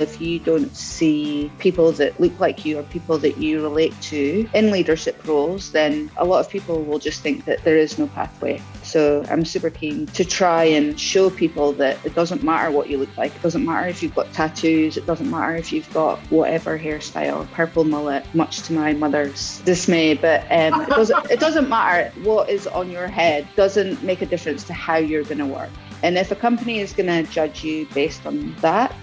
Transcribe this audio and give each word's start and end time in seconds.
If 0.00 0.20
you 0.20 0.38
don't 0.38 0.74
see 0.76 1.50
people 1.58 1.92
that 1.92 2.18
look 2.20 2.38
like 2.38 2.64
you 2.64 2.78
or 2.78 2.82
people 2.84 3.18
that 3.18 3.38
you 3.38 3.62
relate 3.62 3.94
to 4.02 4.48
in 4.54 4.70
leadership 4.70 5.26
roles, 5.26 5.72
then 5.72 6.10
a 6.16 6.24
lot 6.24 6.40
of 6.40 6.50
people 6.50 6.82
will 6.82 6.98
just 6.98 7.22
think 7.22 7.44
that 7.44 7.62
there 7.64 7.76
is 7.76 7.98
no 7.98 8.06
pathway. 8.08 8.60
So 8.82 9.24
I'm 9.30 9.44
super 9.44 9.70
keen 9.70 10.06
to 10.08 10.24
try 10.24 10.64
and 10.64 10.98
show 10.98 11.30
people 11.30 11.72
that 11.74 11.98
it 12.04 12.14
doesn't 12.14 12.42
matter 12.42 12.70
what 12.70 12.88
you 12.88 12.98
look 12.98 13.16
like. 13.16 13.34
It 13.34 13.42
doesn't 13.42 13.64
matter 13.64 13.88
if 13.88 14.02
you've 14.02 14.14
got 14.14 14.32
tattoos. 14.32 14.96
It 14.96 15.06
doesn't 15.06 15.30
matter 15.30 15.56
if 15.56 15.72
you've 15.72 15.92
got 15.92 16.18
whatever 16.30 16.78
hairstyle, 16.78 17.50
purple 17.52 17.84
mullet, 17.84 18.24
much 18.34 18.62
to 18.62 18.72
my 18.72 18.92
mother's 18.92 19.60
dismay. 19.62 20.14
But 20.14 20.42
um, 20.50 20.82
it, 20.82 20.88
doesn't, 20.88 21.30
it 21.30 21.40
doesn't 21.40 21.68
matter 21.68 22.12
what 22.22 22.48
is 22.48 22.66
on 22.66 22.90
your 22.90 23.08
head. 23.08 23.46
Doesn't 23.56 24.02
make 24.02 24.22
a 24.22 24.26
difference 24.26 24.64
to 24.64 24.72
how 24.72 24.96
you're 24.96 25.24
going 25.24 25.38
to 25.38 25.46
work. 25.46 25.70
And 26.02 26.16
if 26.18 26.30
a 26.30 26.36
company 26.36 26.78
is 26.80 26.92
going 26.92 27.08
to 27.08 27.30
judge 27.32 27.64
you 27.64 27.86
based 27.94 28.26
on 28.26 28.54
that, 28.60 28.94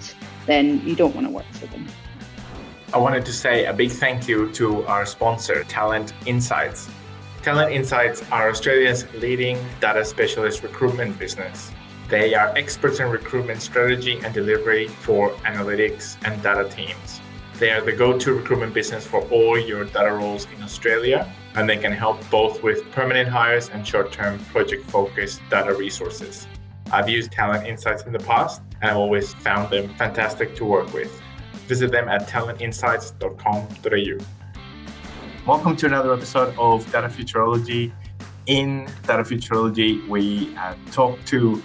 then 0.45 0.85
you 0.87 0.95
don't 0.95 1.15
want 1.15 1.27
to 1.27 1.33
work 1.33 1.45
for 1.51 1.67
them. 1.67 1.87
I 2.93 2.97
wanted 2.97 3.25
to 3.25 3.33
say 3.33 3.65
a 3.65 3.73
big 3.73 3.91
thank 3.91 4.27
you 4.27 4.51
to 4.53 4.85
our 4.85 5.05
sponsor, 5.05 5.63
Talent 5.63 6.13
Insights. 6.25 6.89
Talent 7.41 7.73
Insights 7.73 8.23
are 8.31 8.49
Australia's 8.49 9.11
leading 9.15 9.57
data 9.81 10.05
specialist 10.05 10.63
recruitment 10.63 11.17
business. 11.17 11.71
They 12.09 12.35
are 12.35 12.55
experts 12.55 12.99
in 12.99 13.09
recruitment 13.09 13.61
strategy 13.61 14.19
and 14.23 14.33
delivery 14.33 14.87
for 14.87 15.31
analytics 15.45 16.17
and 16.23 16.41
data 16.43 16.69
teams. 16.69 17.21
They 17.57 17.71
are 17.71 17.81
the 17.81 17.93
go 17.93 18.17
to 18.17 18.33
recruitment 18.33 18.73
business 18.73 19.07
for 19.07 19.21
all 19.29 19.57
your 19.57 19.85
data 19.85 20.11
roles 20.11 20.47
in 20.55 20.61
Australia, 20.61 21.31
and 21.55 21.67
they 21.67 21.77
can 21.77 21.91
help 21.91 22.17
both 22.29 22.61
with 22.61 22.89
permanent 22.91 23.29
hires 23.29 23.69
and 23.69 23.87
short 23.87 24.11
term 24.11 24.37
project 24.45 24.89
focused 24.91 25.41
data 25.49 25.73
resources. 25.73 26.47
I've 26.93 27.09
used 27.09 27.31
Talent 27.31 27.65
Insights 27.65 28.03
in 28.03 28.13
the 28.13 28.19
past, 28.19 28.61
and 28.79 28.91
I've 28.91 28.97
always 28.97 29.33
found 29.33 29.71
them 29.71 29.89
fantastic 29.95 30.55
to 30.57 30.63
work 30.63 30.93
with. 30.93 31.19
Visit 31.65 31.91
them 31.91 32.07
at 32.07 32.27
talentinsights.com.au. 32.27 34.25
Welcome 35.47 35.75
to 35.77 35.87
another 35.87 36.13
episode 36.13 36.53
of 36.55 36.85
Data 36.91 37.07
Futurology. 37.07 37.91
In 38.45 38.85
Data 39.07 39.23
Futurology, 39.23 40.07
we 40.07 40.55
uh, 40.55 40.75
talk 40.91 41.17
to 41.25 41.63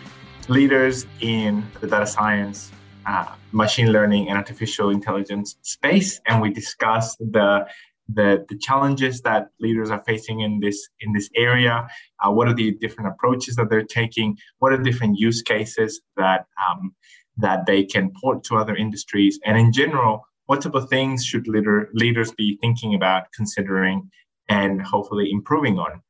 leaders 0.48 1.04
in 1.20 1.62
the 1.82 1.86
data 1.86 2.06
science, 2.06 2.72
uh, 3.04 3.26
machine 3.52 3.92
learning, 3.92 4.30
and 4.30 4.38
artificial 4.38 4.88
intelligence 4.88 5.58
space, 5.60 6.22
and 6.26 6.40
we 6.40 6.48
discuss 6.50 7.16
the 7.16 7.66
the, 8.08 8.44
the 8.48 8.56
challenges 8.56 9.20
that 9.22 9.48
leaders 9.60 9.90
are 9.90 10.02
facing 10.06 10.40
in 10.40 10.60
this 10.60 10.88
in 11.00 11.12
this 11.12 11.28
area. 11.36 11.86
Uh, 12.24 12.30
what 12.30 12.48
are 12.48 12.54
the 12.54 12.72
different 12.72 13.10
approaches 13.10 13.56
that 13.56 13.68
they're 13.70 13.84
taking? 13.84 14.36
What 14.58 14.72
are 14.72 14.78
different 14.78 15.18
use 15.18 15.42
cases 15.42 16.00
that 16.16 16.46
um, 16.66 16.94
that 17.36 17.66
they 17.66 17.84
can 17.84 18.10
port 18.20 18.44
to 18.44 18.56
other 18.56 18.74
industries? 18.74 19.38
And 19.44 19.58
in 19.58 19.72
general, 19.72 20.24
what 20.46 20.62
type 20.62 20.74
of 20.74 20.88
things 20.88 21.24
should 21.24 21.46
leader, 21.46 21.90
leaders 21.92 22.32
be 22.32 22.56
thinking 22.60 22.94
about, 22.94 23.30
considering, 23.32 24.10
and 24.48 24.80
hopefully 24.80 25.30
improving 25.30 25.78
on? 25.78 26.02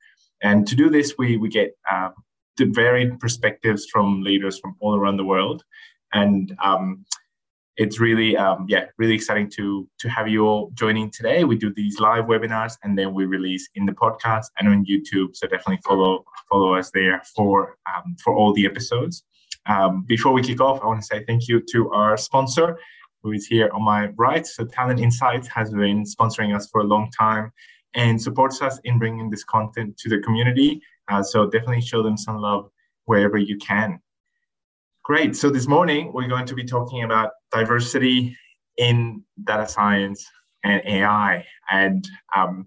And 0.43 0.67
to 0.69 0.77
do 0.77 0.89
this, 0.89 1.15
we, 1.19 1.37
we 1.37 1.49
get 1.49 1.77
uh, 1.91 2.11
varied 2.61 3.19
perspectives 3.19 3.87
from 3.87 4.23
leaders 4.23 4.59
from 4.61 4.77
all 4.81 4.95
around 4.95 5.17
the 5.17 5.25
world. 5.25 5.65
And 6.13 6.57
um, 6.63 7.05
it's 7.79 8.01
really, 8.01 8.37
um, 8.37 8.67
yeah, 8.69 8.87
really 8.99 9.15
exciting 9.15 9.49
to, 9.51 9.89
to 10.01 10.09
have 10.09 10.27
you 10.27 10.45
all 10.45 10.73
joining 10.75 11.11
today. 11.13 11.45
We 11.45 11.57
do 11.57 11.73
these 11.73 12.01
live 12.01 12.25
webinars 12.25 12.77
and 12.83 12.99
then 12.99 13.15
we 13.15 13.25
release 13.25 13.69
in 13.77 13.87
the 13.87 13.93
podcast 13.93 14.47
and 14.59 14.69
on 14.69 14.85
YouTube. 14.85 15.37
So 15.37 15.47
definitely 15.47 15.79
follow, 15.87 16.25
follow 16.51 16.75
us 16.75 16.91
there 16.91 17.23
for, 17.37 17.77
um, 17.87 18.17
for 18.23 18.35
all 18.35 18.53
the 18.53 18.67
episodes. 18.67 19.23
Um, 19.67 20.05
before 20.09 20.33
we 20.33 20.43
kick 20.43 20.61
off, 20.61 20.83
I 20.83 20.87
want 20.87 21.01
to 21.01 21.07
say 21.07 21.25
thank 21.25 21.47
you 21.47 21.63
to 21.71 21.91
our 21.93 22.17
sponsor, 22.17 22.79
who 23.23 23.31
is 23.31 23.47
here 23.47 23.71
on 23.73 23.85
my 23.85 24.09
right. 24.17 24.45
So 24.45 24.65
Talent 24.65 24.99
Insights 24.99 25.47
has 25.47 25.71
been 25.71 26.03
sponsoring 26.03 26.57
us 26.57 26.69
for 26.69 26.81
a 26.81 26.85
long 26.85 27.11
time 27.17 27.53
and 27.95 28.21
supports 28.21 28.61
us 28.61 28.81
in 28.83 28.99
bringing 28.99 29.31
this 29.31 29.45
content 29.45 29.97
to 29.99 30.09
the 30.09 30.19
community. 30.19 30.83
Uh, 31.07 31.23
so 31.23 31.49
definitely 31.49 31.83
show 31.83 32.03
them 32.03 32.17
some 32.17 32.39
love 32.39 32.71
wherever 33.05 33.39
you 33.39 33.57
can. 33.59 34.01
Great. 35.09 35.35
So 35.35 35.49
this 35.49 35.67
morning 35.67 36.13
we're 36.13 36.29
going 36.29 36.45
to 36.45 36.55
be 36.55 36.65
talking 36.65 37.03
about 37.03 37.31
diversity 37.51 38.37
in 38.77 39.23
data 39.45 39.67
science 39.67 40.23
and 40.65 40.83
AI, 40.85 41.47
and 41.71 42.07
um, 42.37 42.67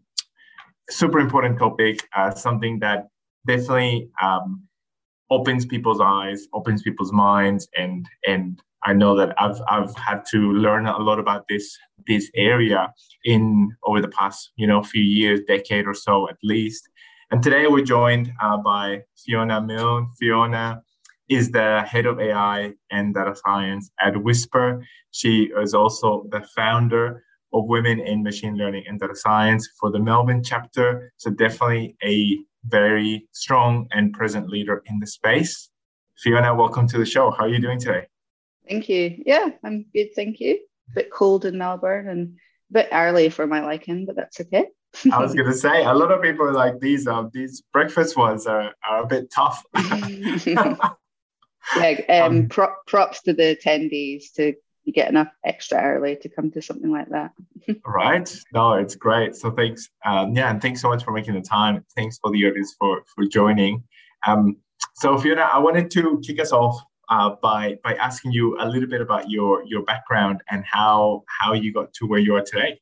super 0.89 1.19
important 1.19 1.59
topic. 1.59 1.99
Uh, 2.17 2.31
something 2.31 2.79
that 2.79 3.09
definitely 3.45 4.09
um, 4.23 4.63
opens 5.29 5.67
people's 5.67 6.01
eyes, 6.01 6.47
opens 6.51 6.81
people's 6.81 7.13
minds, 7.13 7.67
and 7.77 8.07
and 8.27 8.59
I 8.85 8.93
know 8.93 9.15
that 9.17 9.39
I've 9.39 9.61
I've 9.69 9.95
had 9.95 10.23
to 10.31 10.51
learn 10.51 10.87
a 10.87 10.97
lot 10.97 11.19
about 11.19 11.45
this 11.47 11.77
this 12.07 12.31
area 12.33 12.91
in 13.23 13.69
over 13.83 14.01
the 14.01 14.07
past 14.07 14.51
you 14.55 14.65
know 14.65 14.81
few 14.81 15.03
years, 15.03 15.41
decade 15.47 15.85
or 15.85 15.93
so 15.93 16.27
at 16.27 16.37
least. 16.41 16.89
And 17.29 17.43
today 17.43 17.67
we're 17.67 17.85
joined 17.85 18.33
uh, 18.41 18.57
by 18.57 19.03
Fiona 19.15 19.61
Milne. 19.61 20.09
Fiona 20.19 20.81
is 21.31 21.49
the 21.49 21.81
head 21.83 22.05
of 22.05 22.19
AI 22.19 22.73
and 22.91 23.13
data 23.13 23.33
science 23.45 23.89
at 24.01 24.21
Whispir. 24.21 24.83
She 25.11 25.49
is 25.57 25.73
also 25.73 26.27
the 26.29 26.41
founder 26.53 27.23
of 27.53 27.67
Women 27.67 28.01
in 28.01 28.21
Machine 28.21 28.57
Learning 28.57 28.83
and 28.85 28.99
Data 28.99 29.15
Science 29.15 29.69
for 29.79 29.91
the 29.91 29.99
Melbourne 29.99 30.43
chapter. 30.43 31.13
So 31.15 31.31
definitely 31.31 31.95
a 32.03 32.37
very 32.65 33.29
strong 33.31 33.87
and 33.91 34.11
present 34.11 34.49
leader 34.49 34.83
in 34.87 34.99
the 34.99 35.07
space. 35.07 35.69
Fiona, 36.17 36.53
welcome 36.53 36.85
to 36.89 36.97
the 36.97 37.05
show. 37.05 37.31
How 37.31 37.45
are 37.45 37.49
you 37.49 37.59
doing 37.59 37.79
today? 37.79 38.07
Thank 38.67 38.89
you. 38.89 39.23
Yeah, 39.25 39.51
I'm 39.63 39.85
good. 39.93 40.09
Thank 40.13 40.41
you. 40.41 40.59
A 40.91 40.95
bit 40.95 41.11
cold 41.11 41.45
in 41.45 41.57
Melbourne 41.57 42.09
and 42.09 42.35
a 42.71 42.73
bit 42.73 42.89
early 42.91 43.29
for 43.29 43.47
my 43.47 43.61
liking, 43.61 44.05
but 44.05 44.17
that's 44.17 44.41
okay. 44.41 44.65
I 45.09 45.19
was 45.19 45.33
going 45.33 45.47
to 45.47 45.53
say 45.53 45.85
a 45.85 45.93
lot 45.93 46.11
of 46.11 46.21
people 46.21 46.51
like 46.51 46.79
these. 46.81 47.07
Um, 47.07 47.31
these 47.33 47.63
breakfast 47.71 48.17
ones 48.17 48.45
are, 48.47 48.73
are 48.87 49.03
a 49.03 49.07
bit 49.07 49.31
tough. 49.31 49.63
yeah, 51.75 52.23
um, 52.23 52.37
um, 52.37 52.47
pro- 52.47 52.75
props 52.87 53.21
to 53.23 53.33
the 53.33 53.55
attendees 53.55 54.33
to 54.35 54.53
get 54.91 55.09
enough 55.09 55.29
extra 55.45 55.79
early 55.81 56.15
to 56.17 56.29
come 56.29 56.51
to 56.51 56.61
something 56.61 56.91
like 56.91 57.09
that. 57.09 57.31
right? 57.85 58.35
No, 58.53 58.73
it's 58.73 58.95
great. 58.95 59.35
So 59.35 59.51
thanks. 59.51 59.89
Um, 60.05 60.35
yeah, 60.35 60.49
and 60.49 60.61
thanks 60.61 60.81
so 60.81 60.89
much 60.89 61.03
for 61.03 61.11
making 61.11 61.35
the 61.35 61.41
time. 61.41 61.85
Thanks 61.95 62.17
for 62.17 62.31
the 62.31 62.45
audience 62.47 62.75
for 62.79 63.03
for 63.13 63.25
joining. 63.25 63.83
Um, 64.25 64.57
so 64.95 65.17
Fiona, 65.17 65.49
I 65.51 65.59
wanted 65.59 65.91
to 65.91 66.21
kick 66.25 66.39
us 66.39 66.51
off 66.51 66.81
uh, 67.09 67.35
by 67.41 67.77
by 67.83 67.95
asking 67.95 68.31
you 68.31 68.57
a 68.59 68.67
little 68.67 68.89
bit 68.89 69.01
about 69.01 69.29
your 69.29 69.63
your 69.65 69.83
background 69.83 70.41
and 70.49 70.63
how 70.65 71.23
how 71.27 71.53
you 71.53 71.71
got 71.73 71.93
to 71.93 72.07
where 72.07 72.19
you 72.19 72.35
are 72.35 72.43
today. 72.43 72.79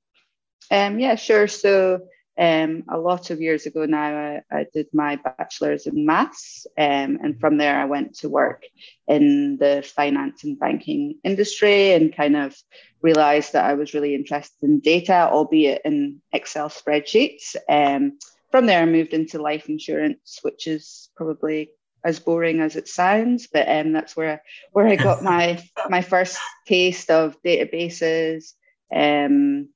Um, 0.72 1.00
yeah, 1.00 1.16
sure. 1.16 1.48
So 1.48 2.02
um, 2.40 2.84
a 2.90 2.98
lot 2.98 3.32
of 3.32 3.42
years 3.42 3.66
ago 3.66 3.86
now, 3.86 4.40
I, 4.50 4.60
I 4.60 4.66
did 4.74 4.88
my 4.94 5.18
bachelor's 5.18 5.88
in 5.88 6.06
maths, 6.06 6.66
um, 6.78 7.20
and 7.22 7.40
from 7.40 7.58
there 7.58 7.78
I 7.78 7.86
went 7.86 8.16
to 8.20 8.30
work 8.30 8.64
in 9.08 9.58
the 9.58 9.84
finance 9.96 10.46
and 10.46 10.58
banking 10.58 11.20
industry, 11.26 11.92
and 11.92 12.16
kind 12.16 12.38
of 12.38 12.56
realized 13.02 13.54
that 13.54 13.66
I 13.66 13.74
was 13.74 13.94
really 13.94 14.16
interested 14.16 14.64
in 14.64 14.80
data, 14.80 15.30
albeit 15.30 15.82
in 15.84 16.22
Excel 16.32 16.70
spreadsheets. 16.70 17.58
Um, 17.68 18.18
from 18.52 18.66
there, 18.68 18.84
I 18.84 18.86
moved 18.86 19.14
into 19.14 19.42
life 19.42 19.68
insurance, 19.68 20.40
which 20.42 20.66
is 20.66 21.10
probably 21.18 21.72
as 22.06 22.22
boring 22.22 22.62
as 22.62 22.78
it 22.78 22.88
sounds, 22.88 23.48
but 23.52 23.68
um, 23.68 23.92
that's 23.92 24.16
where 24.16 24.42
where 24.72 24.88
I 24.88 24.96
got 24.96 25.24
my 25.34 25.62
my 25.90 26.02
first 26.02 26.38
taste 26.66 27.12
of 27.12 27.36
databases. 27.44 28.54
Um, 28.96 29.70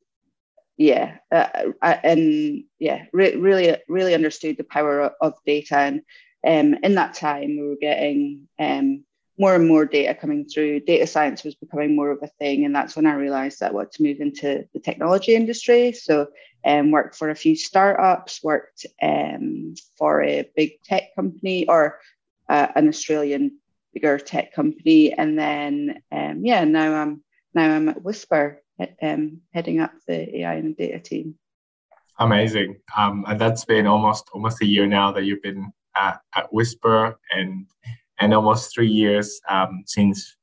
yeah, 0.77 1.17
uh, 1.31 1.65
and 1.81 2.63
yeah, 2.79 3.05
re- 3.13 3.35
really 3.35 3.77
really 3.87 4.13
understood 4.13 4.57
the 4.57 4.63
power 4.63 5.11
of, 5.21 5.33
data, 5.45 5.77
and 5.77 6.01
um, 6.45 6.79
in 6.83 6.95
that 6.95 7.13
time 7.13 7.57
we 7.57 7.67
were 7.67 7.75
getting 7.79 8.47
um, 8.59 9.03
more 9.37 9.55
and 9.55 9.67
more 9.67 9.85
data 9.85 10.15
coming 10.15 10.45
through. 10.45 10.79
Data 10.81 11.05
science 11.05 11.43
was 11.43 11.55
becoming 11.55 11.95
more 11.95 12.11
of 12.11 12.19
a 12.23 12.27
thing, 12.27 12.65
and 12.65 12.75
that's 12.75 12.95
when 12.95 13.05
I 13.05 13.13
realized 13.13 13.59
that 13.59 13.71
I 13.71 13.73
wanted 13.73 13.91
to 13.93 14.03
move 14.03 14.19
into 14.19 14.67
the 14.73 14.79
technology 14.79 15.35
industry. 15.35 15.91
So, 15.91 16.27
um, 16.65 16.91
worked 16.91 17.15
for 17.15 17.29
a 17.29 17.35
few 17.35 17.55
startups, 17.55 18.43
worked 18.43 18.85
um, 19.01 19.75
for 19.97 20.23
a 20.23 20.49
big 20.55 20.81
tech 20.83 21.15
company, 21.15 21.67
or 21.67 21.99
uh, 22.49 22.67
an 22.75 22.87
Australian 22.87 23.59
bigger 23.93 24.17
tech 24.17 24.53
company, 24.53 25.13
and 25.13 25.37
then 25.37 26.01
um, 26.11 26.43
yeah, 26.43 26.63
now 26.63 26.95
I'm 26.95 27.23
now 27.53 27.75
I'm 27.75 27.89
at 27.89 28.01
Whispir, 28.01 28.62
um, 29.01 29.41
heading 29.53 29.79
up 29.79 29.91
the 30.07 30.39
AI 30.39 30.55
and 30.55 30.75
data 30.75 30.99
team. 30.99 31.35
Amazing, 32.19 32.77
um, 32.95 33.25
and 33.27 33.39
that's 33.39 33.65
been 33.65 33.87
almost 33.87 34.29
almost 34.33 34.61
a 34.61 34.65
year 34.65 34.85
now 34.85 35.11
that 35.11 35.23
you've 35.23 35.41
been 35.41 35.71
at, 35.95 36.19
at 36.35 36.47
Whispir, 36.51 37.15
and 37.31 37.65
and 38.19 38.33
almost 38.33 38.73
three 38.73 38.87
years 38.87 39.41
um, 39.49 39.83
since 39.85 40.35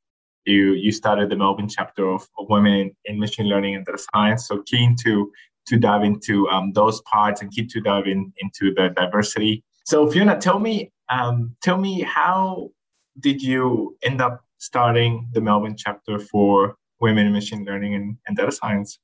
you 0.47 0.73
you 0.73 0.91
started 0.91 1.31
the 1.31 1.37
Melbourne 1.37 1.69
chapter 1.69 2.09
of, 2.09 2.29
of 2.39 2.49
Women 2.49 2.73
in, 2.73 2.91
in 3.05 3.21
Machine 3.21 3.47
Learning 3.47 3.77
and 3.77 3.87
Data 3.87 3.99
Science. 4.13 4.49
So 4.49 4.63
keen 4.63 4.97
to 5.05 5.31
to 5.67 5.77
dive 5.79 6.03
into 6.03 6.49
um, 6.49 6.73
those 6.73 7.01
parts 7.03 7.43
and 7.43 7.53
keep 7.53 7.69
to 7.71 7.81
dive 7.81 8.07
in, 8.07 8.33
into 8.39 8.75
the 8.75 8.89
diversity. 8.89 9.63
So 9.85 10.11
Fiona, 10.11 10.41
tell 10.41 10.59
me 10.59 10.91
um, 11.11 11.57
tell 11.63 11.77
me, 11.77 12.03
how 12.03 12.71
did 13.19 13.43
you 13.43 13.97
end 14.03 14.23
up 14.23 14.41
starting 14.59 15.29
the 15.33 15.41
Melbourne 15.41 15.77
chapter 15.77 16.19
for 16.19 16.77
women 17.01 17.27
in 17.27 17.33
machine 17.33 17.65
learning 17.65 17.95
and, 17.95 18.17
and 18.27 18.37
data 18.37 18.53
science? 18.53 18.99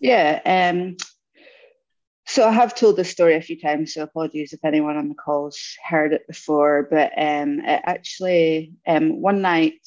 Yeah. 0.00 0.40
Um, 0.44 0.96
so 2.26 2.48
I 2.48 2.52
have 2.52 2.74
told 2.74 2.96
this 2.96 3.10
story 3.10 3.34
a 3.36 3.42
few 3.42 3.60
times, 3.60 3.94
so 3.94 4.02
apologies 4.02 4.52
if 4.52 4.64
anyone 4.64 4.96
on 4.96 5.08
the 5.08 5.14
call's 5.14 5.58
heard 5.84 6.12
it 6.12 6.26
before. 6.26 6.88
But 6.90 7.12
um, 7.16 7.60
actually, 7.64 8.72
um, 8.86 9.20
one 9.20 9.42
night 9.42 9.80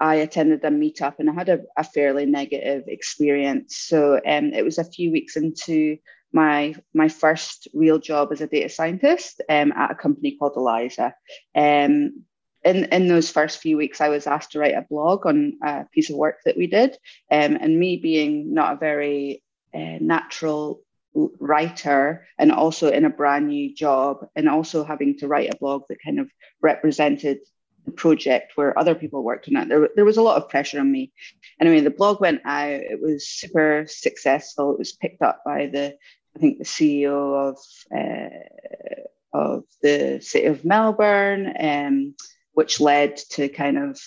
I 0.00 0.16
attended 0.16 0.64
a 0.64 0.68
meetup 0.70 1.14
and 1.18 1.30
I 1.30 1.34
had 1.34 1.48
a, 1.48 1.60
a 1.76 1.84
fairly 1.84 2.26
negative 2.26 2.84
experience. 2.88 3.76
So 3.76 4.20
um, 4.26 4.52
it 4.52 4.64
was 4.64 4.78
a 4.78 4.84
few 4.84 5.12
weeks 5.12 5.36
into 5.36 5.98
my 6.32 6.74
my 6.94 7.08
first 7.08 7.68
real 7.74 7.98
job 7.98 8.32
as 8.32 8.40
a 8.40 8.46
data 8.46 8.68
scientist 8.68 9.42
um, 9.48 9.72
at 9.72 9.90
a 9.90 9.94
company 9.94 10.36
called 10.38 10.54
Eliiza. 10.56 11.14
Um, 11.54 12.24
in, 12.64 12.84
in 12.86 13.08
those 13.08 13.30
first 13.30 13.58
few 13.58 13.76
weeks, 13.76 14.00
I 14.00 14.08
was 14.08 14.26
asked 14.26 14.52
to 14.52 14.58
write 14.58 14.74
a 14.74 14.86
blog 14.88 15.26
on 15.26 15.54
a 15.64 15.84
piece 15.92 16.10
of 16.10 16.16
work 16.16 16.38
that 16.44 16.56
we 16.56 16.66
did. 16.66 16.92
Um, 17.30 17.56
and 17.60 17.78
me 17.78 17.96
being 17.96 18.54
not 18.54 18.74
a 18.74 18.78
very 18.78 19.42
uh, 19.74 19.98
natural 20.00 20.82
writer 21.14 22.26
and 22.38 22.52
also 22.52 22.90
in 22.90 23.04
a 23.04 23.10
brand 23.10 23.48
new 23.48 23.74
job 23.74 24.26
and 24.34 24.48
also 24.48 24.84
having 24.84 25.18
to 25.18 25.28
write 25.28 25.52
a 25.52 25.58
blog 25.58 25.82
that 25.88 26.02
kind 26.04 26.18
of 26.18 26.30
represented 26.60 27.38
the 27.84 27.92
project 27.92 28.52
where 28.54 28.78
other 28.78 28.94
people 28.94 29.22
worked 29.22 29.48
on 29.48 29.56
it 29.56 29.68
there, 29.68 29.88
there 29.96 30.04
was 30.04 30.16
a 30.16 30.22
lot 30.22 30.40
of 30.40 30.48
pressure 30.48 30.80
on 30.80 30.90
me. 30.90 31.12
Anyway 31.60 31.80
the 31.80 31.90
blog 31.90 32.20
went 32.20 32.40
out. 32.44 32.70
It 32.70 33.00
was 33.02 33.28
super 33.28 33.84
successful. 33.88 34.72
It 34.72 34.78
was 34.78 34.92
picked 34.92 35.20
up 35.22 35.42
by 35.44 35.66
the 35.66 35.96
i 36.34 36.38
think 36.38 36.56
the 36.56 36.64
ceo 36.64 37.50
of 37.50 37.58
uh, 37.94 39.38
of 39.38 39.64
the 39.82 40.20
city 40.22 40.46
of 40.46 40.64
melbourne. 40.64 41.52
Um, 41.58 42.14
which 42.52 42.80
led 42.80 43.16
to 43.16 43.48
kind 43.48 43.78
of 43.78 43.98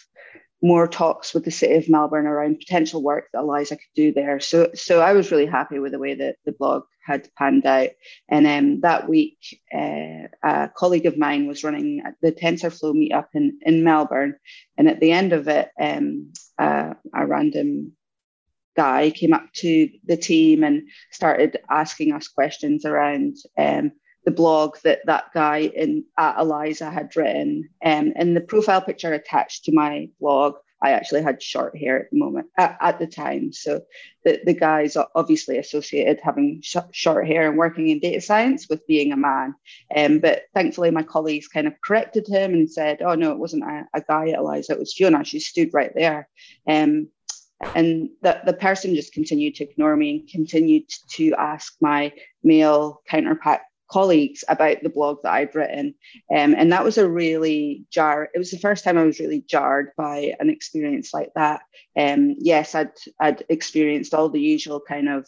more 0.62 0.88
talks 0.88 1.34
with 1.34 1.46
the 1.46 1.52
city 1.52 1.76
of 1.76 1.90
Melbourne 1.90 2.26
around 2.26 2.60
potential 2.60 3.04
work 3.04 3.26
that 3.32 3.42
Eliiza 3.42 3.76
could 3.76 3.96
do 3.96 4.14
there. 4.14 4.40
So, 4.40 4.72
so 4.74 5.00
I 5.02 5.14
was 5.14 5.32
really 5.32 5.46
happy 5.46 5.80
with 5.80 5.92
the 5.92 6.00
way 6.00 6.16
that 6.16 6.38
the 6.46 6.54
blog 6.54 6.84
had 7.06 7.30
panned 7.38 7.66
out. 7.66 7.90
And 8.30 8.48
um, 8.48 8.82
that 8.82 9.08
week, 9.08 9.38
uh, 9.74 10.28
a 10.44 10.72
colleague 10.76 11.06
of 11.06 11.18
mine 11.18 11.48
was 11.48 11.64
running 11.64 12.02
the 12.22 12.32
TensorFlow 12.32 12.94
meetup 12.94 13.28
in, 13.36 13.60
in 13.62 13.84
Melbourne. 13.84 14.38
And 14.78 14.88
at 14.88 15.00
the 15.00 15.12
end 15.12 15.34
of 15.34 15.48
it, 15.48 15.70
um, 15.80 16.34
uh, 16.58 16.96
a 17.14 17.28
random 17.28 17.92
guy 18.76 19.12
came 19.12 19.34
up 19.34 19.46
to 19.54 19.90
the 20.06 20.18
team 20.18 20.64
and 20.64 20.90
started 21.12 21.60
asking 21.70 22.12
us 22.12 22.28
questions 22.28 22.86
around 22.86 23.38
um, 23.58 23.92
the 24.26 24.32
blog 24.32 24.78
that 24.84 25.00
that 25.06 25.26
guy 25.34 25.60
in 25.76 26.04
at 26.18 26.40
Eliiza 26.40 26.90
had 26.90 27.16
written. 27.16 27.70
Um, 27.84 28.14
and 28.16 28.36
the 28.36 28.42
profile 28.42 28.82
picture 28.82 29.14
attached 29.14 29.66
to 29.66 29.72
my 29.72 30.10
blog, 30.20 30.56
I 30.82 30.92
actually 30.92 31.22
had 31.22 31.42
short 31.42 31.78
hair 31.78 32.00
at 32.00 32.12
the 32.12 32.18
moment 32.18 32.48
at, 32.58 32.78
at 32.82 33.00
the 33.00 33.08
time. 33.08 33.54
So 33.54 33.82
the, 34.24 34.42
the 34.44 34.54
guy's 34.54 34.98
obviously 35.16 35.58
associated 35.58 36.20
having 36.22 36.62
sh- 36.64 36.78
short 36.92 37.28
hair 37.28 37.48
and 37.48 37.58
working 37.58 37.90
in 37.90 38.00
data 38.00 38.20
science 38.20 38.68
with 38.70 38.86
being 38.88 39.12
a 39.12 39.18
man. 39.18 39.56
Um, 39.96 40.20
but 40.20 40.44
thankfully, 40.54 40.92
my 40.92 41.04
colleagues 41.04 41.48
kind 41.48 41.68
of 41.68 41.80
corrected 41.84 42.28
him 42.28 42.54
and 42.54 42.70
said, 42.70 43.02
"Oh 43.02 43.16
no, 43.16 43.32
it 43.32 43.40
wasn't 43.40 43.64
a, 43.64 43.86
a 43.94 44.02
guy 44.02 44.30
at 44.30 44.40
Eliiza. 44.40 44.74
It 44.74 44.80
was 44.80 44.94
Fiona. 44.94 45.24
She 45.24 45.40
stood 45.40 45.74
right 45.74 45.92
there." 45.96 46.28
Um, 46.68 47.10
and 47.74 48.10
the, 48.22 48.42
the 48.46 48.54
person 48.54 48.96
just 48.96 49.14
continued 49.14 49.56
to 49.56 49.64
ignore 49.64 49.96
me 49.96 50.10
and 50.20 50.30
continued 50.30 50.90
to 51.12 51.34
ask 51.36 51.74
my 51.80 52.12
male 52.44 53.02
counterpart 53.08 53.62
colleagues 53.90 54.44
about 54.48 54.82
the 54.82 54.90
blog 54.90 55.22
that 55.24 55.34
I'd 55.34 55.56
written. 55.56 55.96
Um, 56.36 56.56
and 56.56 56.72
that 56.72 56.84
was 56.84 56.98
a 56.98 57.10
really 57.10 57.86
jar. 57.92 58.30
It 58.34 58.38
was 58.38 58.52
the 58.52 58.60
first 58.60 58.84
time 58.84 58.98
I 58.98 59.04
was 59.04 59.20
really 59.20 59.42
jarred 59.42 59.92
by 59.98 60.34
an 60.40 60.50
experience 60.50 61.14
like 61.14 61.32
that. 61.36 61.62
Um, 61.98 62.36
yes, 62.40 62.76
I'd, 62.76 62.92
I'd 63.20 63.44
experienced 63.50 64.14
all 64.14 64.30
the 64.30 64.42
usual 64.42 64.82
kind 64.82 65.10
of 65.10 65.28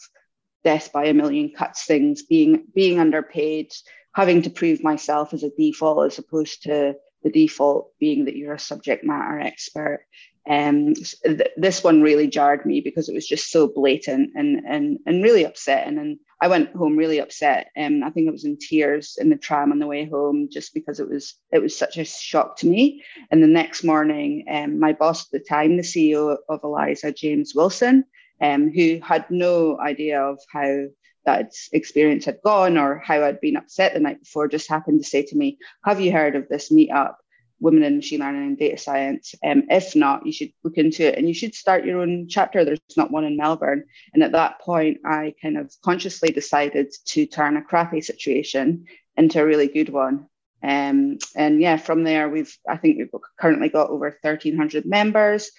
death 0.64 0.92
by 0.92 1.06
a 1.06 1.14
million 1.14 1.52
cuts 1.56 1.84
things, 1.84 2.22
being, 2.22 2.64
being 2.74 2.98
underpaid, 2.98 3.72
having 4.14 4.42
to 4.42 4.50
prove 4.50 4.82
myself 4.82 5.32
as 5.32 5.44
a 5.44 5.50
default 5.50 6.06
as 6.06 6.18
opposed 6.18 6.64
to 6.64 6.96
the 7.22 7.30
default 7.30 7.92
being 7.98 8.24
that 8.24 8.36
you're 8.36 8.54
a 8.54 8.58
subject 8.58 9.04
matter 9.04 9.38
expert. 9.38 10.04
Um, 10.48 10.94
th- 10.94 11.50
this 11.56 11.84
one 11.84 12.00
really 12.00 12.26
jarred 12.26 12.64
me 12.64 12.80
because 12.80 13.08
it 13.08 13.14
was 13.14 13.26
just 13.26 13.50
so 13.50 13.68
blatant 13.68 14.30
and 14.34 14.62
and 14.66 14.98
and 15.04 15.22
really 15.22 15.44
upsetting. 15.44 15.98
And 15.98 16.18
I 16.40 16.48
went 16.48 16.74
home 16.74 16.96
really 16.96 17.18
upset. 17.18 17.70
And 17.74 18.02
um, 18.02 18.08
I 18.08 18.12
think 18.12 18.28
I 18.28 18.32
was 18.32 18.44
in 18.44 18.58
tears 18.58 19.18
in 19.20 19.28
the 19.28 19.36
tram 19.36 19.72
on 19.72 19.78
the 19.78 19.86
way 19.86 20.04
home 20.04 20.48
just 20.50 20.72
because 20.72 21.00
it 21.00 21.08
was 21.08 21.34
it 21.52 21.60
was 21.60 21.76
such 21.76 21.96
a 21.96 22.04
shock 22.04 22.56
to 22.58 22.66
me. 22.66 23.02
And 23.30 23.42
the 23.42 23.48
next 23.48 23.82
morning, 23.84 24.44
um, 24.50 24.78
my 24.78 24.92
boss 24.92 25.24
at 25.24 25.30
the 25.32 25.44
time, 25.44 25.76
the 25.76 25.82
CEO 25.82 26.36
of 26.48 26.60
Eliiza, 26.62 27.12
James 27.12 27.54
Wilson, 27.54 28.04
um, 28.40 28.70
who 28.70 29.00
had 29.02 29.28
no 29.30 29.78
idea 29.80 30.22
of 30.22 30.38
how 30.52 30.84
that 31.24 31.52
experience 31.72 32.24
had 32.24 32.40
gone 32.42 32.78
or 32.78 32.98
how 32.98 33.22
I'd 33.24 33.40
been 33.40 33.56
upset 33.56 33.94
the 33.94 34.00
night 34.00 34.20
before, 34.20 34.48
just 34.48 34.68
happened 34.68 35.02
to 35.02 35.08
say 35.08 35.22
to 35.22 35.36
me, 35.36 35.58
"Have 35.84 36.00
you 36.00 36.12
heard 36.12 36.36
of 36.36 36.48
this 36.48 36.70
meetup?" 36.70 37.16
Women 37.60 37.82
in 37.82 37.96
machine 37.96 38.20
learning 38.20 38.42
and 38.42 38.58
data 38.58 38.78
science. 38.78 39.34
Um, 39.44 39.64
if 39.68 39.96
not, 39.96 40.24
you 40.26 40.32
should 40.32 40.52
look 40.62 40.76
into 40.76 41.06
it 41.06 41.18
and 41.18 41.26
you 41.26 41.34
should 41.34 41.54
start 41.54 41.84
your 41.84 42.00
own 42.00 42.28
chapter. 42.28 42.64
There's 42.64 42.80
not 42.96 43.10
one 43.10 43.24
in 43.24 43.36
Melbourne. 43.36 43.84
And 44.14 44.22
at 44.22 44.32
that 44.32 44.60
point, 44.60 44.98
I 45.04 45.34
kind 45.42 45.58
of 45.58 45.72
consciously 45.82 46.30
decided 46.30 46.94
to 47.06 47.26
turn 47.26 47.56
a 47.56 47.62
crappy 47.62 48.00
situation 48.00 48.86
into 49.16 49.40
a 49.40 49.46
really 49.46 49.68
good 49.68 49.88
one. 49.88 50.26
Um, 50.62 51.18
and 51.36 51.60
yeah, 51.60 51.76
from 51.76 52.04
there, 52.04 52.28
we've, 52.28 52.56
I 52.68 52.76
think 52.76 52.98
we've 52.98 53.10
currently 53.38 53.68
got 53.68 53.90
over 53.90 54.06
1,300 54.22 54.86
members. 54.86 55.50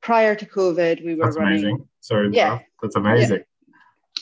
Prior 0.00 0.34
to 0.34 0.46
COVID, 0.46 1.04
we 1.04 1.14
were 1.14 1.24
That's 1.24 1.36
running. 1.36 1.64
Amazing. 1.64 1.88
Sorry, 2.00 2.30
yeah, 2.32 2.58
that's 2.80 2.96
amazing. 2.96 3.44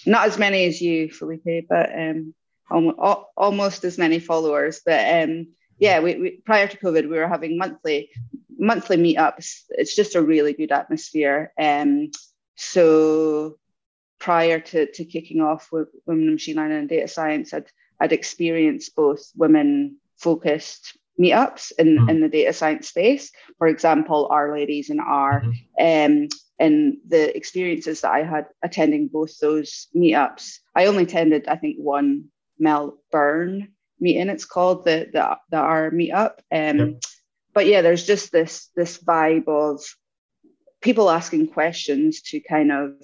Yeah. 0.04 0.12
Not 0.12 0.26
as 0.26 0.38
many 0.38 0.66
as 0.66 0.80
you, 0.80 1.10
Felipe, 1.10 1.66
but 1.68 1.90
um, 1.98 2.34
almost, 2.70 2.98
almost 3.36 3.84
as 3.84 3.98
many 3.98 4.18
followers. 4.18 4.82
But 4.84 5.24
um, 5.24 5.48
yeah, 5.80 6.00
we, 6.00 6.14
we, 6.16 6.30
prior 6.44 6.68
to 6.68 6.76
COVID, 6.76 7.08
we 7.08 7.18
were 7.18 7.26
having 7.26 7.58
monthly 7.58 8.10
monthly 8.58 8.98
meetups. 8.98 9.62
It's 9.70 9.96
just 9.96 10.14
a 10.14 10.22
really 10.22 10.52
good 10.52 10.70
atmosphere. 10.70 11.52
Um, 11.58 12.10
so 12.56 13.56
prior 14.18 14.60
to, 14.60 14.92
to 14.92 15.04
kicking 15.06 15.40
off 15.40 15.70
with 15.72 15.88
women 16.04 16.28
in 16.28 16.34
machine 16.34 16.56
learning 16.56 16.78
and 16.78 16.88
data 16.88 17.08
science, 17.08 17.54
I'd, 17.54 17.70
I'd 17.98 18.12
experienced 18.12 18.94
both 18.94 19.22
women 19.34 19.96
focused 20.18 20.98
meetups 21.18 21.72
in, 21.78 21.96
mm-hmm. 21.96 22.10
in 22.10 22.20
the 22.20 22.28
data 22.28 22.52
science 22.52 22.88
space. 22.88 23.32
For 23.56 23.66
example, 23.66 24.28
R-Ladies 24.30 24.90
and 24.90 25.00
R. 25.00 25.42
Mm-hmm. 25.78 26.22
Um, 26.22 26.28
and 26.58 26.98
the 27.08 27.34
experiences 27.34 28.02
that 28.02 28.12
I 28.12 28.22
had 28.22 28.46
attending 28.62 29.08
both 29.08 29.38
those 29.38 29.88
meetups, 29.96 30.58
I 30.74 30.84
only 30.84 31.04
attended, 31.04 31.48
I 31.48 31.56
think, 31.56 31.76
one 31.78 32.26
Melbourne 32.58 33.72
meeting. 34.00 34.28
It's 34.28 34.44
called 34.44 34.84
the 34.84 35.08
the, 35.12 35.36
the 35.50 35.56
R 35.56 35.90
meetup. 35.90 36.38
Um, 36.52 36.78
yep. 36.78 37.02
But 37.52 37.66
yeah, 37.66 37.82
there's 37.82 38.06
just 38.06 38.32
this 38.32 38.68
this 38.76 38.98
vibe 38.98 39.48
of 39.48 39.82
people 40.80 41.10
asking 41.10 41.48
questions 41.48 42.22
to 42.22 42.40
kind 42.40 42.72
of 42.72 42.94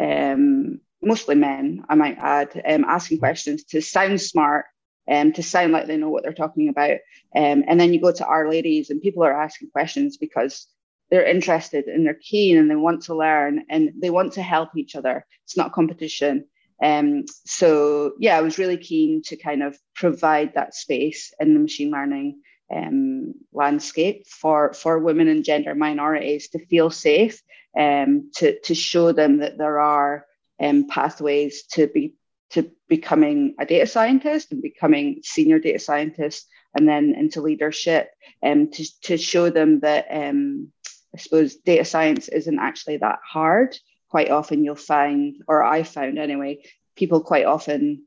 um, 0.00 0.80
mostly 1.02 1.34
men, 1.34 1.84
I 1.88 1.94
might 1.94 2.18
add, 2.18 2.62
um, 2.66 2.84
asking 2.84 3.18
questions 3.18 3.64
to 3.64 3.82
sound 3.82 4.20
smart 4.20 4.66
um, 5.10 5.32
to 5.32 5.42
sound 5.42 5.72
like 5.72 5.86
they 5.86 5.96
know 5.96 6.08
what 6.08 6.22
they're 6.22 6.32
talking 6.32 6.68
about. 6.68 6.98
Um, 7.34 7.64
and 7.66 7.80
then 7.80 7.92
you 7.92 8.00
go 8.00 8.12
to 8.12 8.26
R-Ladies, 8.26 8.90
and 8.90 9.02
people 9.02 9.24
are 9.24 9.42
asking 9.42 9.70
questions 9.70 10.16
because 10.16 10.66
they're 11.10 11.26
interested 11.26 11.86
and 11.86 12.06
they're 12.06 12.14
keen 12.14 12.56
and 12.56 12.70
they 12.70 12.76
want 12.76 13.02
to 13.02 13.16
learn 13.16 13.64
and 13.68 13.92
they 13.98 14.10
want 14.10 14.34
to 14.34 14.42
help 14.42 14.76
each 14.76 14.94
other. 14.94 15.26
It's 15.44 15.56
not 15.56 15.72
competition. 15.72 16.46
Um, 16.82 17.24
so 17.44 18.12
yeah, 18.18 18.36
I 18.36 18.42
was 18.42 18.58
really 18.58 18.78
keen 18.78 19.22
to 19.26 19.36
kind 19.36 19.62
of 19.62 19.78
provide 19.94 20.54
that 20.54 20.74
space 20.74 21.32
in 21.38 21.54
the 21.54 21.60
machine 21.60 21.90
learning 21.90 22.40
um, 22.74 23.34
landscape 23.52 24.26
for 24.26 24.72
for 24.72 24.98
women 24.98 25.28
and 25.28 25.44
gender 25.44 25.74
minorities 25.74 26.48
to 26.50 26.64
feel 26.66 26.90
safe, 26.90 27.42
um, 27.78 28.30
to 28.36 28.58
to 28.60 28.74
show 28.74 29.12
them 29.12 29.38
that 29.38 29.58
there 29.58 29.80
are 29.80 30.24
um, 30.60 30.86
pathways 30.88 31.64
to 31.72 31.86
be 31.86 32.14
to 32.50 32.70
becoming 32.88 33.54
a 33.60 33.66
data 33.66 33.86
scientist 33.86 34.52
and 34.52 34.62
becoming 34.62 35.20
senior 35.22 35.58
data 35.58 35.78
scientist 35.78 36.48
and 36.74 36.88
then 36.88 37.14
into 37.16 37.40
leadership 37.40 38.10
and 38.42 38.62
um, 38.62 38.70
to, 38.72 39.00
to 39.02 39.16
show 39.16 39.50
them 39.50 39.80
that 39.80 40.06
um, 40.10 40.72
I 41.14 41.18
suppose 41.18 41.56
data 41.56 41.84
science 41.84 42.28
isn't 42.28 42.58
actually 42.58 42.98
that 42.98 43.20
hard 43.24 43.76
quite 44.10 44.30
often 44.30 44.64
you'll 44.64 44.76
find, 44.76 45.36
or 45.48 45.62
I 45.62 45.84
found 45.84 46.18
anyway, 46.18 46.64
people 46.96 47.20
quite 47.22 47.46
often 47.46 48.06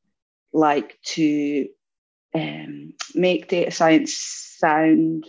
like 0.52 1.00
to 1.04 1.68
um, 2.36 2.94
make 3.16 3.48
data 3.48 3.72
science 3.72 4.16
sound 4.60 5.26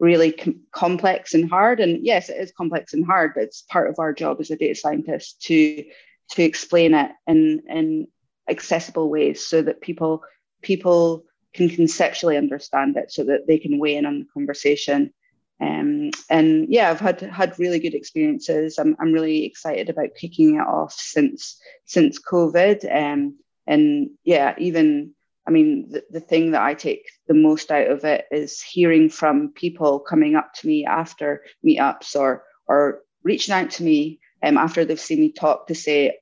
really 0.00 0.32
com- 0.32 0.62
complex 0.72 1.34
and 1.34 1.48
hard. 1.48 1.80
And 1.80 2.04
yes, 2.04 2.28
it 2.28 2.38
is 2.38 2.52
complex 2.52 2.94
and 2.94 3.04
hard, 3.04 3.32
but 3.34 3.44
it's 3.44 3.62
part 3.62 3.90
of 3.90 3.98
our 3.98 4.12
job 4.12 4.38
as 4.40 4.50
a 4.50 4.56
data 4.56 4.74
scientist 4.74 5.42
to 5.42 5.84
to 6.30 6.42
explain 6.42 6.94
it 6.94 7.10
in 7.26 7.62
in 7.68 8.08
accessible 8.48 9.10
ways 9.10 9.46
so 9.46 9.62
that 9.62 9.80
people 9.80 10.22
people 10.62 11.24
can 11.54 11.68
conceptually 11.68 12.36
understand 12.36 12.96
it 12.96 13.10
so 13.10 13.24
that 13.24 13.46
they 13.46 13.58
can 13.58 13.78
weigh 13.78 13.96
in 13.96 14.06
on 14.06 14.20
the 14.20 14.26
conversation 14.34 15.12
Um, 15.60 16.10
and 16.30 16.66
yeah, 16.68 16.90
I've 16.90 17.00
had 17.00 17.20
had 17.20 17.58
really 17.58 17.80
good 17.80 17.94
experiences. 17.94 18.78
I'm, 18.78 18.96
I'm 19.00 19.12
really 19.12 19.44
excited 19.44 19.90
about 19.90 20.14
kicking 20.18 20.56
it 20.56 20.66
off 20.66 20.92
since 20.92 21.60
since 21.84 22.20
COVID. 22.20 22.84
Um, 22.94 23.38
and 23.66 24.10
yeah, 24.24 24.54
even 24.58 25.14
I 25.46 25.50
mean, 25.50 25.88
the, 25.90 26.04
the 26.10 26.20
thing 26.20 26.50
that 26.50 26.62
I 26.62 26.74
take 26.74 27.08
the 27.26 27.34
most 27.34 27.70
out 27.70 27.88
of 27.90 28.04
it 28.04 28.26
is 28.30 28.60
hearing 28.60 29.08
from 29.08 29.52
people 29.54 29.98
coming 29.98 30.36
up 30.36 30.52
to 30.54 30.66
me 30.66 30.84
after 30.84 31.42
meetups 31.66 32.14
or 32.14 32.44
or 32.66 33.00
reaching 33.24 33.54
out 33.54 33.70
to 33.70 33.82
me 33.82 34.20
um, 34.42 34.58
after 34.58 34.84
they've 34.84 35.00
seen 35.00 35.20
me 35.20 35.32
talk 35.32 35.66
to 35.66 35.74
say, 35.74 36.18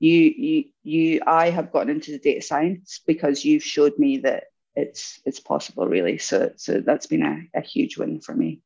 you 0.00 0.18
you 0.36 0.64
you 0.82 1.20
I 1.26 1.50
have 1.50 1.72
gotten 1.72 1.90
into 1.90 2.10
the 2.10 2.18
data 2.18 2.42
science 2.42 3.00
because 3.06 3.44
you've 3.44 3.62
showed 3.62 3.98
me 3.98 4.18
that 4.18 4.44
it's 4.74 5.20
it's 5.24 5.40
possible 5.40 5.86
really. 5.86 6.18
So 6.18 6.52
so 6.56 6.80
that's 6.80 7.06
been 7.06 7.22
a, 7.22 7.58
a 7.58 7.62
huge 7.62 7.96
win 7.96 8.20
for 8.20 8.34
me. 8.34 8.60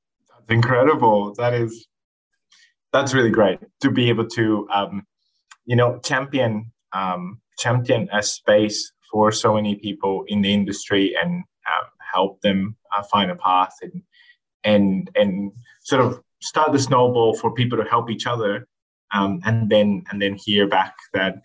Incredible. 0.49 1.35
That 1.35 1.55
is 1.55 1.87
that's 2.93 3.13
really 3.13 3.31
great 3.31 3.59
to 3.83 3.91
be 3.91 4.09
able 4.09 4.27
to 4.29 4.67
um, 4.73 5.07
you 5.67 5.77
know 5.77 5.99
champion 5.99 6.73
um, 6.93 7.41
champion 7.59 8.09
a 8.13 8.23
space 8.23 8.93
for 9.11 9.31
so 9.33 9.55
many 9.55 9.75
people 9.75 10.25
in 10.29 10.43
the 10.43 10.53
industry 10.53 11.15
and 11.21 11.45
um, 11.73 11.87
help 12.15 12.41
them 12.41 12.77
uh, 12.97 13.03
find 13.03 13.31
a 13.31 13.37
path 13.37 13.75
and 13.83 14.03
and 14.65 15.11
and 15.15 15.53
sort 15.83 16.05
of 16.05 16.21
start 16.41 16.73
the 16.73 16.79
snowball 16.79 17.35
for 17.35 17.53
people 17.53 17.77
to 17.77 17.85
help 17.85 18.11
each 18.11 18.27
other 18.27 18.67
um, 19.13 19.41
and 19.45 19.69
then 19.69 20.03
and 20.11 20.21
then 20.21 20.35
hear 20.35 20.67
back 20.67 20.95
that 21.13 21.37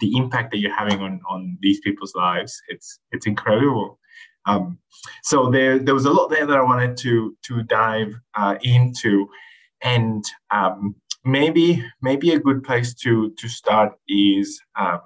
the 0.00 0.16
impact 0.16 0.50
that 0.50 0.58
you're 0.58 0.74
having 0.74 1.00
on 1.00 1.20
on 1.28 1.56
these 1.60 1.80
people's 1.80 2.14
lives 2.14 2.60
it's 2.68 2.98
it's 3.12 3.26
incredible 3.26 3.97
um, 4.48 4.78
so 5.22 5.50
there 5.50 5.78
there 5.78 5.94
was 5.94 6.06
a 6.06 6.10
lot 6.10 6.28
there 6.28 6.46
that 6.46 6.56
I 6.56 6.62
wanted 6.62 6.96
to 6.98 7.36
to 7.46 7.62
dive 7.62 8.14
uh, 8.34 8.56
into. 8.62 9.28
And 9.82 10.24
um, 10.50 10.96
maybe 11.24 11.84
maybe 12.02 12.32
a 12.32 12.40
good 12.40 12.64
place 12.64 12.94
to 13.02 13.30
to 13.38 13.48
start 13.48 13.92
is 14.08 14.60
um, 14.78 15.00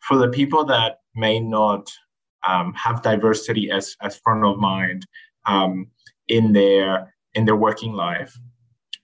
for 0.00 0.18
the 0.18 0.28
people 0.28 0.64
that 0.66 1.00
may 1.14 1.40
not 1.40 1.90
um, 2.46 2.74
have 2.74 3.02
diversity 3.02 3.70
as 3.70 3.96
as 4.02 4.18
front 4.18 4.44
of 4.44 4.58
mind 4.58 5.06
um, 5.46 5.86
in 6.28 6.52
their 6.52 7.14
in 7.34 7.44
their 7.44 7.56
working 7.56 7.92
life 7.92 8.36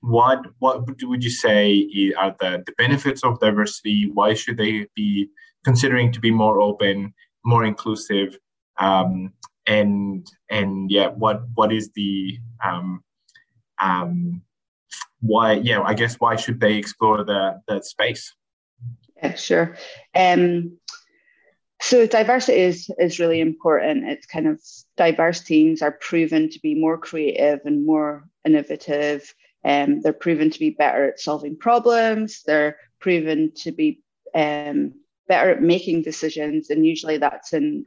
what 0.04 0.40
what 0.58 0.86
would 1.02 1.24
you 1.24 1.30
say 1.30 1.88
are 2.18 2.36
the, 2.38 2.62
the 2.66 2.72
benefits 2.76 3.24
of 3.24 3.40
diversity? 3.40 4.10
Why 4.12 4.34
should 4.34 4.58
they 4.58 4.86
be 4.94 5.28
considering 5.64 6.12
to 6.12 6.20
be 6.20 6.30
more 6.30 6.60
open 6.60 7.14
more 7.44 7.64
inclusive? 7.64 8.38
Um, 8.78 9.32
and 9.66 10.26
and 10.50 10.90
yeah 10.90 11.08
what 11.08 11.42
what 11.54 11.72
is 11.72 11.90
the 11.94 12.38
um, 12.64 13.02
um, 13.80 14.42
why 15.20 15.52
yeah 15.54 15.80
i 15.82 15.94
guess 15.94 16.16
why 16.16 16.36
should 16.36 16.60
they 16.60 16.74
explore 16.74 17.24
the 17.24 17.60
that 17.68 17.84
space? 17.84 18.34
Yeah 19.16 19.34
sure. 19.34 19.76
Um, 20.14 20.78
so 21.80 22.06
diversity 22.06 22.58
is 22.60 22.90
is 22.98 23.18
really 23.18 23.40
important. 23.40 24.08
It's 24.08 24.26
kind 24.26 24.46
of 24.46 24.60
diverse 24.96 25.40
teams 25.40 25.82
are 25.82 25.92
proven 25.92 26.48
to 26.50 26.60
be 26.60 26.74
more 26.74 26.96
creative 26.98 27.60
and 27.64 27.84
more 27.84 28.24
innovative. 28.44 29.34
Um, 29.64 30.00
they're 30.00 30.12
proven 30.12 30.50
to 30.50 30.58
be 30.58 30.70
better 30.70 31.04
at 31.04 31.20
solving 31.20 31.56
problems. 31.56 32.42
They're 32.46 32.78
proven 33.00 33.52
to 33.56 33.72
be 33.72 34.02
um, 34.34 34.94
better 35.28 35.50
at 35.50 35.62
making 35.62 36.02
decisions, 36.02 36.70
and 36.70 36.86
usually 36.86 37.18
that's 37.18 37.52
in 37.52 37.86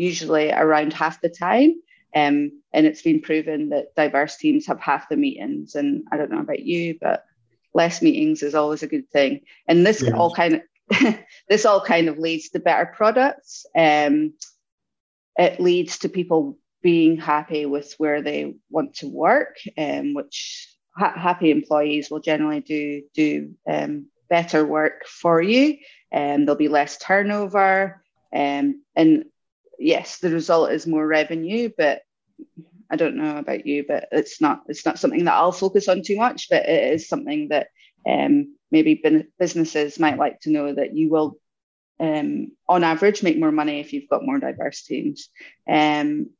usually 0.00 0.50
around 0.50 0.94
half 0.94 1.20
the 1.20 1.28
time. 1.28 1.74
Um, 2.16 2.62
and 2.72 2.86
it's 2.86 3.02
been 3.02 3.20
proven 3.20 3.68
that 3.68 3.94
diverse 3.94 4.36
teams 4.38 4.66
have 4.66 4.80
half 4.80 5.08
the 5.08 5.16
meetings. 5.16 5.74
And 5.74 6.04
I 6.10 6.16
don't 6.16 6.30
know 6.30 6.40
about 6.40 6.60
you, 6.60 6.96
but 7.00 7.24
less 7.74 8.00
meetings 8.00 8.42
is 8.42 8.54
always 8.54 8.82
a 8.82 8.88
good 8.88 9.10
thing. 9.10 9.42
And 9.68 9.86
this 9.86 10.02
yes. 10.02 10.12
all 10.14 10.34
kind 10.34 10.54
of 10.54 10.62
this 11.48 11.66
all 11.66 11.80
kind 11.82 12.08
of 12.08 12.18
leads 12.18 12.48
to 12.50 12.58
better 12.60 12.86
products. 12.86 13.66
Um, 13.76 14.32
it 15.36 15.60
leads 15.60 15.98
to 15.98 16.08
people 16.08 16.58
being 16.82 17.18
happy 17.18 17.66
with 17.66 17.94
where 17.98 18.22
they 18.22 18.54
want 18.70 18.94
to 18.96 19.08
work, 19.08 19.56
um, 19.78 20.14
which 20.14 20.74
ha- 20.96 21.16
happy 21.16 21.50
employees 21.50 22.10
will 22.10 22.20
generally 22.20 22.60
do 22.60 23.02
do 23.14 23.54
um, 23.68 24.06
better 24.28 24.64
work 24.64 25.06
for 25.06 25.40
you, 25.40 25.76
and 26.10 26.40
um, 26.40 26.46
there'll 26.46 26.58
be 26.58 26.68
less 26.68 26.98
turnover. 26.98 28.02
Um, 28.32 28.82
and 28.96 29.24
yes, 29.80 30.18
the 30.18 30.30
result 30.30 30.72
is 30.72 30.86
more 30.86 31.06
revenue, 31.06 31.70
but 31.76 32.02
I 32.90 32.96
don't 32.96 33.16
know 33.16 33.38
about 33.38 33.66
you, 33.66 33.84
but 33.86 34.08
it's 34.12 34.40
not 34.40 34.62
it's 34.68 34.84
not 34.84 34.98
something 34.98 35.24
that 35.24 35.34
I'll 35.34 35.52
focus 35.52 35.88
on 35.88 36.02
too 36.02 36.16
much. 36.16 36.48
But 36.50 36.68
it 36.68 36.94
is 36.94 37.08
something 37.08 37.48
that 37.48 37.68
um, 38.08 38.56
maybe 38.70 39.02
businesses 39.38 39.98
might 39.98 40.18
like 40.18 40.40
to 40.40 40.50
know 40.50 40.74
that 40.74 40.94
you 40.94 41.10
will, 41.10 41.38
um, 41.98 42.52
on 42.68 42.84
average, 42.84 43.22
make 43.22 43.38
more 43.38 43.52
money 43.52 43.80
if 43.80 43.92
you've 43.92 44.08
got 44.08 44.24
more 44.24 44.38
diverse 44.38 44.82
teams. 44.82 45.28
Um, 45.68 46.30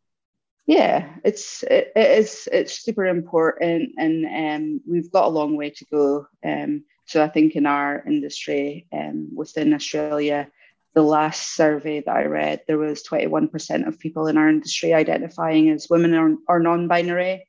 yeah, 0.66 1.09
it's 1.25 1.62
it, 1.62 1.92
it 1.97 2.18
is 2.18 2.49
it's 2.52 2.80
super 2.80 3.06
important, 3.06 3.90
and 3.99 4.26
um, 4.26 4.80
we've 4.88 5.11
got 5.11 5.26
a 5.26 5.28
long 5.28 5.56
way 5.56 5.70
to 5.70 5.85
go. 5.87 6.26
Um, 6.44 6.85
so 7.06 7.23
I 7.25 7.28
think 7.28 7.56
in 7.56 7.66
our 7.66 8.04
industry 8.06 8.87
um, 8.92 9.30
within 9.35 9.75
Australia, 9.75 10.49
the 10.94 11.02
last 11.02 11.54
survey 11.54 12.02
that 12.04 12.16
I 12.16 12.25
read, 12.25 12.62
there 12.66 12.78
was 12.78 13.02
21% 13.04 13.87
of 13.87 13.99
people 13.99 14.26
in 14.26 14.37
our 14.37 14.49
industry 14.49 14.92
identifying 14.92 15.70
as 15.70 15.88
women 15.88 16.14
or, 16.14 16.37
or 16.49 16.59
non-binary. 16.59 17.47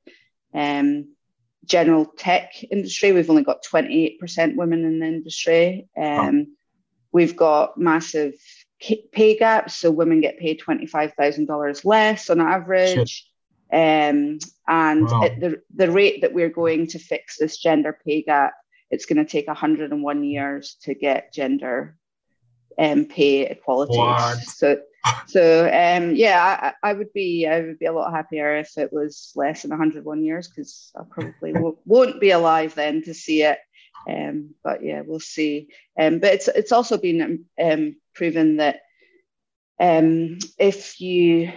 Um, 0.53 1.15
general 1.65 2.05
tech 2.05 2.51
industry, 2.69 3.11
we've 3.11 3.29
only 3.29 3.43
got 3.43 3.63
28% 3.63 4.55
women 4.55 4.85
in 4.85 4.99
the 4.99 5.05
industry. 5.07 5.87
Um, 5.97 6.47
oh. 6.47 6.51
We've 7.13 7.35
got 7.35 7.77
massive 7.77 8.33
pay 8.79 9.37
gaps. 9.37 9.75
So 9.75 9.91
women 9.91 10.21
get 10.21 10.39
paid 10.39 10.59
$25,000 10.59 11.85
less 11.85 12.29
on 12.29 12.41
average. 12.41 13.27
Um, 13.71 14.39
and 14.67 15.05
wow. 15.05 15.23
at 15.23 15.39
the, 15.39 15.61
the 15.75 15.91
rate 15.91 16.21
that 16.21 16.33
we're 16.33 16.49
going 16.49 16.87
to 16.87 16.99
fix 16.99 17.37
this 17.37 17.57
gender 17.57 17.97
pay 18.05 18.21
gap, 18.21 18.53
it's 18.89 19.05
going 19.05 19.23
to 19.23 19.29
take 19.29 19.47
101 19.47 20.23
years 20.23 20.77
to 20.83 20.93
get 20.93 21.33
gender 21.33 21.95
um, 22.81 23.05
pay 23.05 23.45
equality. 23.45 23.97
What? 23.97 24.39
So, 24.39 24.81
so 25.27 25.65
um, 25.65 26.15
yeah, 26.15 26.73
I, 26.83 26.89
I, 26.89 26.93
would 26.93 27.13
be 27.13 27.47
I 27.47 27.61
would 27.61 27.79
be 27.79 27.85
a 27.85 27.93
lot 27.93 28.11
happier 28.11 28.57
if 28.57 28.77
it 28.77 28.91
was 28.91 29.31
less 29.35 29.61
than 29.61 29.69
101 29.69 30.23
years 30.23 30.47
because 30.47 30.91
I 30.95 31.03
probably 31.09 31.51
w- 31.53 31.77
won't 31.85 32.19
be 32.19 32.31
alive 32.31 32.73
then 32.75 33.03
to 33.03 33.13
see 33.13 33.43
it. 33.43 33.59
Um, 34.09 34.55
but 34.63 34.83
yeah, 34.83 35.01
we'll 35.05 35.19
see. 35.19 35.69
Um, 35.99 36.19
but 36.19 36.33
it's 36.33 36.47
it's 36.47 36.71
also 36.71 36.97
been 36.97 37.45
um, 37.61 37.97
proven 38.15 38.57
that 38.57 38.79
um, 39.79 40.39
if 40.57 40.99
you, 40.99 41.51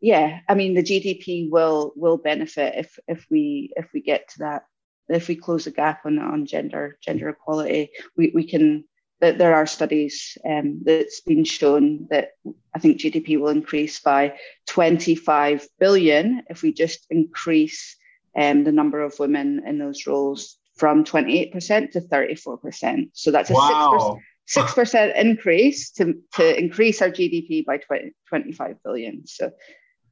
yeah, 0.00 0.40
I 0.48 0.54
mean 0.54 0.74
the 0.74 0.82
GDP 0.82 1.50
will 1.50 1.92
will 1.94 2.16
benefit 2.16 2.74
if 2.76 2.98
if 3.06 3.26
we 3.30 3.72
if 3.76 3.90
we 3.92 4.00
get 4.00 4.30
to 4.30 4.38
that 4.40 4.64
if 5.10 5.28
we 5.28 5.36
close 5.36 5.64
the 5.64 5.72
gap 5.72 6.06
on 6.06 6.18
on 6.18 6.46
gender 6.46 6.96
gender 7.02 7.28
equality, 7.28 7.90
we 8.16 8.32
we 8.34 8.44
can. 8.44 8.84
That 9.20 9.38
there 9.38 9.54
are 9.54 9.66
studies 9.66 10.38
um, 10.48 10.80
that's 10.84 11.20
been 11.20 11.44
shown 11.44 12.06
that 12.10 12.30
I 12.74 12.78
think 12.78 12.98
GDP 12.98 13.38
will 13.38 13.48
increase 13.48 14.00
by 14.00 14.34
25 14.68 15.66
billion 15.78 16.42
if 16.48 16.62
we 16.62 16.72
just 16.72 17.06
increase 17.10 17.96
um, 18.36 18.64
the 18.64 18.72
number 18.72 19.02
of 19.02 19.18
women 19.18 19.62
in 19.66 19.78
those 19.78 20.06
roles 20.06 20.56
from 20.76 21.04
28% 21.04 21.92
to 21.92 22.00
34%. 22.00 23.10
So 23.12 23.30
that's 23.30 23.50
a 23.50 23.52
wow. 23.52 24.18
6%, 24.48 24.64
6% 24.64 25.16
increase 25.20 25.90
to, 25.92 26.14
to 26.34 26.58
increase 26.58 27.02
our 27.02 27.10
GDP 27.10 27.64
by 27.64 27.76
20, 27.76 28.12
25 28.28 28.82
billion. 28.82 29.26
So 29.26 29.50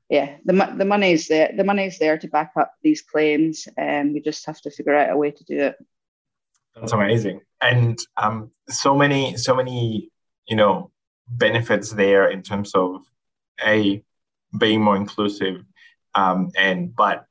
yeah, 0.09 0.37
the, 0.45 0.75
the 0.77 0.85
money 0.85 1.13
is 1.13 1.29
there. 1.29 1.53
The 1.57 1.65
money 1.65 1.87
is 1.87 1.99
there 1.99 2.19
to 2.19 2.29
back 2.29 2.53
up 2.59 2.73
these 2.83 3.03
claims 3.03 3.69
and 3.77 4.13
we 4.13 4.21
just 4.21 4.47
have 4.47 4.61
to 4.63 4.71
figure 4.71 4.95
out 4.95 5.11
a 5.11 5.17
way 5.17 5.31
to 5.31 5.45
do 5.45 5.59
it. 5.59 5.77
That's 6.81 6.93
amazing. 6.93 7.41
And 7.61 7.99
um, 8.17 8.51
so 8.69 8.95
many, 8.97 9.37
so 9.37 9.55
many, 9.55 10.11
you 10.47 10.57
know, 10.57 10.91
benefits 11.29 11.91
there 11.91 12.31
in 12.31 12.43
terms 12.43 12.75
of 12.75 13.03
a 13.65 14.03
being 14.59 14.81
more 14.81 14.97
inclusive 14.97 15.63
um, 16.15 16.51
and 16.57 16.95
but 16.95 17.27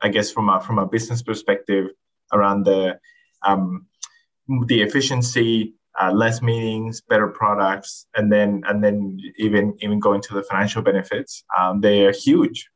I 0.00 0.08
guess 0.08 0.30
from 0.30 0.48
a 0.48 0.60
from 0.60 0.78
a 0.78 0.86
business 0.86 1.22
perspective, 1.22 1.88
around 2.32 2.64
the 2.64 2.98
um, 3.42 3.86
the 4.66 4.82
efficiency, 4.82 5.74
uh, 6.00 6.12
less 6.12 6.40
meetings, 6.40 7.00
better 7.00 7.28
products, 7.28 8.06
and 8.16 8.30
then 8.32 8.62
and 8.68 8.82
then 8.82 9.18
even 9.36 9.76
even 9.80 9.98
going 9.98 10.20
to 10.22 10.34
the 10.34 10.42
financial 10.42 10.82
benefits, 10.82 11.44
um, 11.58 11.80
they 11.80 12.04
are 12.06 12.12
huge, 12.12 12.68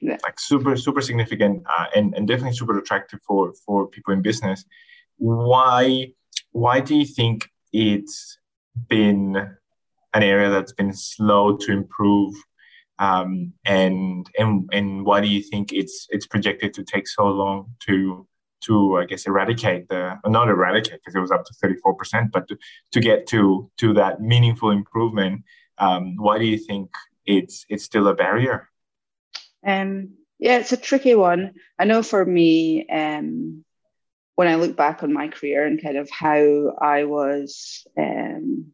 yeah. 0.00 0.18
like 0.22 0.38
super 0.38 0.76
super 0.76 1.00
significant, 1.00 1.64
uh, 1.68 1.86
and 1.96 2.14
and 2.14 2.28
definitely 2.28 2.56
super 2.56 2.78
attractive 2.78 3.20
for 3.26 3.52
for 3.66 3.88
people 3.88 4.12
in 4.14 4.22
business. 4.22 4.64
Why 5.18 6.12
why 6.52 6.80
do 6.80 6.96
you 6.96 7.06
think 7.06 7.50
it's 7.72 8.38
been 8.88 9.36
an 10.14 10.22
area 10.22 10.50
that's 10.50 10.72
been 10.72 10.92
slow 10.92 11.56
to 11.58 11.72
improve 11.72 12.34
Um, 12.98 13.52
and 13.64 14.28
and 14.38 14.68
and 14.72 15.04
why 15.06 15.20
do 15.20 15.28
you 15.28 15.42
think 15.42 15.72
it's 15.72 16.06
it's 16.10 16.26
projected 16.26 16.74
to 16.74 16.84
take 16.84 17.06
so 17.08 17.26
long 17.28 17.74
to 17.86 18.26
to 18.66 18.98
I 18.98 19.04
guess 19.06 19.26
eradicate 19.26 19.88
the 19.88 20.16
not 20.26 20.48
eradicate 20.48 21.00
because 21.00 21.14
it 21.14 21.20
was 21.20 21.30
up 21.30 21.44
to 21.44 21.54
34%, 21.54 22.32
but 22.32 22.48
to, 22.48 22.58
to 22.92 23.00
get 23.00 23.26
to 23.28 23.70
to 23.78 23.94
that 23.94 24.20
meaningful 24.20 24.70
improvement? 24.72 25.44
Um, 25.78 26.16
why 26.16 26.38
do 26.38 26.44
you 26.46 26.58
think 26.58 26.90
it's 27.26 27.66
it's 27.68 27.84
still 27.84 28.08
a 28.08 28.14
barrier? 28.14 28.68
Um, 29.66 30.14
yeah, 30.38 30.58
it's 30.58 30.72
a 30.72 30.76
tricky 30.76 31.14
one. 31.14 31.54
I 31.78 31.84
know 31.84 32.02
for 32.02 32.24
me, 32.24 32.88
um, 32.88 33.64
when 34.38 34.46
I 34.46 34.54
look 34.54 34.76
back 34.76 35.02
on 35.02 35.12
my 35.12 35.26
career 35.26 35.66
and 35.66 35.82
kind 35.82 35.96
of 35.96 36.08
how 36.10 36.72
I 36.80 37.02
was 37.02 37.84
um, 37.98 38.66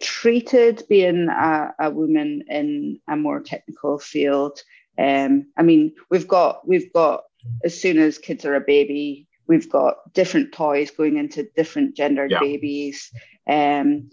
treated 0.00 0.82
being 0.88 1.28
a, 1.28 1.74
a, 1.78 1.90
woman 1.90 2.44
in 2.48 3.00
a 3.06 3.14
more 3.14 3.40
technical 3.40 3.98
field. 3.98 4.62
Um, 4.98 5.48
I 5.58 5.62
mean, 5.62 5.92
we've 6.10 6.26
got 6.26 6.66
we've 6.66 6.90
got 6.90 7.24
as 7.62 7.78
soon 7.78 7.98
as 7.98 8.16
kids 8.16 8.46
are 8.46 8.54
a 8.54 8.62
baby, 8.62 9.28
we've 9.46 9.68
got 9.68 9.96
different 10.14 10.54
toys 10.54 10.90
going 10.90 11.18
into 11.18 11.50
different 11.54 11.94
gendered 11.94 12.30
yeah. 12.30 12.40
babies. 12.40 13.12
Um, 13.46 14.08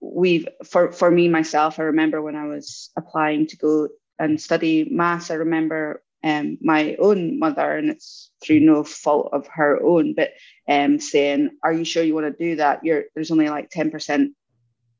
we've 0.00 0.46
for 0.64 0.92
for 0.92 1.10
me 1.10 1.26
myself, 1.26 1.80
I 1.80 1.82
remember 1.82 2.22
when 2.22 2.36
I 2.36 2.46
was 2.46 2.90
applying 2.96 3.48
to 3.48 3.56
go 3.56 3.88
and 4.16 4.40
study 4.40 4.86
maths. 4.88 5.32
I 5.32 5.34
remember 5.34 6.04
um, 6.22 6.58
my 6.60 6.96
own 6.96 7.38
mother, 7.38 7.76
and 7.76 7.90
it's 7.90 8.30
through 8.42 8.60
no 8.60 8.84
fault 8.84 9.30
of 9.32 9.46
her 9.48 9.82
own, 9.82 10.14
but 10.14 10.30
um, 10.68 11.00
saying, 11.00 11.50
"Are 11.62 11.72
you 11.72 11.84
sure 11.84 12.02
you 12.02 12.14
want 12.14 12.26
to 12.26 12.44
do 12.44 12.56
that? 12.56 12.84
You're 12.84 13.04
there's 13.14 13.30
only 13.30 13.48
like 13.48 13.70
ten 13.70 13.90
percent 13.90 14.32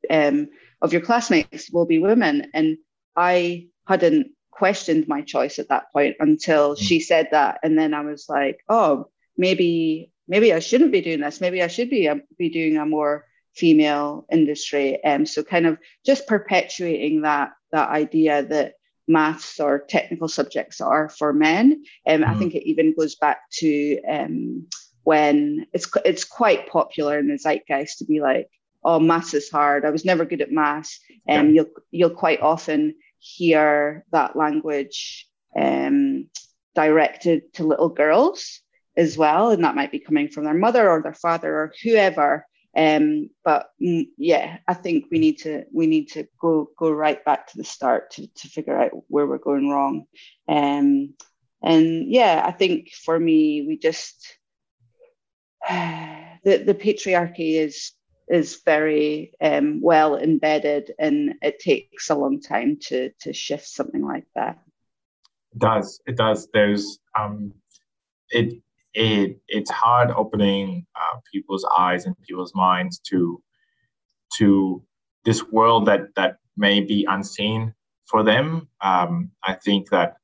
um, 0.09 0.49
of 0.81 0.93
your 0.93 1.03
classmates 1.03 1.71
will 1.71 1.87
be 1.87 1.99
women," 1.99 2.51
and 2.55 2.79
I 3.15 3.69
hadn't 3.87 4.29
questioned 4.51 5.09
my 5.09 5.21
choice 5.23 5.59
at 5.59 5.69
that 5.69 5.93
point 5.93 6.17
until 6.21 6.75
mm. 6.75 6.79
she 6.79 7.01
said 7.01 7.29
that, 7.33 7.61
and 7.63 7.79
then 7.79 7.93
I 7.93 8.01
was 8.01 8.27
like, 8.29 8.61
"Oh, 8.69 9.09
maybe 9.37 10.13
maybe 10.27 10.55
I 10.55 10.61
shouldn't 10.61 10.93
be 10.93 11.03
doing 11.03 11.21
this. 11.21 11.41
Maybe 11.41 11.63
I 11.63 11.67
should 11.67 11.91
be 11.91 12.09
um, 12.09 12.23
be 12.39 12.49
doing 12.49 12.79
a 12.79 12.87
more 12.87 13.27
female 13.55 14.25
industry." 14.33 15.05
Um, 15.05 15.27
so 15.27 15.43
kind 15.43 15.67
of 15.67 15.77
just 16.07 16.27
perpetuating 16.27 17.23
that 17.23 17.51
that 17.73 17.91
idea 17.91 18.43
that 18.45 18.75
maths 19.11 19.61
or 19.61 19.81
technical 19.81 20.29
subjects 20.29 20.81
are 20.81 21.09
for 21.09 21.33
men. 21.33 21.85
Um, 22.07 22.21
mm-hmm. 22.21 22.31
I 22.31 22.35
think 22.35 22.55
it 22.55 22.69
even 22.69 22.95
goes 22.97 23.17
back 23.17 23.39
to 23.59 24.01
um, 24.09 24.67
when 25.03 25.67
it's 25.73 25.89
it's 26.05 26.25
quite 26.25 26.69
popular 26.69 27.19
in 27.19 27.29
the 27.29 27.39
zeitgeist 27.39 27.99
to 27.99 28.05
be 28.05 28.21
like, 28.21 28.49
"Oh, 28.85 29.01
maths 29.01 29.35
is 29.35 29.51
hard. 29.51 29.85
I 29.85 29.91
was 29.91 30.05
never 30.05 30.25
good 30.25 30.41
at 30.41 30.53
maths." 30.53 31.01
And 31.27 31.41
um, 31.41 31.47
yeah. 31.49 31.63
you'll 31.63 31.71
you'll 31.91 32.19
quite 32.19 32.41
often 32.41 32.95
hear 33.19 34.05
that 34.13 34.37
language 34.37 35.29
um, 35.59 36.29
directed 36.75 37.53
to 37.55 37.67
little 37.67 37.89
girls 37.89 38.61
as 38.97 39.17
well, 39.17 39.51
and 39.51 39.65
that 39.65 39.77
might 39.77 39.93
be 39.93 39.99
coming 39.99 40.29
from 40.29 40.45
their 40.45 40.55
mother 40.55 40.89
or 40.89 41.03
their 41.03 41.15
father 41.15 41.53
or 41.53 41.73
whoever. 41.83 42.47
Um, 42.77 43.31
but 43.45 43.71
mm, 43.83 44.07
yeah, 44.17 44.59
I 44.69 44.75
think 44.75 45.07
we 45.11 45.19
need 45.19 45.39
to 45.41 45.65
we 45.73 45.87
need 45.87 46.11
to 46.13 46.29
go 46.41 46.71
go 46.79 46.91
right 46.91 47.25
back 47.25 47.49
to 47.49 47.57
the 47.57 47.65
start 47.65 48.13
to, 48.13 48.27
to 48.27 48.49
figure 48.49 48.81
out 48.81 48.93
where 49.09 49.27
we're 49.27 49.39
going 49.39 49.69
wrong. 49.69 50.07
Um, 50.49 51.15
and 51.63 52.11
yeah, 52.11 52.43
I 52.45 52.53
think 52.53 52.91
for 52.93 53.19
me, 53.19 53.65
we 53.67 53.77
just 53.77 54.39
the 55.69 56.39
the 56.45 56.75
patriarchy 56.75 57.55
is 57.55 57.93
is 58.29 58.63
very 58.65 59.33
um, 59.41 59.81
well 59.83 60.17
embedded, 60.17 60.93
and 60.99 61.35
it 61.43 61.59
takes 61.59 62.11
a 62.11 62.15
long 62.15 62.41
time 62.41 62.79
to 62.83 63.11
to 63.21 63.33
shift 63.33 63.67
something 63.67 64.07
like 64.07 64.27
that. 64.37 64.59
It 65.53 65.59
does. 65.59 66.01
It 66.07 66.17
does. 66.17 66.49
There's 66.55 67.01
um, 67.19 67.53
it 68.31 68.63
it 68.95 69.39
it's 69.49 69.71
hard 69.71 70.11
opening 70.11 70.87
uh, 70.97 71.19
people's 71.33 71.67
eyes 71.79 72.07
and 72.07 72.17
people's 72.23 72.55
minds 72.55 72.99
to 72.99 73.43
to 74.39 74.83
this 75.25 75.45
world 75.49 75.87
that 75.87 76.15
that 76.17 76.37
may 76.57 76.81
be 76.81 77.07
unseen 77.09 77.75
for 78.07 78.23
them. 78.23 78.69
Um, 78.81 79.31
I 79.45 79.55
think 79.55 79.91
that 79.91 80.17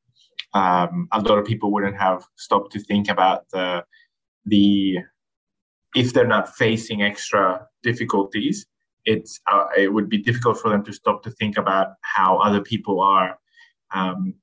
um, 0.54 1.08
a 1.12 1.20
lot 1.20 1.38
of 1.38 1.44
people 1.44 1.72
wouldn't 1.72 1.98
have 1.98 2.24
stopped 2.36 2.72
to 2.72 2.80
think 2.80 3.08
about 3.08 3.48
the 3.52 3.84
the 4.44 4.98
if 5.94 6.12
they're 6.12 6.26
not 6.26 6.54
facing 6.56 7.02
extra 7.02 7.66
difficulties, 7.82 8.66
it's 9.04 9.40
uh, 9.50 9.66
it 9.76 9.92
would 9.92 10.08
be 10.08 10.18
difficult 10.18 10.58
for 10.58 10.70
them 10.70 10.84
to 10.84 10.92
stop 10.92 11.22
to 11.22 11.30
think 11.30 11.56
about 11.56 11.94
how 12.02 12.38
other 12.38 12.60
people 12.60 13.00
are 13.00 13.38
um, 13.94 14.34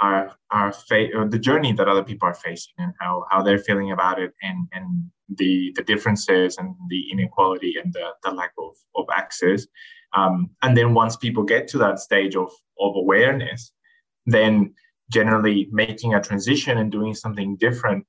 are 0.00 0.32
are 0.50 0.72
fa- 0.72 1.26
the 1.28 1.38
journey 1.38 1.72
that 1.72 1.88
other 1.88 2.02
people 2.02 2.28
are 2.28 2.34
facing 2.34 2.74
and 2.78 2.92
how 3.00 3.24
how 3.30 3.42
they're 3.42 3.58
feeling 3.58 3.92
about 3.92 4.20
it 4.20 4.32
and 4.42 4.68
and 4.72 5.10
the 5.36 5.72
the 5.76 5.82
differences 5.82 6.56
and 6.58 6.74
the 6.88 7.10
inequality 7.10 7.76
and 7.82 7.92
the, 7.92 8.08
the 8.24 8.30
lack 8.30 8.52
of, 8.58 8.74
of 8.96 9.06
access. 9.14 9.66
Um, 10.14 10.50
and 10.62 10.76
then 10.76 10.94
once 10.94 11.16
people 11.16 11.42
get 11.42 11.68
to 11.68 11.78
that 11.78 11.98
stage 11.98 12.36
of 12.36 12.50
of 12.80 12.96
awareness 12.96 13.72
then 14.28 14.74
generally 15.10 15.68
making 15.72 16.14
a 16.14 16.20
transition 16.20 16.78
and 16.78 16.92
doing 16.92 17.14
something 17.14 17.56
different 17.56 18.04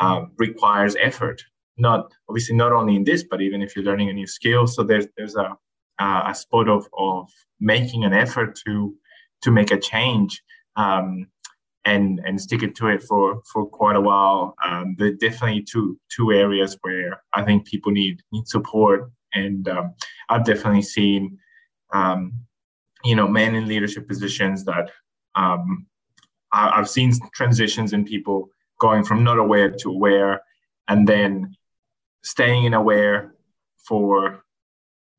um, 0.00 0.32
requires 0.36 0.96
effort. 1.00 1.42
Not 1.78 2.12
obviously 2.28 2.56
not 2.56 2.72
only 2.72 2.96
in 2.96 3.04
this 3.04 3.22
but 3.22 3.40
even 3.40 3.62
if 3.62 3.74
you're 3.74 3.84
learning 3.84 4.10
a 4.10 4.12
new 4.12 4.26
skill. 4.26 4.66
So 4.66 4.82
there's 4.82 5.06
there's 5.16 5.36
a 5.36 5.56
a 6.00 6.34
spot 6.34 6.68
of 6.68 6.86
of 6.98 7.28
making 7.60 8.04
an 8.04 8.12
effort 8.12 8.58
to 8.66 8.94
to 9.42 9.50
make 9.50 9.70
a 9.70 9.78
change 9.78 10.42
um, 10.76 11.26
and 11.84 12.20
and 12.24 12.40
sticking 12.40 12.74
to 12.74 12.88
it 12.88 13.02
for 13.02 13.42
for 13.50 13.66
quite 13.66 13.96
a 13.96 14.00
while. 14.00 14.54
Um, 14.64 14.94
there 14.98 15.08
are 15.08 15.12
definitely 15.12 15.62
two 15.62 15.98
two 16.14 16.32
areas 16.32 16.76
where 16.82 17.22
I 17.32 17.42
think 17.42 17.66
people 17.66 17.92
need 17.92 18.22
need 18.32 18.46
support, 18.48 19.10
and 19.34 19.66
um, 19.68 19.94
I've 20.28 20.44
definitely 20.44 20.82
seen, 20.82 21.38
um, 21.92 22.32
you 23.04 23.16
know, 23.16 23.28
men 23.28 23.54
in 23.54 23.66
leadership 23.66 24.06
positions 24.08 24.64
that 24.64 24.90
um, 25.34 25.86
I, 26.52 26.76
have 26.76 26.88
seen 26.88 27.12
transitions 27.34 27.92
in 27.92 28.04
people 28.04 28.50
going 28.78 29.04
from 29.04 29.24
not 29.24 29.38
aware 29.38 29.70
to 29.70 29.90
aware, 29.90 30.42
and 30.88 31.08
then 31.08 31.56
staying 32.22 32.64
in 32.64 32.74
aware 32.74 33.34
for 33.86 34.44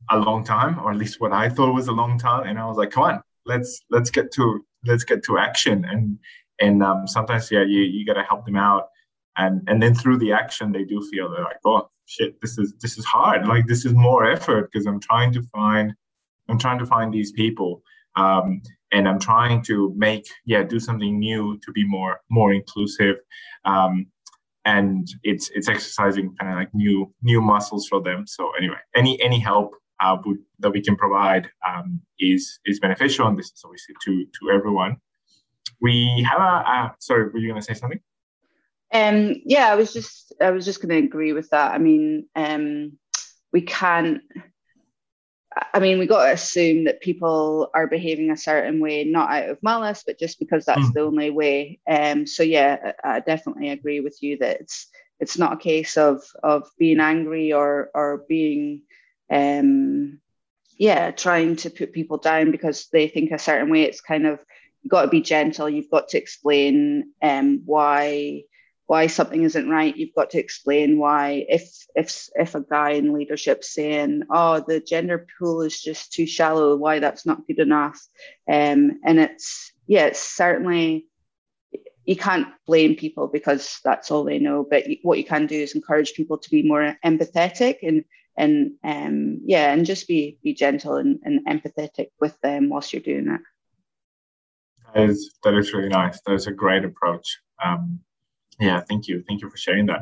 a 0.10 0.18
long 0.18 0.44
time, 0.44 0.80
or 0.80 0.92
at 0.92 0.98
least 0.98 1.20
what 1.20 1.32
I 1.32 1.50
thought 1.50 1.74
was 1.74 1.88
a 1.88 1.92
long 1.92 2.20
time, 2.20 2.48
and 2.48 2.60
I 2.60 2.66
was 2.66 2.78
like, 2.78 2.92
come 2.92 3.04
on, 3.04 3.22
let's 3.46 3.82
let's 3.90 4.12
get 4.12 4.32
to 4.34 4.64
let's 4.86 5.04
get 5.04 5.24
to 5.26 5.38
action. 5.38 5.86
And 5.86 6.18
and 6.60 6.84
um, 6.84 7.08
sometimes 7.08 7.52
yeah 7.52 7.64
you, 7.64 7.82
you 7.82 8.06
got 8.06 8.14
to 8.14 8.24
help 8.24 8.46
them 8.46 8.56
out. 8.56 8.88
And 9.38 9.62
and 9.68 9.82
then 9.82 9.96
through 9.96 10.18
the 10.20 10.34
action 10.34 10.72
they 10.72 10.84
do 10.84 11.02
feel 11.12 11.30
they're 11.30 11.44
like 11.44 11.60
oh 11.66 11.90
shit 12.06 12.40
this 12.42 12.58
is 12.58 12.74
this 12.82 12.98
is 12.98 13.06
hard. 13.06 13.48
Like 13.48 13.68
this 13.68 13.86
is 13.86 13.94
more 13.94 14.30
effort 14.30 14.70
because 14.72 14.86
i'm 14.86 15.00
trying 15.00 15.32
to 15.34 15.42
find 15.44 15.94
i'm 16.50 16.60
trying 16.60 16.80
to 16.80 16.86
find 16.86 17.14
these 17.14 17.32
people. 17.32 17.82
Um, 18.18 18.62
and 18.92 19.08
i'm 19.08 19.20
trying 19.20 19.62
to 19.64 19.94
make 19.96 20.26
yeah 20.46 20.64
do 20.64 20.80
something 20.80 21.18
new 21.18 21.58
to 21.66 21.72
be 21.72 21.86
more 21.88 22.20
more 22.30 22.54
inclusive. 22.54 23.18
Um, 23.66 24.08
and 24.66 25.08
it's 25.24 25.50
it's 25.56 25.68
exercising 25.70 26.36
kind 26.40 26.52
of 26.52 26.58
like 26.58 26.70
new 26.74 27.12
new 27.24 27.42
muscles 27.42 27.88
for 27.88 28.02
them. 28.02 28.26
So 28.28 28.52
anyway 28.58 28.78
any 28.96 29.22
any 29.22 29.40
help 29.40 29.74
uh, 30.02 30.18
that 30.60 30.72
we 30.72 30.82
can 30.82 30.96
provide 30.96 31.50
um, 31.68 32.02
is 32.20 32.60
is 32.66 32.80
beneficial, 32.80 33.28
and 33.28 33.38
this 33.38 33.48
is 33.48 33.62
obviously 33.64 33.96
to 34.04 34.26
to 34.26 34.52
everyone. 34.52 34.98
We 35.82 36.26
have 36.30 36.40
a, 36.40 36.44
a 36.44 36.96
sorry, 37.00 37.30
were 37.30 37.40
you 37.40 37.50
going 37.50 37.62
to 37.62 37.66
say 37.66 37.74
something? 37.74 38.00
Um, 38.94 39.36
yeah, 39.46 39.72
I 39.72 39.76
was 39.76 39.94
just 39.94 40.34
I 40.42 40.52
was 40.52 40.66
just 40.66 40.82
going 40.82 40.90
to 40.90 41.08
agree 41.08 41.34
with 41.34 41.50
that. 41.50 41.74
I 41.74 41.78
mean, 41.78 42.28
um, 42.36 42.98
we 43.54 43.62
can't. 43.62 44.22
I 45.74 45.80
mean, 45.80 46.00
we 46.00 46.08
got 46.08 46.26
to 46.26 46.32
assume 46.32 46.86
that 46.86 47.02
people 47.02 47.70
are 47.74 47.86
behaving 47.86 48.32
a 48.32 48.38
certain 48.38 48.80
way, 48.80 49.04
not 49.04 49.30
out 49.32 49.50
of 49.50 49.58
malice, 49.62 50.04
but 50.06 50.18
just 50.18 50.40
because 50.40 50.64
that's 50.64 50.80
mm. 50.80 50.94
the 50.94 51.02
only 51.02 51.30
way. 51.30 51.80
Um, 51.90 52.26
so 52.26 52.42
yeah, 52.42 52.94
I, 53.04 53.16
I 53.18 53.20
definitely 53.20 53.70
agree 53.70 54.00
with 54.00 54.18
you 54.22 54.38
that 54.38 54.62
it's 54.62 54.88
it's 55.20 55.38
not 55.38 55.54
a 55.54 55.58
case 55.58 55.98
of 55.98 56.24
of 56.44 56.70
being 56.78 57.00
angry 57.00 57.54
or 57.54 57.92
or 57.94 58.26
being 58.28 58.82
um, 59.32 60.20
yeah, 60.78 61.12
trying 61.12 61.56
to 61.58 61.70
put 61.70 61.94
people 61.94 62.18
down 62.18 62.52
because 62.52 62.88
they 62.92 63.08
think 63.08 63.32
a 63.32 63.40
certain 63.40 63.70
way. 63.70 63.84
It's 63.84 64.02
kind 64.02 64.28
of 64.28 64.44
you've 64.82 64.92
got 64.92 65.04
to 65.04 65.08
be 65.08 65.22
gentle. 65.22 65.70
You've 65.70 65.92
got 65.92 66.10
to 66.10 66.18
explain 66.18 67.12
um, 67.22 67.62
why 67.66 68.44
why 68.88 69.08
something 69.08 69.44
isn't 69.44 69.70
right. 69.70 69.96
You've 69.96 70.14
got 70.16 70.32
to 70.32 70.40
explain 70.40 70.98
why 70.98 71.46
if 71.48 71.72
if 71.96 72.28
if 72.36 72.56
a 72.56 72.62
guy 72.62 72.92
in 72.92 73.14
leadership 73.14 73.64
saying, 73.64 74.24
"Oh, 74.30 74.60
the 74.68 74.82
gender 74.82 75.26
pool 75.40 75.62
is 75.62 75.82
just 75.82 76.12
too 76.12 76.26
shallow," 76.26 76.76
why 76.76 77.00
that's 77.00 77.26
not 77.26 77.48
good 77.48 77.60
enough. 77.60 78.00
Um, 78.50 79.00
and 79.06 79.20
it's 79.20 79.72
yeah, 79.88 80.08
it's 80.08 80.20
certainly 80.20 81.08
you 82.06 82.16
can't 82.16 82.48
blame 82.68 82.96
people 82.96 83.28
because 83.28 83.80
that's 83.84 84.12
all 84.12 84.24
they 84.24 84.40
know. 84.40 84.68
But 84.70 84.86
what 85.04 85.20
you 85.20 85.24
can 85.24 85.46
do 85.46 85.56
is 85.56 85.76
encourage 85.76 86.14
people 86.14 86.38
to 86.40 86.50
be 86.50 86.64
more 86.64 86.98
empathetic 87.06 87.78
and 87.84 88.04
and 88.38 88.72
um, 88.84 89.42
yeah, 89.46 89.74
and 89.74 89.86
just 89.86 90.08
be 90.08 90.38
be 90.44 90.54
gentle 90.54 90.96
and, 90.96 91.20
and 91.24 91.46
empathetic 91.48 92.08
with 92.20 92.40
them 92.42 92.70
whilst 92.70 92.94
you're 92.94 93.02
doing 93.02 93.26
that. 93.26 93.42
That 94.94 95.10
is 95.10 95.34
that 95.44 95.54
is 95.54 95.74
really 95.74 95.90
nice. 95.90 96.22
That 96.26 96.34
is 96.34 96.48
a 96.48 96.52
great 96.52 96.86
approach. 96.86 97.40
Um, 97.64 98.00
yeah, 98.60 98.82
thank 98.82 99.08
you. 99.08 99.24
Thank 99.28 99.42
you 99.42 99.50
for 99.50 99.58
sharing 99.58 99.88
that. 99.88 100.02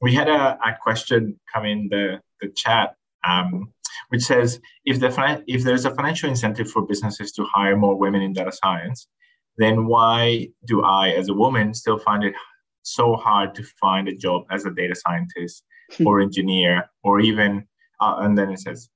We 0.00 0.14
had 0.14 0.28
a, 0.28 0.58
a 0.64 0.76
question 0.80 1.38
come 1.52 1.64
in 1.64 1.88
the, 1.90 2.20
the 2.40 2.48
chat, 2.48 2.94
um, 3.26 3.72
which 4.08 4.22
says 4.22 4.60
if 4.84 5.00
the 5.00 5.42
if 5.46 5.62
there's 5.62 5.84
a 5.84 5.94
financial 5.94 6.28
incentive 6.28 6.70
for 6.70 6.82
businesses 6.82 7.32
to 7.32 7.44
hire 7.44 7.76
more 7.76 7.96
women 7.96 8.22
in 8.22 8.32
data 8.32 8.52
science, 8.52 9.08
then 9.56 9.86
why 9.86 10.48
do 10.66 10.82
I, 10.82 11.10
as 11.10 11.28
a 11.28 11.34
woman, 11.34 11.74
still 11.74 11.98
find 11.98 12.24
it 12.24 12.34
so 12.82 13.16
hard 13.16 13.54
to 13.54 13.62
find 13.80 14.08
a 14.08 14.14
job 14.14 14.44
as 14.50 14.66
a 14.66 14.70
data 14.70 14.94
scientist. 14.94 15.64
Or 16.04 16.20
engineer 16.20 16.90
or 17.02 17.20
even 17.20 17.66
uh, 18.00 18.16
and 18.20 18.36
then 18.36 18.50
it 18.50 18.60
says 18.60 18.88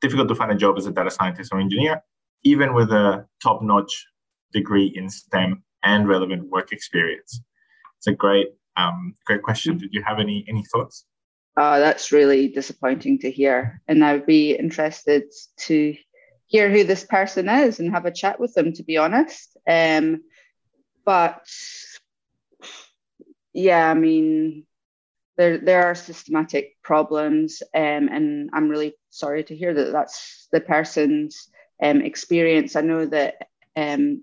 difficult 0.00 0.28
to 0.28 0.34
find 0.34 0.50
a 0.50 0.54
job 0.54 0.76
as 0.78 0.86
a 0.86 0.92
data 0.92 1.10
scientist 1.10 1.52
or 1.52 1.60
engineer 1.60 2.02
even 2.44 2.74
with 2.74 2.90
a 2.90 3.26
top-notch 3.42 4.06
degree 4.52 4.92
in 4.94 5.08
STEM 5.08 5.62
and 5.82 6.08
relevant 6.08 6.48
work 6.50 6.72
experience? 6.72 7.40
It's 7.98 8.06
a 8.06 8.12
great, 8.12 8.48
um, 8.76 9.14
great 9.26 9.42
question. 9.42 9.78
Did 9.78 9.90
you 9.92 10.02
have 10.02 10.18
any 10.18 10.44
any 10.48 10.64
thoughts? 10.64 11.04
Oh, 11.56 11.78
that's 11.78 12.12
really 12.12 12.48
disappointing 12.48 13.18
to 13.20 13.30
hear, 13.30 13.80
and 13.86 14.04
I'd 14.04 14.26
be 14.26 14.52
interested 14.52 15.24
to 15.58 15.94
hear 16.46 16.70
who 16.70 16.84
this 16.84 17.04
person 17.04 17.48
is 17.48 17.78
and 17.78 17.90
have 17.90 18.06
a 18.06 18.10
chat 18.10 18.40
with 18.40 18.54
them. 18.54 18.72
To 18.72 18.82
be 18.82 18.96
honest, 18.96 19.56
um, 19.68 20.22
but 21.04 21.46
yeah, 23.52 23.90
I 23.90 23.94
mean, 23.94 24.66
there 25.36 25.58
there 25.58 25.86
are 25.86 25.94
systematic 25.94 26.76
problems, 26.82 27.62
um, 27.74 28.08
and 28.08 28.50
I'm 28.52 28.68
really 28.68 28.94
sorry 29.10 29.44
to 29.44 29.56
hear 29.56 29.72
that 29.72 29.92
that's 29.92 30.48
the 30.52 30.60
person's 30.60 31.48
um, 31.82 32.02
experience. 32.02 32.76
I 32.76 32.82
know 32.82 33.06
that 33.06 33.48
um, 33.76 34.22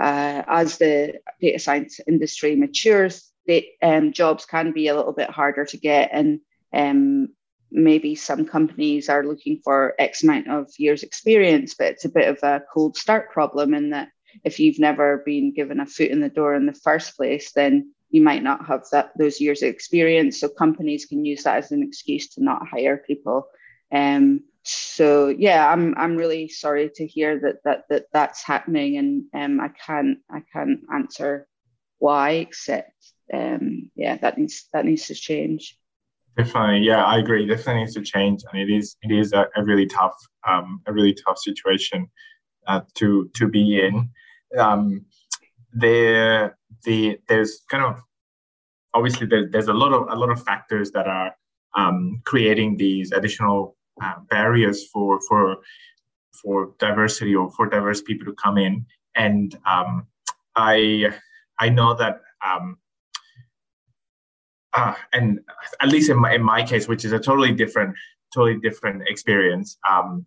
uh, 0.00 0.42
as 0.46 0.78
the 0.78 1.20
data 1.40 1.58
science 1.58 2.00
industry 2.06 2.56
matures, 2.56 3.30
the, 3.46 3.66
um, 3.82 4.12
jobs 4.12 4.46
can 4.46 4.72
be 4.72 4.88
a 4.88 4.96
little 4.96 5.12
bit 5.12 5.30
harder 5.30 5.64
to 5.66 5.76
get, 5.76 6.10
and 6.12 6.40
um, 6.72 7.28
maybe 7.70 8.14
some 8.14 8.44
companies 8.44 9.08
are 9.08 9.24
looking 9.24 9.60
for 9.62 9.94
X 9.98 10.24
amount 10.24 10.48
of 10.48 10.70
years 10.78 11.02
experience, 11.02 11.74
but 11.74 11.88
it's 11.88 12.04
a 12.04 12.10
bit 12.10 12.28
of 12.28 12.38
a 12.42 12.62
cold 12.72 12.96
start 12.96 13.30
problem 13.30 13.74
in 13.74 13.90
that 13.90 14.08
if 14.44 14.58
you've 14.58 14.78
never 14.78 15.22
been 15.24 15.52
given 15.52 15.80
a 15.80 15.86
foot 15.86 16.10
in 16.10 16.20
the 16.20 16.28
door 16.28 16.54
in 16.54 16.66
the 16.66 16.72
first 16.72 17.16
place, 17.16 17.52
then 17.52 17.92
you 18.10 18.22
might 18.22 18.42
not 18.42 18.66
have 18.66 18.84
that 18.92 19.12
those 19.16 19.40
years 19.40 19.62
of 19.62 19.68
experience. 19.68 20.40
So 20.40 20.48
companies 20.48 21.06
can 21.06 21.24
use 21.24 21.44
that 21.44 21.58
as 21.58 21.72
an 21.72 21.82
excuse 21.82 22.28
to 22.30 22.42
not 22.42 22.66
hire 22.66 22.96
people. 22.96 23.48
Um, 23.92 24.42
so 24.62 25.28
yeah, 25.28 25.70
I'm 25.70 25.94
I'm 25.96 26.16
really 26.16 26.48
sorry 26.48 26.90
to 26.96 27.06
hear 27.06 27.40
that 27.40 27.62
that, 27.64 27.84
that 27.88 28.06
that's 28.12 28.44
happening, 28.44 28.98
and 28.98 29.24
um, 29.34 29.60
I 29.60 29.68
can't 29.68 30.18
I 30.30 30.42
can't 30.52 30.80
answer 30.92 31.46
why, 31.98 32.30
except 32.32 32.92
um, 33.32 33.90
yeah, 33.94 34.16
that 34.18 34.38
needs 34.38 34.66
that 34.72 34.84
needs 34.84 35.06
to 35.06 35.14
change. 35.14 35.78
Definitely, 36.36 36.86
yeah, 36.86 37.04
I 37.04 37.18
agree. 37.18 37.46
Definitely 37.46 37.82
needs 37.82 37.94
to 37.94 38.02
change, 38.02 38.42
and 38.52 38.60
it 38.60 38.72
is 38.72 38.96
it 39.02 39.12
is 39.12 39.32
a, 39.32 39.46
a 39.56 39.64
really 39.64 39.86
tough 39.86 40.16
um, 40.46 40.82
a 40.86 40.92
really 40.92 41.14
tough 41.14 41.38
situation 41.38 42.10
uh, 42.66 42.82
to 42.96 43.30
to 43.34 43.48
be 43.48 43.80
in. 43.80 44.10
Um, 44.58 45.06
there 45.72 46.58
the 46.84 47.18
there's 47.28 47.60
kind 47.68 47.84
of 47.84 48.02
obviously 48.94 49.26
there, 49.26 49.48
there's 49.48 49.68
a 49.68 49.74
lot 49.74 49.92
of 49.92 50.08
a 50.10 50.14
lot 50.14 50.30
of 50.30 50.42
factors 50.42 50.90
that 50.92 51.06
are 51.06 51.34
um, 51.76 52.20
creating 52.24 52.76
these 52.76 53.12
additional 53.12 53.76
uh, 54.02 54.14
barriers 54.28 54.86
for 54.88 55.20
for 55.28 55.58
for 56.32 56.72
diversity 56.78 57.34
or 57.34 57.50
for 57.50 57.68
diverse 57.68 58.02
people 58.02 58.26
to 58.26 58.34
come 58.34 58.58
in. 58.58 58.86
And 59.14 59.56
um, 59.66 60.06
I 60.56 61.12
I 61.58 61.68
know 61.68 61.94
that 61.94 62.20
um, 62.44 62.78
uh, 64.72 64.94
and 65.12 65.40
at 65.80 65.88
least 65.88 66.10
in 66.10 66.18
my, 66.18 66.34
in 66.34 66.42
my 66.42 66.62
case, 66.62 66.88
which 66.88 67.04
is 67.04 67.12
a 67.12 67.18
totally 67.18 67.52
different 67.52 67.94
totally 68.32 68.58
different 68.60 69.02
experience. 69.08 69.76
Um, 69.88 70.26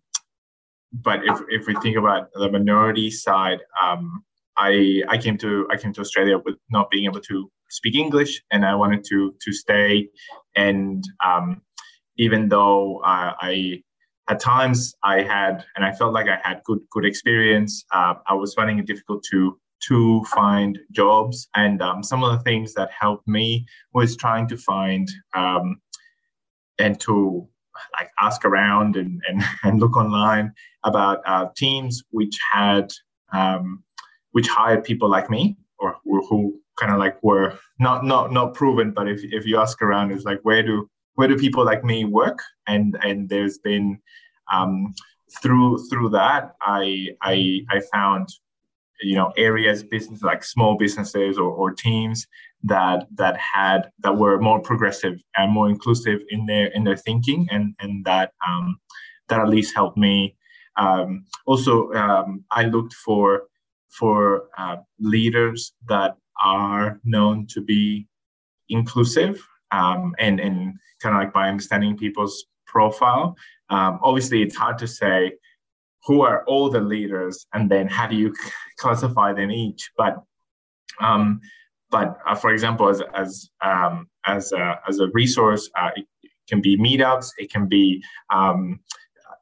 but 0.92 1.22
if, 1.26 1.40
if 1.50 1.68
we 1.68 1.76
think 1.76 1.98
about 1.98 2.30
the 2.34 2.52
minority 2.52 3.10
side, 3.10 3.60
um, 3.82 4.24
I 4.58 5.04
I 5.10 5.18
came 5.18 5.38
to 5.40 5.68
I 5.72 5.78
came 5.78 5.94
to 5.94 6.02
Australia 6.02 6.38
with 6.38 6.56
not 6.70 6.90
being 6.90 7.06
able 7.06 7.22
to 7.22 7.52
speak 7.70 7.96
English, 7.96 8.42
and 8.52 8.66
I 8.66 8.76
wanted 8.76 9.04
to 9.10 9.34
to 9.42 9.54
stay. 9.54 10.10
And 10.56 11.04
um, 11.26 11.62
even 12.18 12.50
though 12.50 12.98
uh, 13.00 13.34
I 13.40 13.84
at 14.30 14.40
times 14.40 14.94
I 15.04 15.22
had 15.22 15.66
and 15.76 15.84
I 15.84 15.92
felt 15.92 16.14
like 16.14 16.28
I 16.28 16.40
had 16.44 16.62
good 16.64 16.80
good 16.92 17.06
experience, 17.06 17.84
uh, 17.92 18.16
I 18.28 18.34
was 18.34 18.54
finding 18.54 18.80
it 18.80 18.86
difficult 18.86 19.24
to 19.32 19.58
to 19.88 20.24
find 20.34 20.80
jobs. 20.92 21.48
And 21.56 21.82
um, 21.82 22.04
some 22.04 22.24
of 22.24 22.32
the 22.32 22.44
things 22.44 22.74
that 22.76 22.90
helped 22.98 23.28
me 23.28 23.66
was 23.94 24.16
trying 24.16 24.48
to 24.48 24.58
find 24.58 25.10
um, 25.36 25.78
and 26.80 27.00
to 27.02 27.48
like 28.00 28.10
ask 28.22 28.46
around 28.46 28.96
and, 28.96 29.22
and, 29.28 29.44
and 29.64 29.80
look 29.80 29.98
online 29.98 30.54
about 30.84 31.22
uh, 31.26 31.48
teams 31.56 32.04
which 32.12 32.38
had 32.52 32.92
um, 33.34 33.84
which 34.34 34.48
hired 34.48 34.84
people 34.84 35.10
like 35.10 35.30
me 35.30 35.58
or 35.80 35.96
who 36.30 36.60
kind 36.80 36.92
of 36.92 37.00
like 37.00 37.22
were 37.24 37.58
not 37.80 38.04
not 38.06 38.32
not 38.32 38.54
proven 38.54 38.92
but 38.92 39.08
if, 39.08 39.22
if 39.24 39.46
you 39.46 39.60
ask 39.60 39.82
around 39.82 40.12
it's 40.12 40.26
like 40.26 40.40
where 40.44 40.64
do 40.64 40.90
where 41.16 41.28
do 41.28 41.38
people 41.38 41.66
like 41.66 41.84
me 41.84 42.06
work? 42.06 42.40
And 42.68 42.98
and 43.02 43.30
there's 43.30 43.58
been 43.58 44.00
um, 44.52 44.94
through 45.42 45.84
through 45.90 46.10
that 46.10 46.54
i 46.62 47.08
i 47.24 47.62
i 47.72 47.82
found 47.92 48.30
you 49.02 49.16
know 49.16 49.34
areas 49.36 49.82
business 49.82 50.22
like 50.22 50.44
small 50.44 50.78
businesses 50.78 51.40
or, 51.40 51.50
or 51.50 51.72
teams 51.72 52.28
that 52.62 53.08
that 53.16 53.36
had 53.38 53.90
that 54.00 54.16
were 54.16 54.40
more 54.40 54.60
progressive 54.62 55.20
and 55.36 55.52
more 55.52 55.70
inclusive 55.70 56.20
in 56.30 56.46
their 56.46 56.68
in 56.68 56.84
their 56.84 56.96
thinking 56.96 57.48
and 57.50 57.74
and 57.80 58.06
that 58.06 58.32
um, 58.48 58.80
that 59.28 59.40
at 59.40 59.50
least 59.50 59.74
helped 59.74 59.98
me. 59.98 60.36
Um, 60.76 61.26
also 61.46 61.92
um, 61.94 62.44
i 62.52 62.64
looked 62.64 62.94
for 62.94 63.44
for 63.98 64.50
uh, 64.58 64.78
leaders 65.00 65.74
that 65.88 66.16
are 66.44 67.00
known 67.04 67.48
to 67.48 67.62
be 67.62 68.08
inclusive 68.70 69.42
um, 69.72 70.16
and 70.20 70.40
and 70.40 70.76
kind 71.02 71.16
of 71.16 71.22
like 71.22 71.34
by 71.34 71.48
understanding 71.50 71.98
people's 71.98 72.46
profile. 72.66 73.36
Um, 73.70 74.00
obviously, 74.02 74.42
it's 74.42 74.56
hard 74.56 74.78
to 74.80 74.88
say 74.88 75.34
who 76.06 76.22
are 76.22 76.44
all 76.46 76.70
the 76.70 76.82
leaders 76.82 77.46
and 77.54 77.70
then 77.70 77.88
how 77.88 78.08
do 78.08 78.16
you 78.16 78.34
classify 78.78 79.34
them 79.34 79.52
each. 79.52 79.92
But 79.98 80.18
um, 81.00 81.42
but 81.90 82.18
uh, 82.28 82.36
for 82.36 82.52
example, 82.52 82.90
as 82.90 83.02
as 83.14 83.50
um, 83.62 84.08
as 84.26 84.52
a, 84.52 84.80
as 84.88 85.00
a 85.00 85.08
resource, 85.14 85.70
uh, 85.80 85.92
it 85.96 86.06
can 86.50 86.62
be 86.62 86.78
meetups. 86.78 87.32
It 87.38 87.52
can 87.52 87.68
be 87.68 88.04
um, 88.34 88.80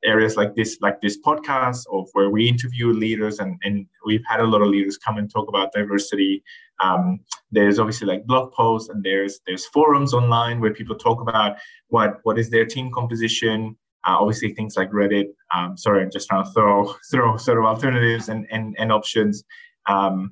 areas 0.03 0.35
like 0.35 0.55
this, 0.55 0.77
like 0.81 1.01
this 1.01 1.19
podcast, 1.21 1.83
of 1.91 2.07
where 2.13 2.29
we 2.29 2.47
interview 2.47 2.91
leaders, 2.91 3.39
and, 3.39 3.59
and 3.63 3.85
we've 4.05 4.23
had 4.27 4.39
a 4.39 4.45
lot 4.45 4.61
of 4.61 4.67
leaders 4.67 4.97
come 4.97 5.17
and 5.17 5.31
talk 5.31 5.47
about 5.47 5.71
diversity. 5.71 6.43
Um, 6.81 7.19
there's 7.51 7.79
obviously 7.79 8.07
like 8.07 8.25
blog 8.25 8.51
posts, 8.53 8.89
and 8.89 9.03
there's 9.03 9.39
there's 9.45 9.65
forums 9.67 10.13
online 10.13 10.59
where 10.59 10.73
people 10.73 10.95
talk 10.95 11.21
about 11.21 11.57
what 11.87 12.19
what 12.23 12.39
is 12.39 12.49
their 12.49 12.65
team 12.65 12.91
composition. 12.93 13.75
Uh, 14.07 14.17
obviously, 14.19 14.53
things 14.53 14.75
like 14.75 14.89
Reddit. 14.91 15.27
Um, 15.55 15.77
sorry, 15.77 16.01
I'm 16.01 16.11
just 16.11 16.27
trying 16.27 16.45
to 16.45 16.51
throw 16.51 16.93
throw 17.11 17.37
sort 17.37 17.59
of 17.59 17.65
alternatives 17.65 18.29
and 18.29 18.47
and, 18.51 18.75
and 18.79 18.91
options, 18.91 19.43
um, 19.87 20.31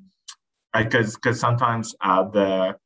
because 0.74 1.14
because 1.14 1.38
sometimes 1.38 1.94
uh, 2.00 2.24
the 2.24 2.76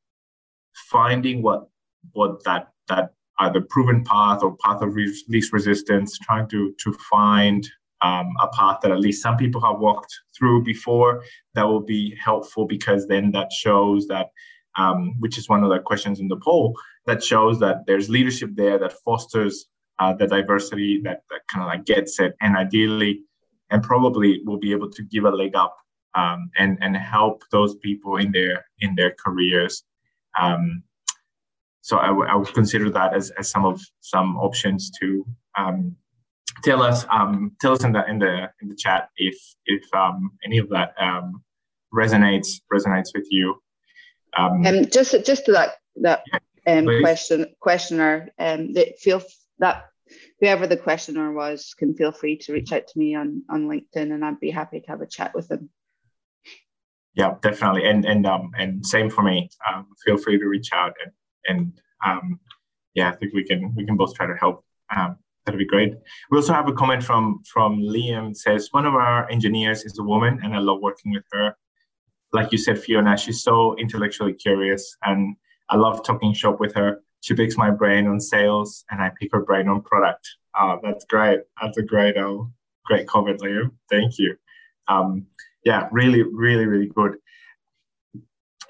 finding 0.91 1.43
what 1.43 1.69
what 2.13 2.43
that 2.45 2.69
that 2.89 3.13
either 3.41 3.61
proven 3.61 4.05
path 4.05 4.43
or 4.43 4.57
path 4.65 4.83
of 4.83 4.95
least 4.95 5.53
resistance, 5.53 6.19
trying 6.19 6.49
to 6.49 6.75
to 6.83 6.93
find 7.11 7.69
um, 8.01 8.33
a 8.41 8.49
path 8.49 8.81
that 8.83 8.91
at 8.91 9.01
least 9.01 9.23
some 9.23 9.37
people 9.37 9.61
have 9.63 9.79
walked 9.79 10.15
through 10.37 10.63
before 10.63 11.23
that 11.55 11.65
will 11.65 11.81
be 11.81 12.15
helpful 12.23 12.67
because 12.67 13.07
then 13.07 13.31
that 13.33 13.51
shows 13.53 14.07
that 14.09 14.31
um, 14.77 15.15
which 15.21 15.39
is 15.39 15.49
one 15.49 15.63
of 15.63 15.71
the 15.71 15.79
questions 15.79 16.21
in 16.21 16.29
the 16.29 16.37
poll 16.37 16.75
that 17.07 17.23
shows 17.23 17.59
that 17.61 17.87
there's 17.87 18.11
leadership 18.11 18.51
there 18.55 18.79
that 18.79 18.93
fosters 19.05 19.67
uh, 20.01 20.13
the 20.13 20.27
diversity 20.27 21.01
that, 21.03 21.23
that 21.31 21.41
kind 21.49 21.63
of 21.63 21.69
like 21.69 21.85
gets 21.85 22.19
it 22.19 22.35
and 22.41 22.57
ideally 22.57 23.23
and 23.71 23.83
probably 23.83 24.43
will 24.45 24.59
be 24.59 24.73
able 24.73 24.91
to 24.91 25.03
give 25.05 25.25
a 25.25 25.31
leg 25.31 25.55
up 25.55 25.77
um, 26.15 26.51
and 26.57 26.79
and 26.81 26.97
help 26.97 27.43
those 27.51 27.75
people 27.77 28.17
in 28.17 28.33
their 28.33 28.65
in 28.81 28.95
their 28.95 29.15
careers. 29.25 29.85
Um, 30.41 30.83
so 31.85 31.99
I, 31.99 32.07
w- 32.07 32.27
I 32.27 32.35
would 32.35 32.53
consider 32.55 32.89
that 32.89 33.13
as, 33.13 33.31
as 33.39 33.51
some 33.51 33.67
of 33.67 33.79
some 34.01 34.39
options 34.39 34.91
to 35.01 35.27
um, 35.59 35.95
tell 36.63 36.83
us 36.83 37.05
um, 37.13 37.55
tell 37.61 37.73
us 37.73 37.85
in 37.85 37.93
the 37.93 38.09
in 38.09 38.19
the 38.19 38.49
in 38.63 38.71
the 38.71 38.75
chat 38.75 39.11
if 39.19 39.37
if 39.67 39.83
um, 39.95 40.31
any 40.47 40.57
of 40.57 40.71
that 40.71 40.95
um, 40.99 41.45
resonates 41.93 42.63
resonates 42.73 43.11
with 43.15 43.27
you. 43.31 43.57
Um, 44.39 44.65
um 44.65 44.87
just 44.87 45.15
just 45.27 45.45
to 45.45 45.53
that 45.53 45.73
that 45.97 46.23
um, 46.67 46.89
question 47.03 47.55
questioner 47.61 48.31
um, 48.39 48.73
that 48.73 48.99
feel 48.99 49.23
that 49.59 49.85
whoever 50.41 50.67
the 50.67 50.79
questioner 50.79 51.35
was 51.35 51.75
can 51.79 51.95
feel 51.95 52.13
free 52.13 52.39
to 52.39 52.55
reach 52.55 52.73
out 52.73 52.87
to 52.87 52.99
me 52.99 53.15
on 53.15 53.43
on 53.51 53.69
LinkedIn 53.69 54.11
and 54.11 54.25
I'd 54.25 54.41
be 54.41 54.51
happy 54.51 54.81
to 54.81 54.87
have 54.89 55.03
a 55.03 55.07
chat 55.07 55.35
with 55.35 55.49
them. 55.49 55.69
yeah, 57.15 57.35
definitely. 57.43 57.85
And 57.85 58.07
and 58.07 58.25
um 58.25 58.53
and 58.57 58.87
same 58.87 59.11
for 59.11 59.23
me. 59.23 59.51
Um, 59.69 59.89
feel 60.03 60.17
free 60.17 60.39
to 60.39 60.47
reach 60.47 60.71
out 60.73 60.95
and 61.05 61.13
and 61.47 61.73
um, 62.05 62.41
yeah, 62.95 63.11
I 63.11 63.17
think 63.17 63.35
we 63.35 63.45
can 63.45 63.75
we 63.75 63.85
can 63.85 63.97
both 63.97 64.15
try 64.15 64.27
to 64.27 64.35
help. 64.35 64.65
Um, 64.95 65.17
that'd 65.45 65.59
be 65.59 65.67
great. 65.67 65.95
We 66.31 66.39
also 66.39 66.53
have 66.53 66.69
a 66.69 66.73
comment 66.73 67.03
from 67.03 67.43
from 67.45 67.81
Liam. 67.81 68.37
Says 68.37 68.69
one 68.73 68.87
of 68.87 68.95
our 68.95 69.29
engineers 69.31 69.85
is 69.85 69.99
a 69.99 70.03
woman, 70.03 70.41
and 70.43 70.55
I 70.55 70.59
love 70.59 70.81
working 70.81 71.13
with 71.13 71.25
her. 71.33 71.57
Like 72.33 72.53
you 72.53 72.59
said, 72.59 72.79
Fiona, 72.79 73.17
she's 73.17 73.43
so 73.43 73.77
intellectually 73.77 74.35
curious, 74.35 74.97
and 75.05 75.37
I 75.71 75.77
love 75.77 76.05
talking 76.05 76.33
shop 76.33 76.61
with 76.61 76.75
her. 76.75 77.01
She 77.21 77.35
picks 77.35 77.57
my 77.57 77.71
brain 77.71 78.07
on 78.07 78.21
sales, 78.21 78.85
and 78.91 79.01
I 79.01 79.11
pick 79.19 79.33
her 79.33 79.41
brain 79.41 79.69
on 79.69 79.83
product. 79.83 80.29
Uh, 80.59 80.77
that's 80.83 81.05
great. 81.05 81.41
That's 81.61 81.79
a 81.79 81.83
great, 81.83 82.17
uh, 82.17 82.45
great 82.85 83.07
comment, 83.07 83.41
Liam. 83.41 83.71
Thank 83.91 84.19
you. 84.19 84.37
Um, 84.89 85.27
yeah, 85.65 85.89
really, 85.91 86.23
really, 86.23 86.67
really 86.67 86.87
good. 86.87 87.17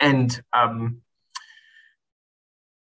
And 0.00 0.40
um, 0.52 1.02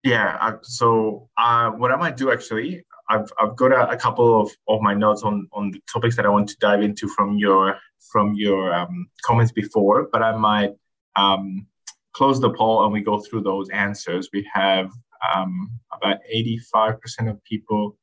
yeah, 0.03 0.39
I, 0.41 0.55
so 0.63 1.29
uh, 1.37 1.71
what 1.71 1.93
I 1.93 1.97
might 1.97 2.17
do 2.17 2.33
actually, 2.33 2.85
I've, 3.09 3.31
I've 3.41 3.57
got 3.57 3.73
a, 3.73 3.91
a, 3.91 3.97
couple 3.97 4.41
of, 4.41 4.51
of 4.69 4.81
my 4.81 4.95
notes 4.95 5.23
on, 5.23 5.49
on 5.53 5.73
the 5.73 5.81
topics 5.93 6.17
that 6.17 6.25
I 6.25 6.29
want 6.29 6.49
to 6.49 6.57
dive 6.61 6.83
into 6.83 7.09
from 7.09 7.37
your 7.37 7.77
from 8.13 8.35
your 8.35 8.73
um, 8.73 9.07
comments 9.23 9.53
before, 9.53 10.09
but 10.11 10.23
I 10.23 10.35
might 10.37 10.73
um, 11.17 11.67
close 12.13 12.41
the 12.41 12.51
poll 12.51 12.85
and 12.85 12.93
we 12.93 13.03
go 13.03 13.21
through 13.21 13.43
those 13.43 13.69
answers. 13.71 14.31
We 14.33 14.49
have 14.53 14.91
um, 15.35 15.71
about 15.93 16.19
85% 16.35 16.97
of 17.29 17.45
people 17.45 17.99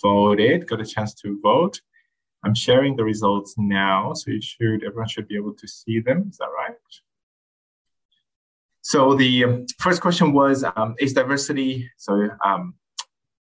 voted, 0.00 0.68
got 0.68 0.80
a 0.80 0.86
chance 0.86 1.12
to 1.14 1.40
vote. 1.42 1.80
I'm 2.44 2.54
sharing 2.54 2.96
the 2.96 3.04
results 3.04 3.54
now, 3.56 4.14
so 4.14 4.30
you 4.30 4.40
should 4.40 4.84
everyone 4.84 5.08
should 5.08 5.28
be 5.28 5.36
able 5.36 5.54
to 5.54 5.68
see 5.68 6.00
them. 6.00 6.28
Is 6.30 6.38
that 6.38 6.48
right? 6.56 6.74
So 8.82 9.14
the 9.14 9.44
um, 9.44 9.66
first 9.78 10.00
question 10.00 10.32
was: 10.32 10.64
um, 10.76 10.94
Is 10.98 11.12
diversity 11.14 11.88
so 11.96 12.28
um, 12.44 12.74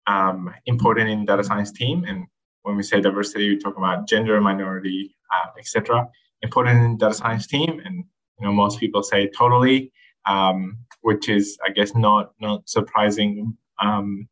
um, 0.06 0.54
important 0.65 1.10
in 1.10 1.26
data 1.26 1.44
science 1.44 1.72
team? 1.72 2.04
And 2.08 2.28
when 2.63 2.76
we 2.76 2.84
say 2.84 3.00
diversity, 3.00 3.50
we 3.50 3.58
talk 3.58 3.78
about 3.78 4.08
gender, 4.08 4.39
minority, 4.41 5.15
uh, 5.34 5.48
etc. 5.58 6.08
Important 6.41 6.80
in 6.84 6.98
data 6.98 7.13
science 7.13 7.48
team, 7.48 7.82
and 7.86 8.04
you 8.39 8.46
know 8.46 8.52
most 8.52 8.80
people 8.80 9.04
say 9.04 9.30
totally, 9.30 9.91
um, 10.26 10.78
which 11.02 11.30
is 11.30 11.58
I 11.65 11.72
guess 11.72 11.96
not 11.96 12.34
not 12.39 12.67
surprising. 12.70 13.58
Um, 13.82 14.28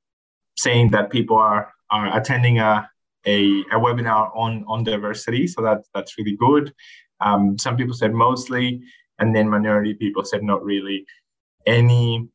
saying 0.57 0.91
that 0.91 1.09
people 1.09 1.37
are 1.37 1.71
are 1.89 2.17
attending 2.17 2.59
a 2.59 2.89
a, 3.25 3.61
a 3.71 3.79
webinar 3.79 4.35
on 4.35 4.65
on 4.67 4.83
diversity, 4.83 5.47
so 5.47 5.61
that 5.61 5.85
that's 5.93 6.17
really 6.17 6.35
good. 6.35 6.73
Um, 7.21 7.57
some 7.57 7.75
people 7.75 7.93
said 7.93 8.13
mostly, 8.13 8.81
and 9.19 9.35
then 9.35 9.49
minority 9.49 9.93
people 9.93 10.23
said 10.23 10.43
not 10.43 10.63
really. 10.63 11.05
Any 11.65 12.27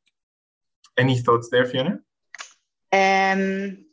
any 0.97 1.19
thoughts 1.19 1.49
there, 1.51 1.67
Fiona? 1.67 2.01
Um, 2.93 3.85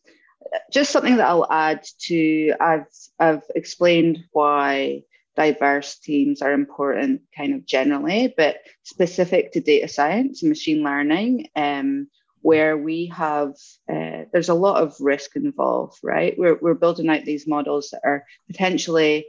just 0.72 0.92
something 0.92 1.18
that 1.18 1.28
I'll 1.28 1.52
add 1.52 1.84
to 2.08 2.54
I've 2.60 2.88
I've 3.20 3.44
explained 3.56 4.26
why 4.32 5.04
diverse 5.36 5.98
teams 5.98 6.42
are 6.42 6.52
important 6.52 7.22
kind 7.36 7.54
of 7.56 7.66
generally, 7.66 8.34
but 8.36 8.58
specific 8.84 9.54
to 9.54 9.62
data 9.62 9.88
science 9.88 10.44
and 10.44 10.50
machine 10.50 10.84
learning, 10.84 11.48
um, 11.56 12.08
where 12.42 12.78
we 12.78 13.08
have 13.08 13.52
uh, 13.90 14.26
there's 14.34 14.50
a 14.50 14.54
lot 14.54 14.82
of 14.82 14.96
risk 15.00 15.36
involved 15.36 15.98
right 16.04 16.38
we're, 16.38 16.58
we're 16.62 16.74
building 16.74 17.10
out 17.10 17.24
these 17.24 17.48
models 17.48 17.92
that 17.92 18.02
are 18.04 18.26
potentially 18.48 19.26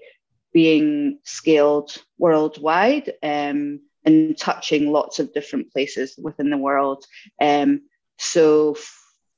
being 0.52 1.18
scaled 1.24 1.96
worldwide 2.18 3.12
um, 3.22 3.80
and 4.04 4.36
touching 4.36 4.90
lots 4.90 5.18
of 5.18 5.32
different 5.32 5.72
places 5.72 6.18
within 6.20 6.50
the 6.50 6.56
world 6.56 7.04
um, 7.40 7.80
so 8.18 8.76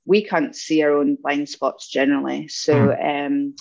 we 0.07 0.23
can't 0.23 0.55
see 0.55 0.83
our 0.83 0.93
own 0.93 1.17
blind 1.17 1.49
spots 1.49 1.89
generally 1.89 2.49
so 2.49 2.93
hmm. 2.93 3.07
um, 3.07 3.55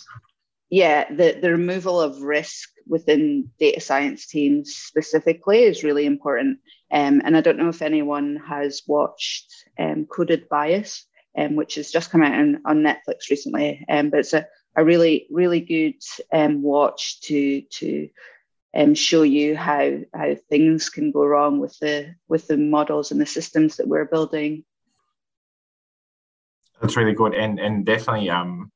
yeah 0.70 1.12
the, 1.13 1.38
the 1.42 1.52
removal 1.52 2.02
of 2.02 2.22
risk 2.22 2.70
within 2.88 3.50
data 3.60 3.80
science 3.80 4.28
teams 4.28 4.74
specifically 4.76 5.63
is 5.63 5.84
really 5.84 6.06
important 6.06 6.60
um, 6.94 7.24
and 7.26 7.36
I 7.36 7.42
don't 7.42 7.58
know 7.58 7.70
if 7.70 7.82
anyone 7.82 8.39
has 8.48 8.84
watched 8.86 9.52
um, 9.80 10.06
Coded 10.06 10.48
Bias, 10.48 11.06
um, 11.36 11.56
which 11.56 11.76
has 11.76 11.89
just 11.89 12.12
come 12.12 12.22
out 12.22 12.34
on, 12.34 12.62
on 12.66 12.84
Netflix 12.84 13.32
recently. 13.32 13.84
Um, 13.89 14.12
but 14.12 14.20
it's 14.20 14.34
a, 14.34 14.46
a 14.76 14.84
really, 14.84 15.28
really 15.30 15.62
good 15.62 16.02
um, 16.32 16.62
watch 16.62 17.22
to 17.22 17.62
to 17.62 18.10
um, 18.76 18.96
show 18.96 19.22
you 19.24 19.56
how 19.56 20.00
how 20.14 20.36
things 20.50 20.90
can 20.90 21.12
go 21.12 21.26
wrong 21.26 21.60
with 21.60 21.78
the 21.80 22.16
with 22.28 22.48
the 22.48 22.58
models 22.58 23.12
and 23.12 23.22
the 23.22 23.26
systems 23.26 23.78
that 23.78 23.88
we're 23.88 24.06
building. 24.06 24.64
That's 26.82 26.98
really 26.98 27.14
good, 27.14 27.34
and 27.34 27.60
and 27.60 27.86
definitely, 27.86 28.30
um, 28.30 28.72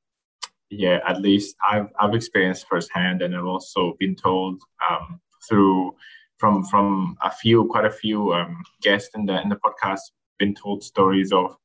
yeah, 0.70 1.00
at 1.08 1.22
least 1.22 1.56
I've 1.68 1.90
I've 2.00 2.14
experienced 2.14 2.68
firsthand, 2.68 3.22
and 3.22 3.36
I've 3.36 3.46
also 3.46 3.96
been 4.00 4.16
told 4.16 4.62
um, 4.90 5.20
through 5.48 5.96
from 6.38 6.64
from 6.64 7.18
a 7.24 7.32
few, 7.32 7.66
quite 7.66 7.86
a 7.86 7.92
few 7.92 8.34
um, 8.34 8.64
guests 8.82 9.10
in 9.16 9.26
the 9.26 9.42
in 9.42 9.50
the 9.50 9.56
podcast, 9.58 10.02
been 10.38 10.54
told 10.54 10.84
stories 10.84 11.32
of 11.32 11.58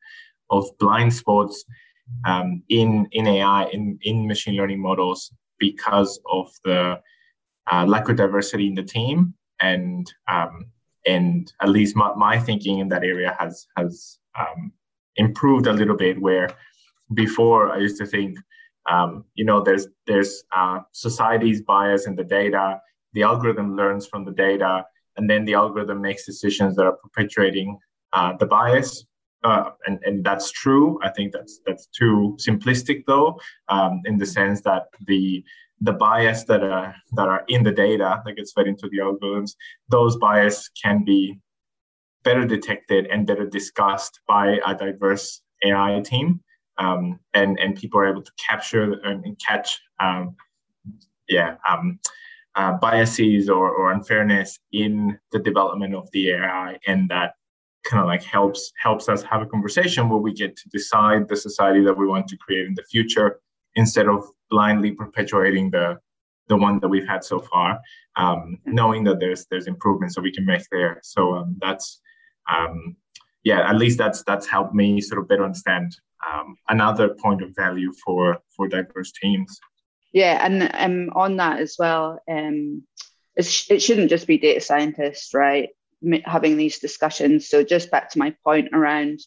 of 0.51 0.67
blind 0.79 1.13
spots 1.13 1.65
um, 2.27 2.63
in 2.69 3.07
in 3.13 3.27
AI 3.27 3.65
in 3.73 3.99
in 4.03 4.27
machine 4.27 4.57
learning 4.57 4.81
models 4.81 5.33
because 5.59 6.21
of 6.31 6.51
the 6.65 7.01
uh, 7.71 7.85
lack 7.87 8.09
of 8.09 8.17
diversity 8.17 8.67
in 8.67 8.75
the 8.75 8.83
team 8.83 9.35
and 9.61 10.13
um, 10.29 10.67
and 11.07 11.53
at 11.61 11.69
least 11.69 11.97
my, 11.97 12.13
my 12.15 12.39
thinking 12.39 12.79
in 12.79 12.89
that 12.89 13.05
area 13.05 13.37
has 13.39 13.67
has 13.77 14.19
um, 14.39 14.73
improved 15.17 15.67
a 15.67 15.73
little 15.73 15.97
bit 15.97 16.21
where 16.21 16.49
before 17.15 17.71
I 17.71 17.79
used 17.79 17.99
to 17.99 18.07
think 18.07 18.39
um, 18.91 19.25
you 19.35 19.45
know 19.45 19.61
there's 19.61 19.87
there's 20.07 20.45
uh, 20.57 20.81
society's 20.93 21.63
bias 21.63 22.07
in 22.07 22.17
the 22.17 22.25
data 22.25 22.81
the 23.13 23.23
algorithm 23.23 23.77
learns 23.77 24.07
from 24.07 24.25
the 24.25 24.33
data, 24.33 24.85
and 25.17 25.29
then 25.29 25.45
the 25.45 25.55
algorithm 25.55 26.01
makes 26.01 26.25
decisions 26.25 26.77
that 26.77 26.87
are 26.87 26.97
perpetuating 26.97 27.79
uh, 28.13 28.37
the 28.39 28.47
bias. 28.47 29.05
Uh, 29.45 29.71
and, 29.87 29.99
and 30.05 30.25
that's 30.25 30.51
true. 30.53 31.01
I 31.03 31.11
think 31.11 31.33
that's 31.33 31.61
that's 31.67 31.87
too 31.87 32.37
simplistic, 32.39 33.05
though, 33.07 33.41
um, 33.69 34.01
in 34.05 34.17
the 34.17 34.27
sense 34.27 34.61
that 34.63 34.85
the 35.07 35.45
the 35.81 35.93
bias 35.93 36.45
that 36.45 36.63
are 36.63 36.95
that 37.13 37.29
are 37.29 37.45
in 37.49 37.65
the 37.65 37.73
data 37.73 38.23
that 38.25 38.37
gets 38.37 38.53
fed 38.53 38.69
into 38.69 38.89
the 38.89 38.99
algorithms, 38.99 39.57
those 39.89 40.17
bias 40.17 40.71
can 40.81 41.05
be 41.05 41.41
better 42.23 42.47
detected 42.47 43.07
and 43.07 43.27
better 43.27 43.47
discussed 43.47 44.21
by 44.29 44.59
a 44.65 44.77
diverse 44.77 45.43
AI 45.65 46.01
team, 46.05 46.41
um, 46.79 47.19
and 47.35 47.59
and 47.59 47.75
people 47.77 47.99
are 47.99 48.09
able 48.09 48.23
to 48.23 48.33
capture 48.49 48.93
and, 49.05 49.37
catch, 49.45 49.81
um, 49.99 50.37
yeah, 51.29 51.57
um, 51.69 51.99
uh, 52.55 52.73
biases 52.75 53.49
or, 53.49 53.71
or 53.71 53.93
unfairness 53.93 54.59
in 54.73 55.19
the 55.33 55.39
development 55.41 55.95
of 55.97 56.09
the 56.13 56.31
AI, 56.31 56.79
and 56.87 57.09
that 57.09 57.35
kind 57.85 58.01
of 58.01 58.07
like 58.07 58.23
helps 58.23 58.73
helps 58.81 59.09
us 59.09 59.23
have 59.23 59.43
a 59.43 59.47
conversation 59.47 60.09
where 60.09 60.19
we 60.19 60.33
get 60.33 60.57
to 60.57 60.69
decide 60.69 61.29
the 61.29 61.37
society 61.37 61.83
that 61.83 61.97
we 61.97 62.07
want 62.07 62.29
to 62.29 62.37
create 62.37 62.67
in 62.67 62.75
the 62.75 62.85
future 62.85 63.41
instead 63.75 64.09
of 64.09 64.25
blindly 64.51 64.93
perpetuating 64.93 65.71
the 65.71 65.99
the 66.49 66.57
one 66.57 66.79
that 66.81 66.89
we've 66.89 67.07
had 67.07 67.25
so 67.25 67.39
far, 67.39 67.81
um, 68.17 68.59
knowing 68.67 69.05
that 69.05 69.21
there's 69.21 69.47
there's 69.51 69.67
improvements 69.67 70.15
that 70.15 70.23
we 70.23 70.33
can 70.33 70.45
make 70.45 70.63
there. 70.71 71.01
So 71.03 71.35
um, 71.35 71.57
that's 71.61 72.01
um, 72.53 72.97
yeah, 73.45 73.69
at 73.69 73.77
least 73.77 73.99
that's 73.99 74.23
that's 74.25 74.47
helped 74.47 74.75
me 74.75 75.01
sort 75.01 75.21
of 75.21 75.29
better 75.29 75.45
understand 75.45 75.97
um, 76.27 76.57
another 76.69 77.15
point 77.15 77.43
of 77.43 77.55
value 77.57 77.93
for 78.05 78.39
for 78.55 78.69
diverse 78.69 79.13
teams. 79.13 79.59
Yeah, 80.13 80.45
and 80.45 80.71
um, 80.75 81.11
on 81.17 81.37
that 81.37 81.61
as 81.61 81.77
well, 81.79 82.21
um, 82.29 82.83
it 83.35 83.45
shouldn't 83.81 84.11
just 84.11 84.27
be 84.27 84.39
data 84.39 84.61
scientists, 84.61 85.33
right? 85.33 85.71
Having 86.25 86.57
these 86.57 86.79
discussions. 86.79 87.49
So 87.49 87.63
just 87.63 87.91
back 87.91 88.11
to 88.11 88.19
my 88.19 88.35
point 88.45 88.69
around 88.73 89.21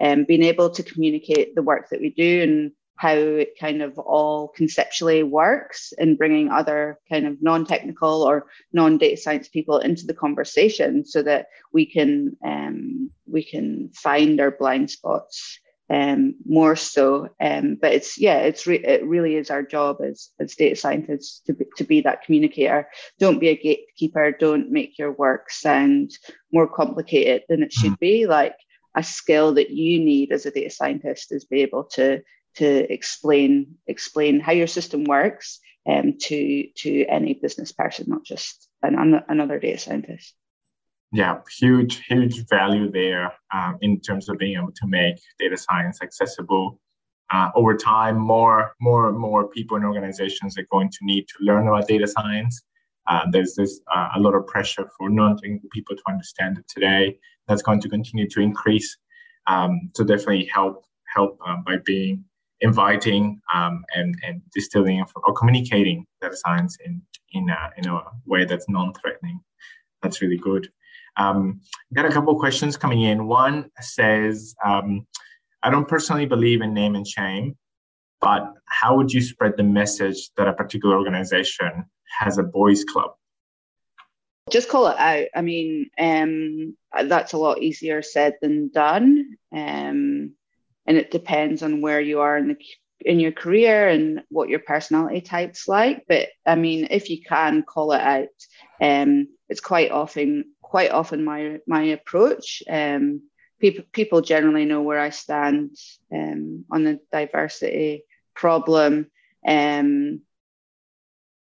um, 0.00 0.24
being 0.24 0.42
able 0.42 0.70
to 0.70 0.82
communicate 0.82 1.54
the 1.54 1.62
work 1.62 1.88
that 1.90 2.00
we 2.00 2.10
do 2.10 2.42
and 2.42 2.72
how 2.96 3.14
it 3.14 3.58
kind 3.58 3.82
of 3.82 3.98
all 3.98 4.48
conceptually 4.48 5.22
works 5.22 5.92
and 5.98 6.18
bringing 6.18 6.50
other 6.50 6.98
kind 7.10 7.26
of 7.26 7.42
non-technical 7.42 8.22
or 8.22 8.46
non-data 8.72 9.16
science 9.16 9.48
people 9.48 9.78
into 9.78 10.06
the 10.06 10.14
conversation 10.14 11.04
so 11.04 11.22
that 11.22 11.46
we 11.72 11.84
can 11.84 12.36
um, 12.44 13.10
we 13.26 13.42
can 13.42 13.90
find 13.94 14.40
our 14.40 14.50
blind 14.50 14.90
spots 14.90 15.58
um, 15.92 16.36
more 16.46 16.74
so. 16.74 17.28
Um, 17.40 17.76
but 17.80 17.92
it's 17.92 18.18
yeah, 18.18 18.38
it's 18.38 18.66
re- 18.66 18.84
it 18.84 19.04
really 19.04 19.36
is 19.36 19.50
our 19.50 19.62
job 19.62 19.98
as 20.00 20.30
as 20.40 20.54
data 20.54 20.74
scientists 20.74 21.42
to 21.46 21.52
be, 21.52 21.66
to 21.76 21.84
be 21.84 22.00
that 22.00 22.22
communicator. 22.24 22.88
Don't 23.18 23.38
be 23.38 23.48
a 23.48 23.56
gatekeeper. 23.56 24.32
Don't 24.32 24.70
make 24.70 24.98
your 24.98 25.12
work 25.12 25.50
sound 25.50 26.12
more 26.50 26.66
complicated 26.66 27.42
than 27.48 27.62
it 27.62 27.72
should 27.72 27.92
mm. 27.92 27.98
be. 27.98 28.26
Like 28.26 28.56
a 28.96 29.02
skill 29.02 29.54
that 29.54 29.70
you 29.70 30.00
need 30.00 30.32
as 30.32 30.46
a 30.46 30.50
data 30.50 30.70
scientist 30.70 31.30
is 31.30 31.44
be 31.44 31.60
able 31.60 31.84
to 31.96 32.22
to 32.56 32.92
explain 32.92 33.76
explain 33.86 34.40
how 34.40 34.52
your 34.52 34.66
system 34.66 35.04
works 35.04 35.60
um, 35.86 36.16
to 36.20 36.68
to 36.76 37.04
any 37.06 37.34
business 37.34 37.72
person, 37.72 38.06
not 38.08 38.24
just 38.24 38.66
an, 38.82 39.20
another 39.28 39.58
data 39.58 39.78
scientist. 39.78 40.34
Yeah, 41.12 41.40
huge, 41.58 42.04
huge 42.06 42.48
value 42.48 42.90
there 42.90 43.34
um, 43.52 43.76
in 43.82 44.00
terms 44.00 44.30
of 44.30 44.38
being 44.38 44.56
able 44.56 44.72
to 44.72 44.86
make 44.86 45.16
data 45.38 45.58
science 45.58 46.00
accessible. 46.02 46.80
Uh, 47.30 47.50
over 47.54 47.76
time, 47.76 48.18
more, 48.18 48.72
more, 48.80 49.12
more 49.12 49.46
people 49.48 49.76
and 49.76 49.84
organizations 49.84 50.56
are 50.56 50.66
going 50.70 50.90
to 50.90 50.98
need 51.02 51.26
to 51.28 51.34
learn 51.40 51.68
about 51.68 51.86
data 51.86 52.06
science. 52.06 52.62
Uh, 53.08 53.26
there's 53.30 53.54
there's 53.56 53.80
uh, 53.94 54.08
a 54.14 54.20
lot 54.20 54.34
of 54.34 54.46
pressure 54.46 54.88
for 54.96 55.10
non-technical 55.10 55.68
people 55.72 55.96
to 55.96 56.02
understand 56.08 56.56
it 56.56 56.64
today. 56.68 57.18
That's 57.46 57.62
going 57.62 57.80
to 57.80 57.88
continue 57.88 58.28
to 58.28 58.40
increase. 58.40 58.96
Um, 59.46 59.90
so 59.94 60.04
definitely 60.04 60.46
help 60.46 60.84
help 61.14 61.38
um, 61.46 61.64
by 61.66 61.78
being 61.84 62.24
inviting 62.60 63.40
um, 63.52 63.84
and 63.94 64.14
and 64.24 64.40
distilling 64.54 65.04
or 65.26 65.32
communicating 65.34 66.06
data 66.20 66.36
science 66.36 66.76
in 66.84 67.02
in 67.32 67.50
a, 67.50 67.70
in 67.76 67.88
a 67.88 68.00
way 68.24 68.44
that's 68.44 68.68
non-threatening. 68.68 69.40
That's 70.02 70.22
really 70.22 70.38
good. 70.38 70.70
Um, 71.16 71.60
got 71.94 72.06
a 72.06 72.10
couple 72.10 72.38
questions 72.38 72.76
coming 72.76 73.02
in. 73.02 73.26
One 73.26 73.70
says, 73.80 74.54
um, 74.64 75.06
I 75.62 75.70
don't 75.70 75.88
personally 75.88 76.26
believe 76.26 76.62
in 76.62 76.74
name 76.74 76.94
and 76.94 77.06
shame, 77.06 77.56
but 78.20 78.52
how 78.66 78.96
would 78.96 79.12
you 79.12 79.20
spread 79.20 79.56
the 79.56 79.62
message 79.62 80.30
that 80.36 80.48
a 80.48 80.52
particular 80.52 80.96
organization 80.96 81.84
has 82.20 82.38
a 82.38 82.42
boys 82.42 82.84
club? 82.84 83.12
Just 84.50 84.68
call 84.68 84.88
it 84.88 84.98
out. 84.98 85.26
I 85.34 85.40
mean, 85.42 85.90
um, 85.98 86.76
that's 87.04 87.32
a 87.32 87.38
lot 87.38 87.62
easier 87.62 88.02
said 88.02 88.34
than 88.42 88.70
done. 88.72 89.36
Um, 89.52 90.34
and 90.86 90.96
it 90.96 91.10
depends 91.10 91.62
on 91.62 91.80
where 91.80 92.00
you 92.00 92.20
are 92.20 92.36
in 92.36 92.48
the 92.48 92.56
in 93.04 93.18
your 93.18 93.32
career 93.32 93.88
and 93.88 94.22
what 94.28 94.48
your 94.48 94.60
personality 94.60 95.20
type's 95.20 95.66
like. 95.68 96.04
But 96.08 96.28
I 96.46 96.54
mean, 96.54 96.88
if 96.90 97.10
you 97.10 97.20
can 97.22 97.62
call 97.62 97.92
it 97.92 98.00
out, 98.00 98.28
um, 98.80 99.28
it's 99.48 99.60
quite 99.60 99.90
often 99.90 100.44
quite 100.72 100.90
often 100.90 101.22
my 101.22 101.60
my 101.66 101.82
approach. 101.98 102.62
Um, 102.66 103.28
people 103.60 103.84
people 103.92 104.22
generally 104.22 104.64
know 104.64 104.80
where 104.80 104.98
I 104.98 105.10
stand 105.10 105.76
um, 106.10 106.64
on 106.70 106.84
the 106.84 106.98
diversity 107.12 108.04
problem. 108.34 109.10
Um, 109.46 110.22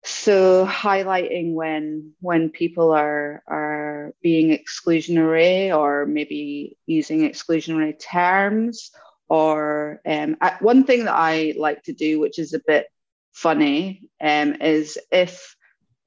so 0.02 0.66
highlighting 0.66 1.54
when 1.54 2.14
when 2.20 2.50
people 2.50 2.90
are 2.90 3.44
are 3.46 4.14
being 4.20 4.48
exclusionary 4.50 5.56
or 5.78 6.06
maybe 6.06 6.76
using 6.86 7.20
exclusionary 7.20 7.94
terms 7.96 8.90
or 9.28 10.00
um, 10.04 10.36
one 10.58 10.82
thing 10.82 11.04
that 11.04 11.14
I 11.14 11.54
like 11.56 11.84
to 11.84 11.92
do, 11.92 12.18
which 12.18 12.40
is 12.40 12.52
a 12.52 12.66
bit 12.66 12.86
funny, 13.30 14.10
um, 14.20 14.56
is 14.60 14.98
if 15.12 15.54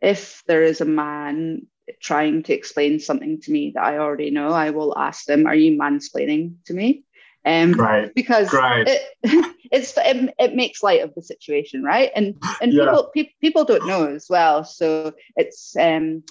if 0.01 0.43
there 0.45 0.63
is 0.63 0.81
a 0.81 0.95
man 1.03 1.67
trying 2.02 2.43
to 2.43 2.54
explain 2.54 3.00
something 3.00 3.41
to 3.41 3.52
me 3.52 3.72
that 3.76 3.84
I 3.84 3.98
already 3.98 4.32
know, 4.32 4.50
I 4.50 4.72
will 4.72 4.98
ask 4.98 5.26
them, 5.26 5.48
"Are 5.48 5.56
you 5.56 5.78
mansplaining 5.78 6.56
to 6.65 6.74
me?" 6.74 7.04
Um, 7.46 7.74
right. 7.74 8.13
Because 8.15 8.54
right. 8.54 8.88
It, 8.88 9.02
it's 9.72 9.93
it, 9.98 10.34
it, 10.39 10.56
makes 10.56 10.82
light 10.82 11.02
of 11.02 11.13
the 11.13 11.22
situation, 11.22 11.84
right? 11.84 12.12
And 12.15 12.41
and 12.62 12.74
yeah. 12.74 12.86
people 12.86 13.12
pe- 13.13 13.34
people 13.41 13.65
don't 13.65 13.86
know 13.86 14.08
as 14.08 14.28
well, 14.30 14.63
so 14.63 15.13
it's 15.36 15.76
um 15.76 16.24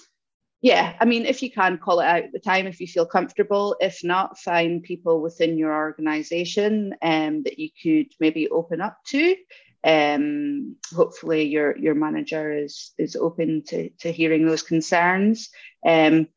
yeah, 0.63 0.95
I 1.01 1.03
mean, 1.03 1.25
if 1.25 1.43
you 1.43 1.51
can 1.51 1.77
call 1.77 1.99
it 1.99 2.05
out 2.05 2.23
at 2.23 2.31
the 2.31 2.39
time, 2.39 2.67
if 2.67 2.79
you 2.79 2.87
feel 2.87 3.05
comfortable. 3.05 3.75
If 3.81 4.01
not, 4.01 4.39
find 4.39 4.81
people 4.81 5.21
within 5.21 5.57
your 5.57 5.73
organization 5.75 6.95
um, 7.01 7.43
that 7.43 7.59
you 7.59 7.69
could 7.83 8.13
maybe 8.21 8.47
open 8.47 8.79
up 8.79 8.97
to. 9.07 9.35
Um, 9.83 10.77
hopefully, 10.95 11.43
your 11.43 11.77
your 11.77 11.95
manager 11.95 12.53
is 12.53 12.91
is 12.97 13.15
open 13.15 13.63
to 13.67 13.89
to 13.99 14.11
hearing 14.11 14.45
those 14.45 14.63
concerns. 14.63 15.49
Um, 15.85 16.27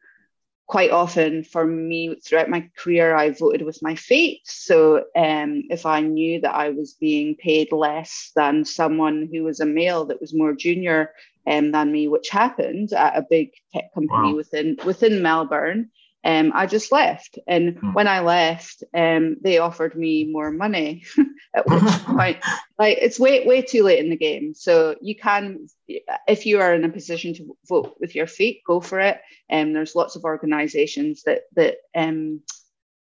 quite 0.66 0.90
often 0.90 1.44
for 1.44 1.64
me 1.64 2.16
throughout 2.24 2.48
my 2.48 2.68
career 2.76 3.14
i 3.14 3.30
voted 3.30 3.62
with 3.62 3.82
my 3.82 3.94
feet 3.94 4.40
so 4.44 5.04
um, 5.16 5.62
if 5.70 5.86
i 5.86 6.00
knew 6.00 6.40
that 6.40 6.54
i 6.54 6.70
was 6.70 6.94
being 6.94 7.36
paid 7.36 7.70
less 7.72 8.32
than 8.34 8.64
someone 8.64 9.28
who 9.32 9.44
was 9.44 9.60
a 9.60 9.66
male 9.66 10.04
that 10.04 10.20
was 10.20 10.34
more 10.34 10.52
junior 10.52 11.12
um, 11.46 11.70
than 11.70 11.92
me 11.92 12.08
which 12.08 12.28
happened 12.30 12.92
at 12.92 13.16
a 13.16 13.26
big 13.28 13.50
tech 13.72 13.94
company 13.94 14.32
wow. 14.32 14.34
within 14.34 14.76
within 14.84 15.22
melbourne 15.22 15.90
um, 16.26 16.50
I 16.56 16.66
just 16.66 16.90
left. 16.90 17.38
And 17.46 17.76
mm. 17.76 17.94
when 17.94 18.08
I 18.08 18.18
left, 18.18 18.82
um, 18.92 19.36
they 19.40 19.58
offered 19.58 19.94
me 19.94 20.24
more 20.24 20.50
money. 20.50 21.04
At 21.54 21.68
which 21.68 21.82
point, 22.04 22.38
like 22.78 22.98
it's 23.00 23.20
way 23.20 23.46
way 23.46 23.62
too 23.62 23.84
late 23.84 24.00
in 24.00 24.10
the 24.10 24.16
game. 24.16 24.52
So 24.52 24.96
you 25.00 25.14
can, 25.14 25.68
if 26.26 26.44
you 26.44 26.60
are 26.60 26.74
in 26.74 26.84
a 26.84 26.88
position 26.88 27.32
to 27.34 27.56
vote 27.68 27.96
with 28.00 28.16
your 28.16 28.26
feet, 28.26 28.62
go 28.66 28.80
for 28.80 28.98
it. 28.98 29.20
And 29.48 29.68
um, 29.68 29.72
there's 29.72 29.94
lots 29.94 30.16
of 30.16 30.24
organisations 30.24 31.22
that 31.22 31.42
that 31.54 31.76
um, 31.94 32.40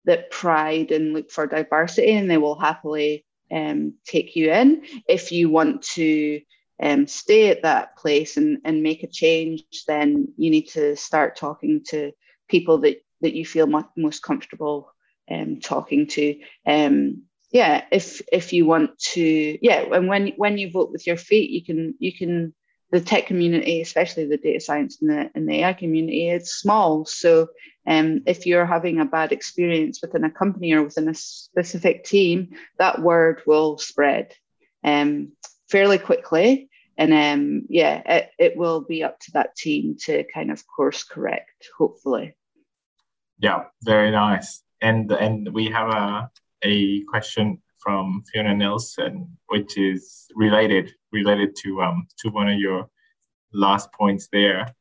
that 0.04 0.30
pride 0.30 0.92
and 0.92 1.14
look 1.14 1.32
for 1.32 1.48
diversity, 1.48 2.12
and 2.12 2.30
they 2.30 2.38
will 2.38 2.60
happily 2.60 3.26
um, 3.50 3.94
take 4.06 4.36
you 4.36 4.52
in. 4.52 4.84
If 5.08 5.32
you 5.32 5.50
want 5.50 5.84
to 5.94 6.42
um, 6.82 7.08
stay 7.08 7.50
at 7.50 7.64
that 7.64 7.96
place 7.98 8.36
and, 8.36 8.58
and 8.66 8.84
make 8.84 9.04
a 9.04 9.08
change, 9.08 9.64
then 9.88 10.34
you 10.36 10.52
need 10.52 10.68
to 10.72 10.98
start 10.98 11.38
talking 11.38 11.86
to 11.88 12.12
people 12.50 12.80
that 12.80 13.03
that 13.24 13.34
you 13.34 13.46
feel 13.46 13.68
most 13.98 14.22
comfortable 14.22 14.94
um, 15.32 15.60
talking 15.60 16.08
to. 16.08 16.40
Um, 16.68 17.24
yeah, 17.52 17.86
if 17.92 18.22
if 18.32 18.54
you 18.54 18.66
want 18.66 18.98
to, 19.14 19.58
yeah, 19.66 19.86
and 19.92 20.08
when 20.08 20.34
when 20.38 20.58
you 20.58 20.72
vote 20.72 20.92
with 20.92 21.08
your 21.08 21.18
feet, 21.18 21.50
you 21.50 21.64
can 21.64 21.96
you 22.00 22.14
can 22.16 22.54
the 22.92 23.02
tech 23.02 23.26
community, 23.26 23.82
especially 23.82 24.26
the 24.26 24.38
data 24.38 24.60
science 24.60 25.02
and 25.02 25.10
the 25.10 25.32
and 25.34 25.50
the 25.50 25.62
AI 25.62 25.74
community, 25.74 26.30
it's 26.30 26.54
small. 26.54 27.06
So 27.06 27.48
um, 27.88 28.22
if 28.28 28.46
you're 28.46 28.68
having 28.68 29.00
a 29.00 29.06
bad 29.06 29.32
experience 29.32 30.00
within 30.02 30.24
a 30.24 30.32
company 30.32 30.74
or 30.74 30.84
within 30.84 31.10
a 31.10 31.14
specific 31.14 32.06
team, 32.06 32.52
that 32.78 33.02
word 33.02 33.42
will 33.48 33.78
spread 33.78 34.34
um, 34.84 35.32
fairly 35.70 35.98
quickly. 35.98 36.70
And 36.98 37.14
um, 37.14 37.66
yeah, 37.70 38.02
it, 38.06 38.30
it 38.38 38.58
will 38.58 38.82
be 38.82 39.04
up 39.04 39.20
to 39.22 39.32
that 39.34 39.56
team 39.56 39.96
to 40.06 40.24
kind 40.32 40.52
of 40.52 40.64
course 40.68 41.04
correct, 41.04 41.68
hopefully. 41.78 42.36
Yeah, 43.44 43.64
very 43.84 44.10
nice. 44.10 44.64
And 44.82 45.12
and 45.12 45.54
we 45.54 45.66
have 45.68 45.90
a 45.90 46.30
a 46.64 47.04
question 47.12 47.62
from 47.84 48.24
Fiona 48.32 48.56
Nelson, 48.56 49.38
which 49.48 49.78
is 49.78 50.28
related 50.34 50.94
related 51.12 51.50
to 51.64 51.82
um 51.82 52.08
to 52.20 52.30
one 52.30 52.48
of 52.48 52.58
your 52.58 52.90
last 53.52 53.92
points 53.92 54.30
there. 54.32 54.74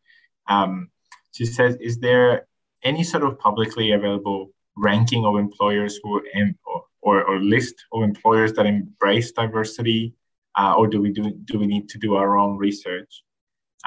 Um, 0.49 0.91
she 1.33 1.45
says, 1.45 1.77
is 1.81 1.99
there 1.99 2.47
any 2.85 3.03
sort 3.03 3.25
of 3.25 3.37
publicly 3.41 3.91
available 3.93 4.53
ranking 4.77 5.25
of 5.25 5.37
employers 5.37 5.99
who 6.01 6.23
em- 6.33 6.59
or, 7.03 7.25
or, 7.25 7.41
list 7.41 7.75
of 7.93 8.03
employers 8.05 8.53
that 8.53 8.65
embrace 8.65 9.33
diversity, 9.33 10.15
uh, 10.57 10.75
or 10.79 10.87
do 10.87 11.01
we 11.01 11.11
do 11.11 11.33
do 11.51 11.59
we 11.59 11.67
need 11.67 11.89
to 11.89 11.99
do 11.99 12.15
our 12.15 12.39
own 12.39 12.57
research? 12.57 13.25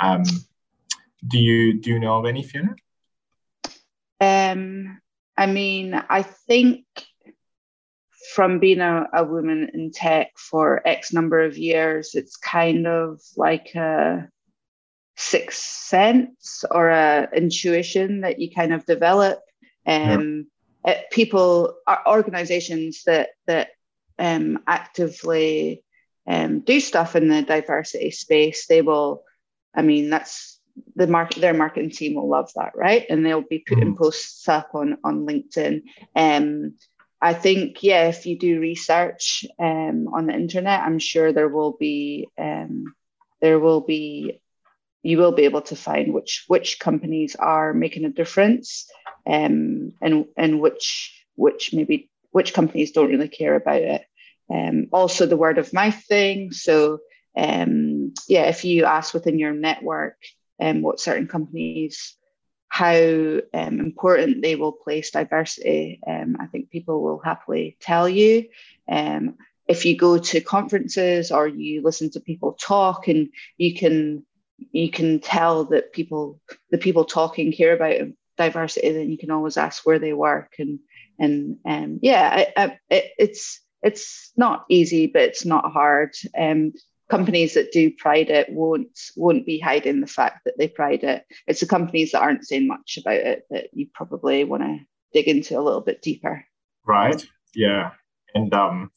Um, 0.04 0.24
do 1.30 1.38
you 1.40 1.80
do 1.80 1.92
you 1.92 2.00
know 2.00 2.20
of 2.20 2.26
any, 2.26 2.44
Fiona? 2.44 2.76
Um, 4.20 5.00
I 5.38 5.46
mean, 5.48 5.94
I 5.94 6.22
think 6.22 6.86
from 8.34 8.60
being 8.60 8.82
a, 8.82 9.08
a 9.14 9.24
woman 9.24 9.70
in 9.74 9.92
tech 9.92 10.32
for 10.38 10.86
X 10.88 11.14
number 11.14 11.42
of 11.42 11.58
years, 11.58 12.16
it's 12.16 12.38
kind 12.38 12.88
of 12.88 13.22
like 13.38 13.76
a 13.76 14.30
sixth 15.18 15.62
sense 15.62 16.66
or 16.70 16.90
a 16.90 17.30
intuition 17.34 18.22
that 18.22 18.40
you 18.40 18.52
kind 18.52 18.74
of 18.74 18.86
develop. 18.86 19.40
Um, 19.86 20.48
yeah. 20.86 21.02
people, 21.12 21.76
organizations 22.08 23.04
that 23.06 23.30
that 23.46 23.70
um, 24.18 24.60
actively 24.68 25.84
um, 26.28 26.62
do 26.62 26.80
stuff 26.80 27.16
in 27.16 27.28
the 27.28 27.42
diversity 27.42 28.12
space, 28.12 28.66
they 28.68 28.82
will. 28.82 29.24
I 29.76 29.82
mean, 29.82 30.10
that's 30.10 30.55
the 30.96 31.08
market 31.08 31.40
their 31.42 31.54
marketing 31.54 31.90
team 31.90 32.16
will 32.16 32.30
love 32.30 32.52
that 32.56 32.74
right? 32.76 33.06
And 33.10 33.26
they'll 33.26 33.42
be 33.42 33.64
putting 33.66 33.96
mm. 33.96 33.98
posts 33.98 34.48
up 34.48 34.70
on 34.74 34.98
on 35.04 35.26
linkedin. 35.26 35.84
Um 36.16 36.76
i 37.22 37.34
think 37.34 37.82
yeah 37.82 38.10
if 38.10 38.26
you 38.26 38.38
do 38.38 38.60
research 38.60 39.46
um 39.58 40.10
on 40.14 40.28
the 40.28 40.34
internet 40.34 40.82
i'm 40.82 41.00
sure 41.00 41.32
there 41.32 41.48
will 41.48 41.72
be 41.80 42.28
um 42.38 42.94
there 43.40 43.58
will 43.58 43.80
be 43.80 44.42
you 45.06 45.20
will 45.20 45.32
be 45.32 45.44
able 45.46 45.62
to 45.62 45.76
find 45.76 46.14
which 46.14 46.46
which 46.48 46.80
companies 46.80 47.36
are 47.36 47.74
making 47.74 48.06
a 48.06 48.10
difference 48.10 48.90
um 49.28 49.94
and 50.02 50.26
and 50.36 50.60
which 50.60 51.14
which 51.36 51.74
maybe 51.74 52.10
which 52.32 52.54
companies 52.54 52.92
don't 52.92 53.10
really 53.10 53.30
care 53.30 53.56
about 53.56 53.82
it. 53.82 54.02
Um 54.52 54.88
also 54.92 55.26
the 55.26 55.38
word 55.38 55.58
of 55.58 55.74
mouth 55.74 56.04
thing. 56.06 56.52
So 56.52 57.00
um 57.38 58.14
yeah 58.28 58.46
if 58.46 58.66
you 58.66 58.86
ask 58.86 59.14
within 59.14 59.38
your 59.38 59.54
network 59.54 60.18
um, 60.60 60.82
what 60.82 61.00
certain 61.00 61.28
companies, 61.28 62.16
how 62.68 62.94
um, 62.94 63.80
important 63.80 64.42
they 64.42 64.56
will 64.56 64.72
place 64.72 65.12
diversity. 65.12 66.00
Um, 66.06 66.38
I 66.40 66.48
think 66.48 66.70
people 66.70 67.02
will 67.02 67.20
happily 67.20 67.78
tell 67.80 68.08
you. 68.10 68.48
Um, 68.90 69.36
if 69.68 69.86
you 69.86 69.98
go 69.98 70.18
to 70.18 70.42
conferences 70.42 71.32
or 71.32 71.48
you 71.48 71.82
listen 71.82 72.12
to 72.12 72.20
people 72.20 72.54
talk 72.54 73.08
and 73.08 73.30
you 73.58 73.76
can 73.76 74.26
you 74.72 74.90
can 74.90 75.20
tell 75.20 75.66
that 75.66 75.92
people 75.92 76.40
the 76.70 76.78
people 76.78 77.06
talking 77.06 77.52
care 77.52 77.74
about 77.74 78.08
diversity 78.38 78.92
then 78.92 79.10
you 79.10 79.18
can 79.18 79.32
always 79.32 79.58
ask 79.58 79.86
where 79.86 80.00
they 80.00 80.14
work 80.14 80.54
and 80.60 80.80
and 81.20 81.58
um, 81.66 82.00
yeah 82.02 82.30
I, 82.32 82.64
I, 82.64 82.80
it, 82.90 83.12
it's 83.18 83.62
it's 83.82 84.32
not 84.36 84.66
easy 84.70 85.08
but 85.08 85.24
it's 85.24 85.46
not 85.46 85.72
hard 85.72 86.16
um, 86.38 86.74
companies 87.10 87.54
that 87.54 87.72
do 87.72 87.92
pride 87.92 88.30
it 88.30 88.50
won't 88.50 88.98
won't 89.16 89.46
be 89.46 89.60
hiding 89.60 90.02
the 90.02 90.08
fact 90.08 90.46
that 90.46 90.58
they 90.58 90.68
pride 90.68 91.04
it. 91.04 91.24
It's 91.48 91.60
the 91.60 91.68
companies 91.68 92.12
that 92.12 92.22
aren't 92.22 92.46
saying 92.46 92.68
much 92.68 92.98
about 93.00 93.16
it 93.16 93.46
that 93.50 93.68
you 93.74 93.88
probably 93.94 94.44
want 94.44 94.64
to 94.64 94.80
dig 95.14 95.28
into 95.28 95.58
a 95.58 95.62
little 95.62 95.82
bit 95.82 96.02
deeper. 96.02 96.46
Right. 96.86 97.26
Yeah. 97.54 97.92
And 98.34 98.54
um 98.54 98.92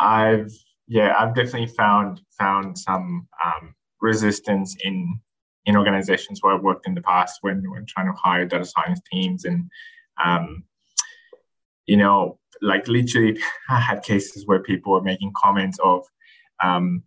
i've 0.00 0.52
yeah 0.86 1.12
i've 1.18 1.34
definitely 1.34 1.66
found 1.66 2.20
found 2.38 2.78
some 2.78 3.26
um 3.44 3.74
resistance 4.00 4.76
in 4.84 5.20
in 5.66 5.76
organizations 5.76 6.42
where 6.42 6.54
I've 6.54 6.62
worked 6.62 6.86
in 6.86 6.94
the 6.94 7.02
past 7.02 7.38
when 7.42 7.62
when 7.70 7.84
trying 7.86 8.06
to 8.06 8.18
hire 8.18 8.46
data 8.46 8.64
science 8.64 9.00
teams 9.12 9.44
and 9.44 9.70
um, 10.24 10.64
you 11.86 11.96
know 11.96 12.38
like 12.62 12.88
literally 12.88 13.38
I 13.68 13.78
had 13.78 14.02
cases 14.02 14.46
where 14.46 14.60
people 14.60 14.92
were 14.92 15.02
making 15.02 15.32
comments 15.36 15.78
of 15.84 16.06
um, 16.64 17.02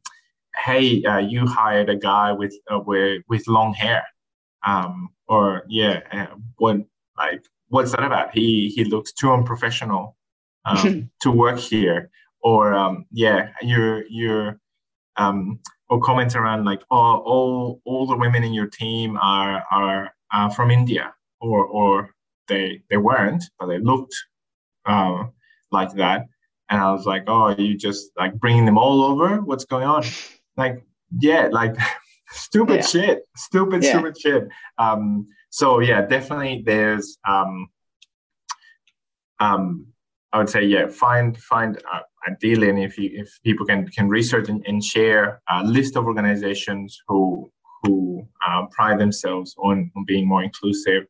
hey 0.64 1.04
uh, 1.04 1.18
you 1.18 1.46
hired 1.46 1.90
a 1.90 1.96
guy 1.96 2.32
with 2.32 2.56
uh, 2.72 2.80
with 2.80 3.24
with 3.28 3.48
long 3.48 3.74
hair 3.74 4.04
um, 4.66 5.10
or 5.28 5.64
yeah 5.68 6.02
uh, 6.12 6.36
what 6.58 6.78
like 7.18 7.44
what's 7.70 7.92
that 7.92 8.04
about 8.04 8.34
he 8.34 8.70
he 8.70 8.84
looks 8.86 9.12
too 9.14 9.32
unprofessional 9.32 10.18
um, 10.66 11.10
to 11.22 11.32
work 11.32 11.60
here 11.60 12.10
or 12.42 12.74
um, 12.74 13.06
yeah 13.12 13.50
you're 13.62 14.06
you're 14.08 14.60
um, 15.18 15.60
or 15.90 16.00
comments 16.00 16.36
around 16.36 16.66
like, 16.66 16.82
oh, 16.90 17.18
all 17.26 17.82
all 17.86 18.08
the 18.08 18.16
women 18.16 18.44
in 18.44 18.54
your 18.54 18.68
team 18.68 19.18
are 19.22 19.64
are 19.70 20.12
uh, 20.34 20.50
from 20.50 20.72
India, 20.72 21.14
or 21.42 21.66
or 21.66 22.16
they 22.48 22.82
they 22.90 22.98
weren't, 22.98 23.44
but 23.60 23.68
they 23.68 23.80
looked 23.80 24.16
uh, 24.86 25.26
like 25.72 25.94
that. 25.96 26.28
And 26.70 26.80
I 26.80 26.92
was 26.94 27.06
like, 27.06 27.24
oh, 27.28 27.50
you 27.50 27.78
just 27.78 28.12
like 28.18 28.34
bringing 28.40 28.66
them 28.66 28.78
all 28.78 29.04
over? 29.04 29.42
What's 29.42 29.66
going 29.66 29.86
on? 29.86 30.06
Like, 30.58 30.84
yeah, 31.20 31.50
like 31.52 31.76
stupid 32.30 32.82
yeah. 32.82 32.86
shit, 32.86 33.20
stupid, 33.36 33.84
yeah. 33.84 33.92
stupid 33.92 34.20
shit. 34.20 34.48
Um, 34.78 35.28
so 35.50 35.80
yeah, 35.80 36.02
definitely 36.02 36.64
there's 36.66 37.18
um, 37.28 37.68
um, 39.40 39.88
I 40.32 40.38
would 40.38 40.50
say 40.50 40.64
yeah, 40.64 40.88
find 40.88 41.38
find 41.38 41.78
uh, 41.92 42.00
ideally, 42.28 42.70
and 42.70 42.80
if 42.80 42.98
you, 42.98 43.10
if 43.14 43.38
people 43.44 43.66
can 43.66 43.88
can 43.88 44.08
research 44.08 44.48
and, 44.50 44.64
and 44.66 44.84
share 44.84 45.42
a 45.50 45.64
list 45.64 45.98
of 45.98 46.06
organizations 46.06 46.98
who 47.08 47.52
who 47.84 48.26
uh, 48.48 48.66
pride 48.72 49.00
themselves 49.00 49.56
on, 49.58 49.92
on 49.96 50.06
being 50.06 50.28
more 50.28 50.44
inclusive, 50.44 51.04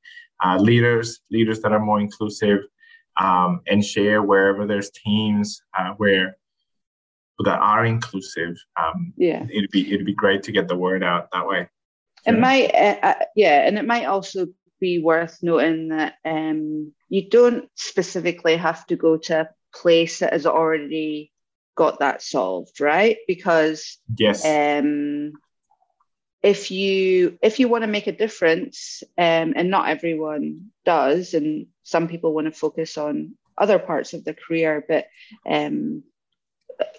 uh, 0.44 0.58
leaders 0.58 1.22
leaders 1.30 1.60
that 1.62 1.72
are 1.72 1.80
more 1.80 2.00
inclusive, 2.00 2.60
um, 3.20 3.62
and 3.68 3.86
share 3.86 4.24
wherever 4.24 4.66
there's 4.66 4.90
teams 4.92 5.62
uh, 5.78 5.92
where 5.98 6.36
that 7.44 7.60
are 7.60 7.86
inclusive. 7.86 8.58
Um, 8.82 9.14
yeah, 9.18 9.46
it'd 9.50 9.72
be 9.72 9.94
it'd 9.94 10.06
be 10.06 10.14
great 10.14 10.44
to 10.44 10.52
get 10.52 10.68
the 10.68 10.76
word 10.76 11.04
out 11.04 11.30
that 11.32 11.48
way. 11.48 11.70
It 12.26 12.38
might, 12.38 12.74
uh, 12.76 12.98
uh, 13.02 13.26
yeah, 13.36 13.66
and 13.66 13.80
it 13.80 13.86
might 13.86 14.06
also 14.06 14.48
be 14.80 15.00
worth 15.00 15.40
noting 15.42 15.90
that 15.90 16.16
um, 16.24 16.94
you 17.10 17.30
don't 17.30 17.70
specifically 17.76 18.58
have 18.58 18.86
to 18.88 18.96
go 18.96 19.18
to 19.18 19.42
a 19.42 19.50
place 19.74 20.20
that 20.20 20.34
has 20.34 20.46
already 20.46 21.32
got 21.76 22.00
that 22.00 22.22
solved, 22.22 22.80
right? 22.80 23.18
Because 23.28 23.98
yes, 24.18 24.46
um, 24.46 25.34
if 26.44 26.72
you 26.72 27.38
if 27.42 27.60
you 27.60 27.68
want 27.68 27.84
to 27.84 27.88
make 27.88 28.08
a 28.08 28.12
difference, 28.12 29.04
um, 29.18 29.54
and 29.56 29.70
not 29.70 29.90
everyone 29.90 30.72
does, 30.86 31.34
and 31.34 31.68
some 31.84 32.08
people 32.08 32.34
want 32.34 32.46
to 32.46 32.52
focus 32.52 32.98
on 32.98 33.36
other 33.58 33.80
parts 33.80 34.14
of 34.14 34.24
their 34.24 34.34
career, 34.34 34.84
but 34.88 35.06
um, 35.46 36.04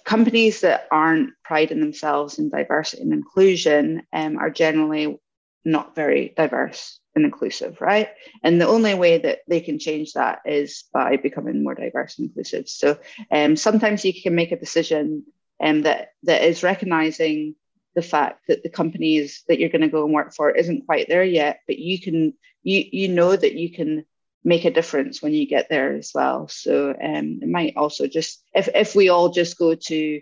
companies 0.05 0.61
that 0.61 0.86
aren't 0.90 1.30
priding 1.44 1.80
themselves 1.80 2.38
in 2.38 2.48
diversity 2.48 3.03
and 3.03 3.12
inclusion 3.12 4.03
um, 4.12 4.38
are 4.38 4.50
generally 4.50 5.18
not 5.64 5.94
very 5.94 6.32
diverse 6.36 7.00
and 7.14 7.24
inclusive, 7.24 7.80
right? 7.80 8.09
And 8.42 8.61
the 8.61 8.66
only 8.66 8.94
way 8.94 9.18
that 9.18 9.40
they 9.46 9.61
can 9.61 9.78
change 9.78 10.14
that 10.14 10.40
is 10.44 10.84
by 10.92 11.16
becoming 11.16 11.62
more 11.62 11.74
diverse 11.74 12.18
and 12.18 12.28
inclusive. 12.28 12.68
So 12.68 12.98
um, 13.30 13.57
sometimes 13.57 14.05
you 14.05 14.12
can 14.20 14.34
make 14.34 14.53
a 14.53 14.59
decision 14.59 15.24
um, 15.62 15.82
that 15.82 16.09
that 16.24 16.42
is 16.42 16.62
recognizing 16.62 17.55
the 17.94 18.03
fact 18.03 18.42
that 18.48 18.62
the 18.62 18.70
companies 18.70 19.44
that 19.48 19.59
you're 19.59 19.68
going 19.68 19.82
to 19.82 19.88
go 19.88 20.05
and 20.05 20.14
work 20.14 20.34
for 20.34 20.50
isn't 20.50 20.86
quite 20.86 21.09
there 21.09 21.24
yet, 21.24 21.61
but 21.66 21.78
you 21.78 22.00
can 22.00 22.34
you 22.62 22.84
you 22.90 23.09
know 23.09 23.36
that 23.36 23.55
you 23.55 23.70
can 23.70 24.05
make 24.45 24.64
a 24.64 24.70
difference 24.70 25.22
when 25.22 25.32
you 25.32 25.47
get 25.47 25.68
there 25.68 25.95
as 25.95 26.11
well. 26.14 26.49
So 26.49 26.90
um, 26.90 27.40
it 27.43 27.49
might 27.49 27.76
also 27.76 28.07
just 28.07 28.43
if 28.55 28.68
if 28.74 28.95
we 28.95 29.09
all 29.09 29.30
just 29.30 29.59
go 29.59 29.74
to 29.74 30.20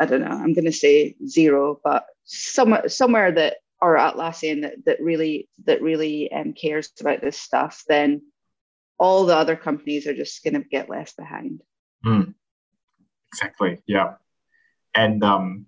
I 0.00 0.06
don't 0.06 0.20
know, 0.20 0.26
I'm 0.26 0.54
going 0.54 0.64
to 0.64 0.72
say 0.72 1.16
Xero, 1.24 1.76
but 1.82 2.06
somewhere 2.24 2.88
somewhere 2.88 3.32
that 3.32 3.56
or 3.80 3.96
Atlassian 3.96 4.62
that, 4.62 4.84
that 4.86 5.00
really 5.00 5.48
that 5.64 5.82
really 5.82 6.30
um, 6.32 6.52
cares 6.52 6.90
about 7.00 7.20
this 7.20 7.38
stuff, 7.38 7.82
then 7.88 8.22
all 8.98 9.26
the 9.26 9.36
other 9.36 9.56
companies 9.56 10.06
are 10.06 10.14
just 10.14 10.44
going 10.44 10.54
to 10.54 10.68
get 10.68 10.88
left 10.88 11.16
behind. 11.16 11.62
Mm. 12.04 12.34
Exactly. 13.32 13.82
Yeah. 13.86 14.14
And 14.94 15.24
um, 15.24 15.66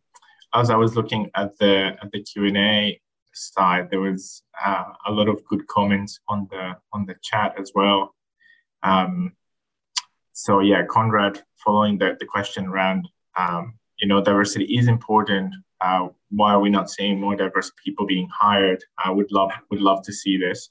as 0.54 0.70
I 0.70 0.76
was 0.76 0.96
looking 0.96 1.30
at 1.34 1.58
the 1.58 1.96
at 2.00 2.12
the 2.12 2.22
Q 2.22 2.46
and 2.46 2.56
A 2.56 3.00
side, 3.34 3.88
there 3.90 4.00
was 4.00 4.42
uh, 4.64 4.84
a 5.06 5.12
lot 5.12 5.28
of 5.28 5.44
good 5.44 5.66
comments 5.66 6.20
on 6.28 6.46
the 6.50 6.76
on 6.92 7.06
the 7.06 7.16
chat 7.22 7.54
as 7.58 7.72
well. 7.74 8.14
Um, 8.82 9.32
so 10.32 10.60
yeah, 10.60 10.84
Conrad, 10.84 11.42
following 11.64 11.98
the, 11.98 12.16
the 12.18 12.26
question 12.26 12.66
around, 12.66 13.08
um, 13.38 13.74
you 13.98 14.08
know, 14.08 14.22
diversity 14.22 14.64
is 14.64 14.88
important, 14.88 15.54
uh, 15.80 16.08
why 16.30 16.52
are 16.52 16.60
we 16.60 16.70
not 16.70 16.90
seeing 16.90 17.20
more 17.20 17.36
diverse 17.36 17.70
people 17.84 18.06
being 18.06 18.28
hired? 18.32 18.82
I 18.98 19.10
would 19.10 19.30
love 19.30 19.52
would 19.70 19.80
love 19.80 20.02
to 20.04 20.12
see 20.12 20.36
this. 20.36 20.70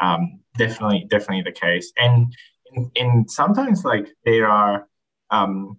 Um, 0.00 0.40
definitely, 0.58 1.06
definitely 1.08 1.42
the 1.42 1.52
case. 1.52 1.92
And 1.98 2.34
in, 2.72 2.90
in 2.94 3.28
sometimes 3.28 3.84
like 3.84 4.08
there 4.24 4.48
are 4.48 4.88
um, 5.30 5.78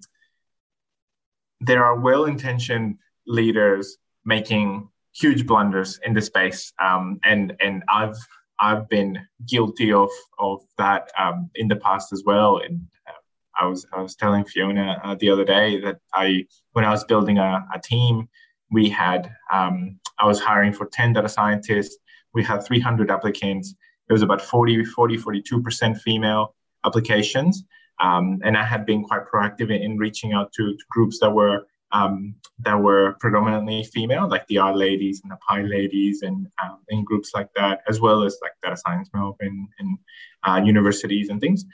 there 1.60 1.84
are 1.84 2.00
well-intentioned 2.00 2.98
leaders 3.26 3.98
making 4.26 4.90
huge 5.20 5.45
blunders 5.45 5.99
in 6.05 6.13
the 6.13 6.22
space, 6.22 6.74
um, 6.80 7.20
and 7.24 7.55
and 7.59 7.84
I've 7.89 8.18
I've 8.59 8.88
been 8.89 9.20
guilty 9.45 9.91
of 9.91 10.09
of 10.39 10.61
that 10.78 11.11
um, 11.18 11.49
in 11.55 11.68
the 11.68 11.76
past 11.76 12.13
as 12.13 12.24
well. 12.26 12.57
And 12.57 12.82
uh, 13.07 13.11
I 13.59 13.65
was 13.65 13.86
I 13.93 14.01
was 14.01 14.15
telling 14.15 14.45
Fiona 14.45 14.99
uh, 15.03 15.15
the 15.20 15.30
other 15.30 15.45
day 15.45 15.80
that 15.82 15.99
I 16.13 16.45
when 16.74 16.86
I 16.86 16.91
was 16.91 17.03
building 17.03 17.38
a, 17.38 17.65
a 17.74 17.80
team 17.80 18.30
we 18.72 18.89
had 18.89 19.32
um, 19.51 19.99
i 20.20 20.26
was 20.26 20.39
hiring 20.39 20.74
for 20.74 20.88
10 20.88 21.13
data 21.13 21.30
scientists. 21.30 21.97
We 22.34 22.43
had 22.43 22.63
300 22.65 23.09
applicants. 23.09 23.76
It 24.09 24.13
was 24.13 24.22
about 24.22 24.41
40 24.41 24.86
40 24.86 25.18
42% 25.18 26.01
female 26.01 26.55
applications. 26.86 27.63
Um, 27.99 28.39
and 28.43 28.55
i 28.57 28.63
had 28.63 28.86
been 28.86 29.03
quite 29.03 29.22
proactive 29.26 29.70
in, 29.76 29.82
in 29.82 29.97
reaching 29.97 30.34
out 30.34 30.51
to, 30.53 30.74
to, 30.74 30.84
groups 30.91 31.20
that 31.20 31.32
were 31.32 31.65
um, 31.92 32.36
that 32.60 32.80
were 32.80 33.16
predominantly 33.20 33.84
female 33.84 34.28
like 34.28 34.46
the 34.48 34.58
R-Ladies 34.58 35.22
and 35.24 35.32
the 35.32 35.38
PyLadies 35.50 36.18
and 36.22 36.48
um, 36.64 36.80
in 36.90 37.04
groups 37.04 37.32
like 37.34 37.50
that 37.56 37.82
as 37.88 38.00
well 38.00 38.24
as 38.24 38.38
like 38.42 38.52
data 38.62 38.78
science 38.78 39.10
melbourne 39.14 39.68
and 39.80 39.98
uh, 40.44 40.62
universities 40.64 41.30
and 41.30 41.40
things. 41.40 41.66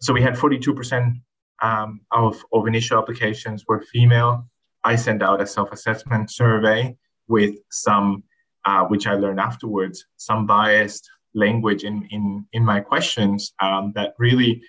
So 0.00 0.12
we 0.12 0.22
had 0.22 0.34
42% 0.34 1.20
um, 1.62 2.00
of, 2.12 2.44
of 2.52 2.66
initial 2.66 2.98
applications 2.98 3.64
were 3.66 3.80
female. 3.80 4.46
I 4.84 4.96
sent 4.96 5.22
out 5.22 5.40
a 5.40 5.46
self-assessment 5.46 6.30
survey 6.30 6.96
with 7.28 7.56
some, 7.70 8.24
uh, 8.64 8.84
which 8.84 9.06
I 9.06 9.14
learned 9.14 9.40
afterwards, 9.40 10.04
some 10.16 10.46
biased 10.46 11.08
language 11.34 11.84
in 11.84 12.08
in 12.10 12.46
in 12.52 12.64
my 12.64 12.80
questions 12.80 13.52
um, 13.60 13.92
that 13.94 14.14
really 14.18 14.62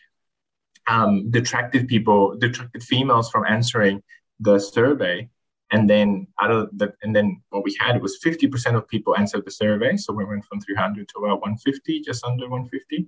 um, 0.87 1.31
detracted 1.31 1.87
people, 1.87 2.37
detracted 2.37 2.83
females 2.83 3.29
from 3.29 3.45
answering 3.45 4.01
the 4.39 4.59
survey. 4.59 5.29
And 5.71 5.89
then 5.89 6.27
out 6.41 6.51
of 6.51 6.69
the, 6.77 6.93
and 7.01 7.13
then 7.13 7.41
what 7.49 7.63
we 7.63 7.75
had 7.79 8.01
was 8.01 8.19
50% 8.23 8.75
of 8.75 8.87
people 8.87 9.17
answered 9.17 9.43
the 9.45 9.51
survey. 9.51 9.97
So 9.97 10.13
we 10.13 10.23
went 10.23 10.45
from 10.45 10.61
300 10.61 11.09
to 11.09 11.17
about 11.17 11.41
150, 11.41 12.01
just 12.01 12.23
under 12.23 12.47
150. 12.47 13.07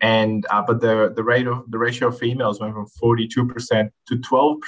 And 0.00 0.46
uh, 0.50 0.62
but 0.66 0.80
the 0.80 1.12
the 1.14 1.22
rate 1.22 1.46
of 1.46 1.70
the 1.70 1.76
ratio 1.76 2.08
of 2.08 2.18
females 2.18 2.58
went 2.58 2.72
from 2.72 2.86
42% 3.02 3.90
to 4.08 4.16
12%. 4.16 4.58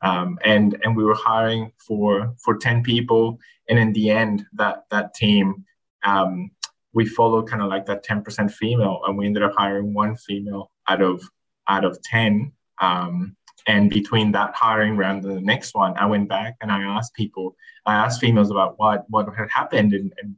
Um, 0.00 0.38
and 0.44 0.78
and 0.82 0.96
we 0.96 1.04
were 1.04 1.14
hiring 1.14 1.72
for 1.86 2.34
for 2.44 2.56
10 2.56 2.82
people 2.82 3.38
and 3.68 3.78
in 3.78 3.92
the 3.92 4.10
end 4.10 4.44
that 4.54 4.84
that 4.90 5.14
team 5.14 5.64
um, 6.04 6.50
we 6.92 7.06
followed 7.06 7.48
kind 7.48 7.62
of 7.62 7.68
like 7.68 7.86
that 7.86 8.04
10% 8.04 8.50
female 8.50 9.00
and 9.06 9.16
we 9.16 9.26
ended 9.26 9.44
up 9.44 9.54
hiring 9.56 9.94
one 9.94 10.16
female 10.16 10.72
out 10.88 11.02
of 11.02 11.22
out 11.68 11.84
of 11.84 12.02
10 12.02 12.52
um, 12.80 13.36
and 13.66 13.90
between 13.90 14.32
that 14.32 14.54
hiring 14.54 14.96
round 14.96 15.24
and 15.24 15.36
the 15.36 15.40
next 15.40 15.74
one, 15.74 15.96
I 15.96 16.06
went 16.06 16.28
back 16.28 16.56
and 16.60 16.70
I 16.72 16.82
asked 16.82 17.14
people, 17.14 17.56
I 17.86 17.94
asked 17.94 18.20
females 18.20 18.50
about 18.50 18.74
what 18.78 19.04
what 19.08 19.26
had 19.36 19.48
happened 19.50 19.92
and, 19.92 20.12
and 20.20 20.36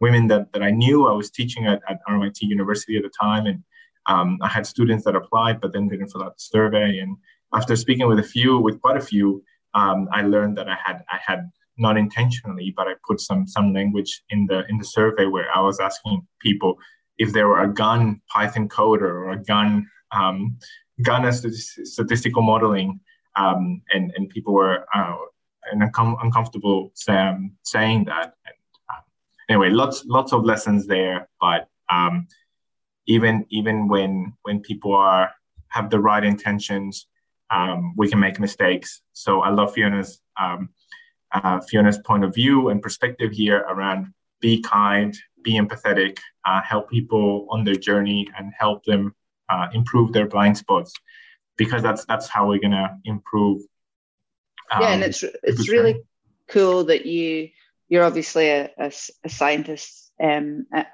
women 0.00 0.26
that, 0.28 0.52
that 0.52 0.62
I 0.62 0.70
knew. 0.70 1.08
I 1.08 1.12
was 1.12 1.30
teaching 1.30 1.66
at, 1.66 1.80
at 1.88 2.00
RMIT 2.08 2.40
University 2.42 2.96
at 2.96 3.02
the 3.02 3.10
time, 3.20 3.46
and 3.46 3.62
um, 4.06 4.38
I 4.42 4.48
had 4.48 4.66
students 4.66 5.04
that 5.04 5.16
applied 5.16 5.60
but 5.60 5.72
then 5.72 5.88
didn't 5.88 6.08
fill 6.08 6.22
out 6.22 6.36
the 6.36 6.42
survey. 6.42 6.98
And 6.98 7.16
after 7.54 7.76
speaking 7.76 8.06
with 8.08 8.18
a 8.18 8.22
few, 8.22 8.58
with 8.58 8.80
quite 8.80 8.96
a 8.96 9.00
few, 9.00 9.42
um, 9.74 10.08
I 10.12 10.22
learned 10.22 10.56
that 10.58 10.68
I 10.68 10.76
had 10.84 11.02
I 11.10 11.18
had 11.24 11.50
not 11.78 11.96
intentionally, 11.96 12.72
but 12.76 12.88
I 12.88 12.94
put 13.06 13.20
some 13.20 13.46
some 13.46 13.72
language 13.72 14.22
in 14.30 14.46
the 14.46 14.64
in 14.68 14.78
the 14.78 14.84
survey 14.84 15.26
where 15.26 15.48
I 15.54 15.60
was 15.60 15.80
asking 15.80 16.26
people 16.40 16.78
if 17.18 17.32
they 17.32 17.44
were 17.44 17.62
a 17.62 17.72
gun 17.72 18.20
Python 18.32 18.68
coder 18.68 19.02
or 19.02 19.30
a 19.30 19.42
gun 19.42 19.88
um, 20.12 20.58
gun 21.02 21.30
statistical 21.32 22.42
modeling, 22.42 23.00
um, 23.36 23.82
and 23.92 24.12
and 24.16 24.28
people 24.30 24.54
were 24.54 24.86
uh, 24.94 25.16
uncom- 25.74 26.16
uncomfortable 26.22 26.92
um, 27.08 27.52
saying 27.62 28.04
that. 28.04 28.34
And, 28.46 28.56
um, 28.90 29.02
anyway, 29.48 29.70
lots 29.70 30.04
lots 30.06 30.32
of 30.32 30.44
lessons 30.44 30.86
there, 30.86 31.28
but 31.40 31.68
um, 31.90 32.26
even 33.06 33.44
even 33.50 33.88
when 33.88 34.32
when 34.42 34.60
people 34.60 34.94
are 34.94 35.30
have 35.68 35.90
the 35.90 36.00
right 36.00 36.24
intentions, 36.24 37.06
um, 37.50 37.94
we 37.96 38.08
can 38.08 38.18
make 38.18 38.40
mistakes. 38.40 39.02
So 39.12 39.42
I 39.42 39.50
love 39.50 39.74
Fiona's 39.74 40.22
uh, 41.32 41.60
Fiona's 41.60 41.98
point 41.98 42.24
of 42.24 42.34
view 42.34 42.68
and 42.68 42.80
perspective 42.80 43.32
here 43.32 43.58
around 43.68 44.12
be 44.40 44.60
kind, 44.62 45.16
be 45.42 45.58
empathetic, 45.58 46.18
uh, 46.44 46.62
help 46.62 46.90
people 46.90 47.46
on 47.50 47.64
their 47.64 47.74
journey, 47.74 48.28
and 48.38 48.52
help 48.58 48.84
them 48.84 49.14
uh, 49.48 49.68
improve 49.72 50.12
their 50.12 50.26
blind 50.26 50.58
spots, 50.58 50.92
because 51.56 51.82
that's 51.82 52.04
that's 52.06 52.28
how 52.28 52.48
we're 52.48 52.60
gonna 52.60 52.98
improve. 53.04 53.62
Um, 54.70 54.82
yeah, 54.82 54.92
and 54.92 55.02
it's 55.02 55.22
it's 55.42 55.68
really 55.68 56.02
cool 56.48 56.84
that 56.84 57.06
you 57.06 57.50
you're 57.88 58.04
obviously 58.04 58.48
a, 58.48 58.70
a, 58.78 58.92
a 59.24 59.28
scientist 59.28 60.10
um, 60.20 60.66
at, 60.72 60.88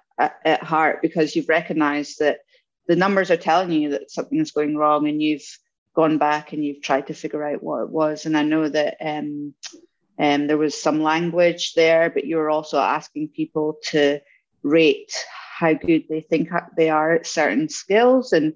at 0.45 0.63
heart 0.63 1.01
because 1.03 1.35
you've 1.35 1.49
recognized 1.49 2.19
that 2.21 2.41
the 2.89 2.97
numbers 2.97 3.31
are 3.31 3.37
telling 3.37 3.73
you 3.73 3.91
that 3.91 4.11
something 4.11 4.41
is 4.41 4.51
going 4.51 4.77
wrong 4.77 5.09
and 5.09 5.23
you've 5.23 5.47
gone 5.95 6.19
back 6.19 6.53
and 6.53 6.65
you've 6.65 6.83
tried 6.83 7.07
to 7.07 7.15
figure 7.15 7.45
out 7.45 7.63
what 7.63 7.83
it 7.83 7.91
was 7.91 8.27
and 8.27 8.37
i 8.37 8.43
know 8.43 8.69
that 8.69 8.97
um, 9.01 9.55
um, 10.19 10.47
there 10.47 10.59
was 10.59 10.81
some 10.81 11.03
language 11.03 11.75
there 11.75 12.11
but 12.11 12.25
you 12.25 12.37
were 12.37 12.51
also 12.51 12.79
asking 12.79 13.29
people 13.29 13.77
to 13.83 14.21
rate 14.63 15.13
how 15.59 15.75
good 15.75 16.05
they 16.09 16.21
think 16.21 16.51
they 16.77 16.91
are 16.91 17.13
at 17.13 17.27
certain 17.27 17.69
skills 17.69 18.33
and 18.33 18.55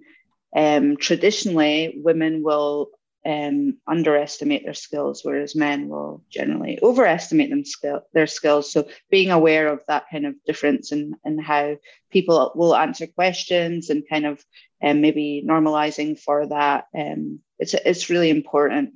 um, 0.55 0.97
traditionally 0.97 1.99
women 2.03 2.43
will 2.43 2.91
um, 3.27 3.79
underestimate 3.89 4.65
their 4.65 4.75
skills, 4.75 5.23
whereas 5.25 5.57
men 5.57 5.89
will 5.89 6.23
generally 6.31 6.79
overestimate 6.81 7.51
them 7.51 7.65
skill, 7.65 8.03
their 8.15 8.29
skills. 8.29 8.73
So 8.73 8.89
being 9.11 9.31
aware 9.31 9.69
of 9.69 9.81
that 9.89 10.05
kind 10.11 10.27
of 10.27 10.35
difference 10.47 10.93
and 10.93 11.17
in 11.25 11.39
how 11.39 11.77
people 12.11 12.53
will 12.55 12.75
answer 12.75 13.09
questions 13.09 13.91
and 13.91 14.09
kind 14.09 14.27
of 14.27 14.45
um, 14.83 15.01
maybe 15.01 15.45
normalizing 15.47 16.19
for 16.19 16.47
that, 16.47 16.87
um, 16.97 17.41
it's 17.59 17.75
it's 17.75 18.11
really 18.11 18.31
important. 18.31 18.91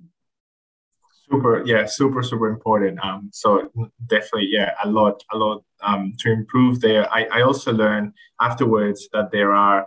Super, 1.31 1.62
yeah, 1.64 1.87
super, 1.87 2.22
super 2.22 2.49
important. 2.49 2.99
Um, 3.05 3.31
so 3.33 3.70
definitely, 4.07 4.49
yeah, 4.51 4.74
a 4.83 4.89
lot, 4.89 5.22
a 5.33 5.37
lot 5.37 5.62
um, 5.83 6.12
to 6.18 6.33
improve 6.33 6.81
there. 6.81 7.11
I, 7.12 7.26
I 7.33 7.43
also 7.43 7.72
learned 7.72 8.14
afterwards 8.41 9.09
that 9.12 9.31
there 9.31 9.53
are 9.53 9.87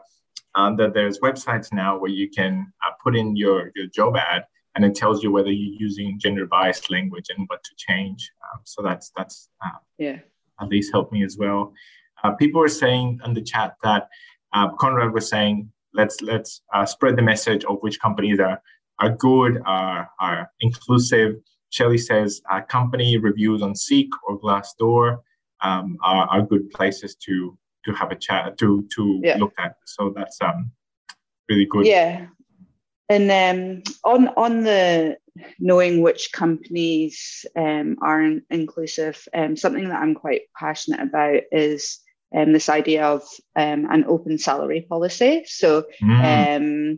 um, 0.56 0.78
that 0.78 0.94
there's 0.94 1.20
websites 1.20 1.74
now 1.74 1.98
where 1.98 2.12
you 2.12 2.30
can 2.30 2.72
uh, 2.86 2.92
put 3.04 3.16
in 3.16 3.36
your, 3.36 3.72
your 3.76 3.88
job 3.88 4.16
ad 4.16 4.46
and 4.76 4.86
it 4.86 4.96
tells 4.96 5.24
you 5.24 5.32
whether 5.32 5.52
you're 5.52 5.80
using 5.80 6.20
gender 6.20 6.46
biased 6.46 6.90
language 6.90 7.26
and 7.36 7.48
what 7.48 7.64
to 7.64 7.72
change. 7.78 8.32
Um, 8.44 8.62
so 8.64 8.82
that's 8.82 9.12
that's 9.16 9.50
uh, 9.64 9.80
yeah 9.98 10.20
at 10.62 10.70
least 10.70 10.92
helped 10.92 11.12
me 11.12 11.24
as 11.24 11.38
well. 11.38 11.74
Uh, 12.24 12.32
people 12.32 12.62
were 12.62 12.70
saying 12.70 13.20
in 13.26 13.34
the 13.34 13.42
chat 13.42 13.76
that 13.84 14.08
uh, 14.54 14.70
Conrad 14.70 15.14
was 15.14 15.28
saying 15.28 15.70
let's 15.94 16.22
let's 16.22 16.62
uh, 16.74 16.86
spread 16.86 17.16
the 17.16 17.22
message 17.22 17.66
of 17.66 17.78
which 17.82 18.00
companies 18.00 18.40
are 18.40 18.62
are 19.00 19.10
good, 19.10 19.62
are 19.66 20.10
are 20.20 20.52
inclusive. 20.60 21.36
Shelly 21.70 21.98
says 21.98 22.42
uh, 22.52 22.62
company 22.62 23.18
reviews 23.18 23.64
on 23.64 23.76
Seek 23.76 24.10
or 24.28 24.40
Glassdoor 24.40 25.22
um, 25.62 25.98
are, 26.04 26.28
are 26.28 26.42
good 26.44 26.70
places 26.72 27.16
to 27.26 27.58
to 27.86 27.94
have 27.94 28.12
a 28.12 28.16
chat 28.16 28.58
to 28.60 28.88
to 28.96 29.22
yeah. 29.24 29.38
look 29.38 29.54
at. 29.58 29.76
So 29.86 30.14
that's 30.16 30.40
um 30.42 30.72
really 31.50 31.66
good. 31.66 31.86
Yeah, 31.86 32.28
and 33.10 33.32
um, 33.32 33.94
on 34.04 34.28
on 34.38 34.64
the 34.64 35.18
knowing 35.60 36.02
which 36.02 36.32
companies 36.32 37.46
um, 37.56 37.98
are 38.02 38.22
in- 38.22 38.44
inclusive, 38.52 39.28
um, 39.34 39.58
something 39.58 39.90
that 39.90 40.00
I'm 40.00 40.14
quite 40.14 40.42
passionate 40.56 41.02
about 41.02 41.42
is 41.52 42.00
um, 42.36 42.54
this 42.54 42.70
idea 42.70 43.06
of 43.06 43.24
um, 43.56 43.88
an 43.90 44.06
open 44.08 44.38
salary 44.38 44.86
policy. 44.88 45.44
So. 45.48 45.86
Mm. 46.02 46.98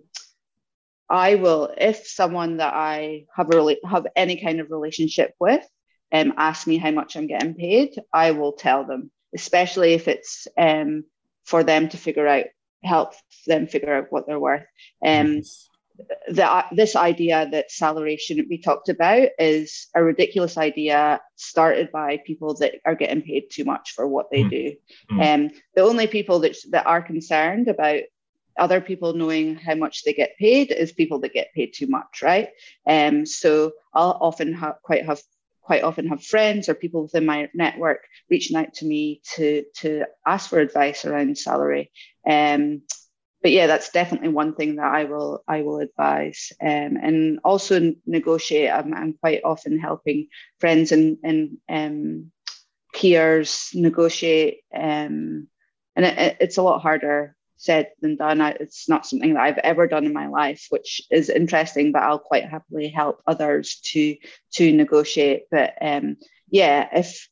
I 1.09 1.35
will, 1.35 1.73
if 1.77 2.07
someone 2.07 2.57
that 2.57 2.73
I 2.73 3.25
have 3.35 3.49
a 3.53 3.77
have 3.87 4.07
any 4.15 4.41
kind 4.41 4.59
of 4.59 4.71
relationship 4.71 5.33
with, 5.39 5.65
um, 6.11 6.33
ask 6.37 6.65
me 6.65 6.77
how 6.77 6.91
much 6.91 7.15
I'm 7.15 7.27
getting 7.27 7.55
paid, 7.55 7.99
I 8.13 8.31
will 8.31 8.53
tell 8.53 8.85
them 8.85 9.11
especially 9.35 9.93
if 9.93 10.07
it's 10.07 10.47
um, 10.57 11.03
for 11.43 11.63
them 11.63 11.89
to 11.89 11.97
figure 11.97 12.27
out, 12.27 12.45
help 12.83 13.13
them 13.45 13.67
figure 13.67 13.93
out 13.93 14.07
what 14.09 14.25
they're 14.25 14.39
worth. 14.39 14.65
Um, 15.05 15.41
the, 16.27 16.65
this 16.71 16.95
idea 16.95 17.47
that 17.51 17.71
salary 17.71 18.17
shouldn't 18.17 18.49
be 18.49 18.57
talked 18.57 18.89
about 18.89 19.29
is 19.39 19.87
a 19.95 20.03
ridiculous 20.03 20.57
idea 20.57 21.21
started 21.35 21.91
by 21.91 22.21
people 22.25 22.55
that 22.55 22.75
are 22.85 22.95
getting 22.95 23.21
paid 23.21 23.45
too 23.51 23.63
much 23.63 23.91
for 23.91 24.07
what 24.07 24.29
they 24.31 24.43
mm. 24.43 24.49
do. 24.49 24.75
Mm. 25.11 25.35
Um, 25.35 25.51
the 25.73 25.81
only 25.81 26.07
people 26.07 26.39
that, 26.39 26.55
that 26.71 26.85
are 26.85 27.01
concerned 27.01 27.67
about 27.67 28.01
other 28.57 28.81
people 28.81 29.13
knowing 29.13 29.55
how 29.55 29.75
much 29.75 30.03
they 30.03 30.13
get 30.13 30.37
paid 30.37 30.71
is 30.71 30.91
people 30.91 31.19
that 31.19 31.33
get 31.33 31.53
paid 31.53 31.73
too 31.73 31.87
much, 31.87 32.21
right? 32.21 32.49
Um, 32.87 33.25
so 33.25 33.73
I'll 33.93 34.17
often 34.21 34.53
have 34.53 34.75
quite 34.83 35.05
have 35.05 35.21
quite 35.61 35.83
often 35.83 36.07
have 36.07 36.23
friends 36.23 36.69
or 36.69 36.75
people 36.75 37.01
within 37.03 37.25
my 37.25 37.49
network 37.53 38.05
reaching 38.29 38.55
out 38.55 38.73
to 38.75 38.85
me 38.85 39.21
to 39.35 39.63
to 39.77 40.05
ask 40.25 40.49
for 40.49 40.59
advice 40.59 41.05
around 41.05 41.37
salary. 41.37 41.91
Um, 42.27 42.83
but 43.41 43.51
yeah, 43.51 43.67
that's 43.67 43.91
definitely 43.91 44.29
one 44.29 44.55
thing 44.55 44.77
that 44.77 44.91
I 44.91 45.03
will 45.03 45.43
I 45.47 45.61
will 45.61 45.79
advise, 45.79 46.51
um, 46.61 46.97
and 47.01 47.39
also 47.43 47.93
negotiate. 48.05 48.71
I'm, 48.71 48.93
I'm 48.93 49.13
quite 49.13 49.41
often 49.43 49.77
helping 49.77 50.27
friends 50.59 50.91
and 50.91 51.17
and 51.23 51.57
um, 51.69 52.31
peers 52.93 53.69
negotiate, 53.73 54.61
um, 54.73 55.47
and 55.95 56.05
it, 56.05 56.37
it's 56.39 56.57
a 56.57 56.63
lot 56.63 56.81
harder 56.81 57.34
said 57.57 57.91
than 58.01 58.15
done. 58.15 58.41
I, 58.41 58.51
it's 58.51 58.89
not 58.89 59.05
something 59.05 59.33
that 59.33 59.43
I've 59.43 59.57
ever 59.59 59.87
done 59.87 60.05
in 60.05 60.13
my 60.13 60.27
life, 60.27 60.67
which 60.69 61.01
is 61.11 61.29
interesting. 61.29 61.91
But 61.91 62.03
I'll 62.03 62.19
quite 62.19 62.45
happily 62.45 62.89
help 62.89 63.21
others 63.25 63.79
to 63.91 64.15
to 64.53 64.71
negotiate. 64.71 65.43
But 65.51 65.73
um, 65.81 66.17
yeah, 66.49 66.87
if 66.93 67.27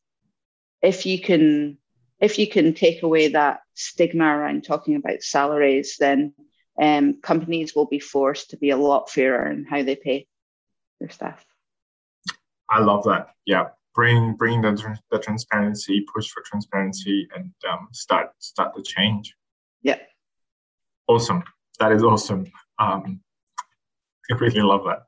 if 0.81 1.05
you 1.05 1.19
can 1.19 1.77
if 2.19 2.39
you 2.39 2.47
can 2.47 2.73
take 2.73 3.03
away 3.03 3.29
that 3.29 3.61
stigma 3.73 4.25
around 4.25 4.63
talking 4.63 4.95
about 4.95 5.21
salaries, 5.21 5.97
then 5.99 6.33
um, 6.81 7.21
companies 7.21 7.75
will 7.75 7.85
be 7.85 7.99
forced 7.99 8.51
to 8.51 8.57
be 8.57 8.69
a 8.69 8.77
lot 8.77 9.09
fairer 9.09 9.51
in 9.51 9.65
how 9.65 9.83
they 9.83 9.95
pay 9.95 10.27
their 10.99 11.09
staff. 11.09 11.45
I 12.69 12.79
love 12.79 13.03
that. 13.05 13.29
Yeah, 13.45 13.69
bring 13.93 14.35
bring 14.35 14.61
the, 14.61 14.97
the 15.11 15.19
transparency, 15.19 16.05
push 16.13 16.29
for 16.29 16.41
transparency, 16.45 17.27
and 17.35 17.51
um, 17.69 17.89
start 17.91 18.31
start 18.39 18.73
the 18.75 18.81
change. 18.81 19.35
Yeah. 19.81 19.99
Awesome. 21.13 21.43
That 21.79 21.91
is 21.91 22.03
awesome. 22.03 22.51
Um, 22.79 23.21
I 24.31 24.35
really 24.35 24.61
love 24.61 24.83
that. 24.85 25.03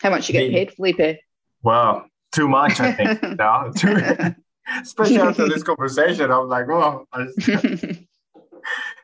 How 0.00 0.10
much 0.10 0.28
you 0.28 0.34
get 0.34 0.52
paid, 0.52 0.72
Felipe? 0.72 1.18
Well, 1.64 2.06
too 2.30 2.46
much, 2.46 2.78
I 2.78 2.92
think. 2.92 3.22
no, 3.38 3.72
too, 3.76 3.96
especially 4.82 5.18
after 5.18 5.48
this 5.48 5.64
conversation, 5.64 6.30
I'm 6.30 6.48
like, 6.48 6.66
oh, 6.70 7.06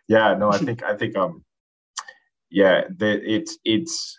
yeah. 0.07 0.35
No, 0.35 0.53
I 0.53 0.59
think 0.59 0.85
I 0.85 0.95
think 0.97 1.17
um, 1.17 1.45
yeah, 2.51 2.85
the, 2.97 3.21
it's 3.29 3.59
it's 3.65 4.17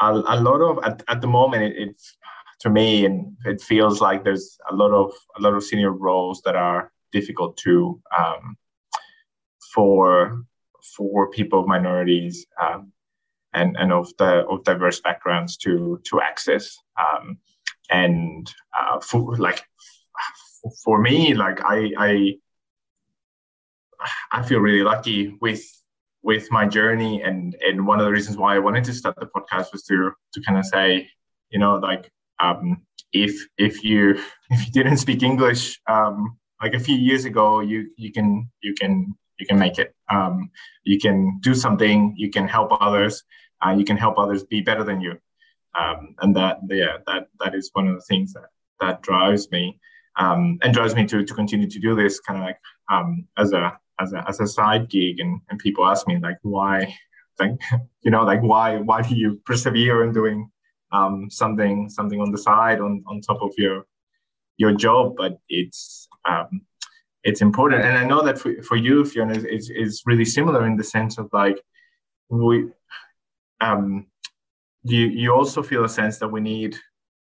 a, 0.00 0.10
a 0.12 0.38
lot 0.38 0.60
of 0.60 0.84
at, 0.84 1.02
at 1.08 1.22
the 1.22 1.28
moment 1.28 1.62
it, 1.62 1.76
it's 1.78 2.14
to 2.60 2.68
me 2.68 3.06
and 3.06 3.36
it 3.46 3.62
feels 3.62 4.02
like 4.02 4.22
there's 4.22 4.58
a 4.70 4.74
lot 4.74 4.90
of 4.90 5.12
a 5.38 5.40
lot 5.40 5.54
of 5.54 5.64
senior 5.64 5.92
roles 5.92 6.42
that 6.42 6.56
are 6.56 6.92
difficult 7.10 7.56
to 7.58 8.00
um, 8.18 8.56
for 9.74 10.44
for 10.96 11.30
people 11.30 11.60
of 11.60 11.66
minorities 11.66 12.46
um, 12.60 12.92
and 13.52 13.76
and 13.76 13.92
of 13.92 14.08
the 14.18 14.46
of 14.46 14.64
diverse 14.64 15.00
backgrounds 15.00 15.56
to 15.58 16.00
to 16.04 16.20
access. 16.20 16.76
Um, 17.00 17.38
and 17.90 18.52
uh, 18.78 19.00
for 19.00 19.36
like 19.36 19.62
for 20.84 21.00
me 21.00 21.34
like 21.34 21.60
I 21.64 21.90
I 21.98 22.34
I 24.32 24.42
feel 24.42 24.60
really 24.60 24.82
lucky 24.82 25.36
with 25.40 25.62
with 26.22 26.50
my 26.50 26.66
journey. 26.66 27.22
And 27.22 27.56
and 27.60 27.86
one 27.86 28.00
of 28.00 28.06
the 28.06 28.12
reasons 28.12 28.36
why 28.36 28.54
I 28.54 28.58
wanted 28.58 28.84
to 28.84 28.94
start 28.94 29.16
the 29.18 29.26
podcast 29.26 29.72
was 29.72 29.82
to 29.84 30.12
to 30.34 30.42
kind 30.42 30.58
of 30.58 30.64
say, 30.66 31.08
you 31.50 31.58
know, 31.58 31.76
like 31.76 32.10
um, 32.40 32.82
if 33.12 33.34
if 33.58 33.84
you 33.84 34.18
if 34.50 34.66
you 34.66 34.72
didn't 34.72 34.98
speak 34.98 35.22
English 35.22 35.80
um, 35.88 36.38
like 36.62 36.74
a 36.74 36.80
few 36.80 36.96
years 36.96 37.24
ago, 37.24 37.60
you 37.60 37.90
you 37.96 38.12
can 38.12 38.50
you 38.62 38.74
can 38.74 39.14
you 39.42 39.46
can 39.46 39.58
make 39.58 39.78
it. 39.80 39.92
Um, 40.08 40.50
you 40.84 41.00
can 41.00 41.38
do 41.40 41.52
something. 41.52 42.14
You 42.16 42.30
can 42.30 42.46
help 42.46 42.70
others. 42.80 43.24
Uh, 43.60 43.74
you 43.76 43.84
can 43.84 43.96
help 43.96 44.16
others 44.16 44.44
be 44.44 44.60
better 44.60 44.84
than 44.84 45.00
you. 45.00 45.14
Um, 45.74 46.14
and 46.20 46.36
that 46.36 46.58
yeah 46.68 46.98
that 47.08 47.22
that 47.40 47.54
is 47.54 47.70
one 47.72 47.88
of 47.88 47.94
the 47.96 48.06
things 48.10 48.32
that 48.34 48.50
that 48.80 49.02
drives 49.02 49.50
me 49.50 49.80
um, 50.16 50.58
and 50.62 50.72
drives 50.72 50.94
me 50.94 51.06
to 51.06 51.24
to 51.24 51.34
continue 51.34 51.68
to 51.68 51.80
do 51.80 51.96
this 51.96 52.20
kind 52.20 52.38
of 52.38 52.44
like 52.44 52.60
um, 52.92 53.26
as 53.36 53.52
a 53.52 53.76
as 53.98 54.12
a 54.12 54.24
as 54.28 54.38
a 54.40 54.46
side 54.46 54.88
gig. 54.88 55.18
And 55.18 55.40
and 55.48 55.58
people 55.58 55.84
ask 55.92 56.06
me 56.06 56.18
like 56.18 56.38
why 56.42 56.94
like 57.40 57.52
you 58.02 58.12
know 58.12 58.22
like 58.22 58.42
why 58.42 58.76
why 58.76 59.02
do 59.02 59.16
you 59.16 59.40
persevere 59.44 60.04
in 60.04 60.12
doing 60.12 60.50
um, 60.92 61.28
something 61.30 61.88
something 61.88 62.20
on 62.20 62.30
the 62.30 62.38
side 62.38 62.78
on 62.80 63.02
on 63.08 63.20
top 63.20 63.40
of 63.42 63.52
your 63.58 63.86
your 64.58 64.72
job 64.72 65.14
but 65.16 65.38
it's 65.48 66.06
um, 66.28 66.60
it's 67.24 67.40
important. 67.40 67.84
And 67.84 67.96
i 67.96 68.04
know 68.04 68.22
that 68.22 68.38
for, 68.38 68.50
for 68.62 68.76
you 68.76 69.04
fiona 69.04 69.34
it's, 69.34 69.70
it's 69.70 70.02
really 70.06 70.24
similar 70.24 70.66
in 70.66 70.76
the 70.76 70.84
sense 70.84 71.18
of 71.18 71.28
like 71.32 71.58
we 72.28 72.68
um 73.60 74.06
you 74.84 75.06
you 75.06 75.32
also 75.32 75.62
feel 75.62 75.84
a 75.84 75.88
sense 75.88 76.18
that 76.18 76.28
we 76.28 76.40
need 76.40 76.76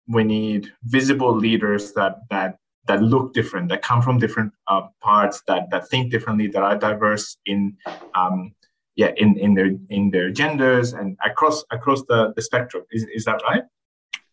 we 0.07 0.23
need 0.23 0.71
visible 0.83 1.33
leaders 1.35 1.93
that 1.93 2.19
that 2.29 2.57
that 2.87 3.01
look 3.01 3.33
different 3.33 3.69
that 3.69 3.81
come 3.81 4.01
from 4.01 4.19
different 4.19 4.51
uh, 4.67 4.81
parts 5.01 5.41
that 5.47 5.69
that 5.71 5.87
think 5.89 6.11
differently 6.11 6.47
that 6.47 6.61
are 6.61 6.77
diverse 6.77 7.37
in 7.45 7.75
um, 8.15 8.53
yeah 8.95 9.11
in 9.17 9.37
in 9.37 9.53
their 9.53 9.71
in 9.89 10.09
their 10.11 10.29
genders 10.29 10.93
and 10.93 11.17
across 11.23 11.63
across 11.71 12.03
the, 12.09 12.33
the 12.35 12.41
spectrum. 12.41 12.83
Is, 12.91 13.05
is 13.13 13.25
that 13.25 13.41
right? 13.43 13.63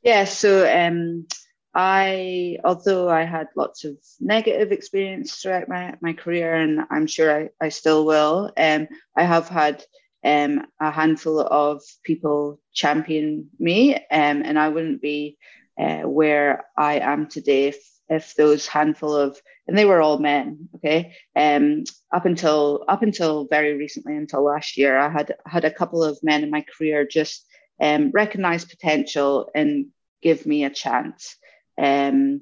Yeah 0.02 0.24
so 0.24 0.68
um 0.68 1.26
i 1.74 2.56
although 2.64 3.08
i 3.08 3.22
had 3.22 3.48
lots 3.56 3.84
of 3.84 3.96
negative 4.18 4.72
experience 4.72 5.36
throughout 5.36 5.68
my, 5.68 5.94
my 6.00 6.12
career 6.12 6.54
and 6.54 6.80
i'm 6.90 7.06
sure 7.06 7.30
i, 7.32 7.48
I 7.60 7.68
still 7.68 8.04
will 8.04 8.52
um 8.56 8.88
i 9.16 9.22
have 9.22 9.48
had 9.48 9.84
um 10.24 10.66
a 10.80 10.90
handful 10.90 11.40
of 11.40 11.82
people 12.02 12.60
champion 12.72 13.48
me 13.58 13.94
um 13.94 14.42
and 14.44 14.58
i 14.58 14.68
wouldn't 14.68 15.00
be 15.00 15.38
uh, 15.80 16.02
where 16.02 16.64
i 16.76 16.98
am 16.98 17.28
today 17.28 17.68
if 17.68 17.78
if 18.08 18.34
those 18.34 18.66
handful 18.66 19.14
of 19.14 19.40
and 19.68 19.78
they 19.78 19.84
were 19.84 20.00
all 20.00 20.18
men 20.18 20.68
okay? 20.74 21.14
Um 21.36 21.84
up 22.12 22.26
until 22.26 22.84
up 22.88 23.02
until 23.02 23.46
very 23.46 23.74
recently 23.74 24.16
until 24.16 24.44
last 24.44 24.76
year 24.76 24.98
i 24.98 25.08
had 25.08 25.36
had 25.46 25.64
a 25.64 25.70
couple 25.70 26.02
of 26.02 26.18
men 26.22 26.42
in 26.42 26.50
my 26.50 26.64
career 26.76 27.06
just 27.06 27.46
um, 27.80 28.10
recognize 28.10 28.64
potential 28.64 29.48
and 29.54 29.86
give 30.22 30.44
me 30.44 30.64
a 30.64 30.70
chance 30.70 31.36
um 31.80 32.40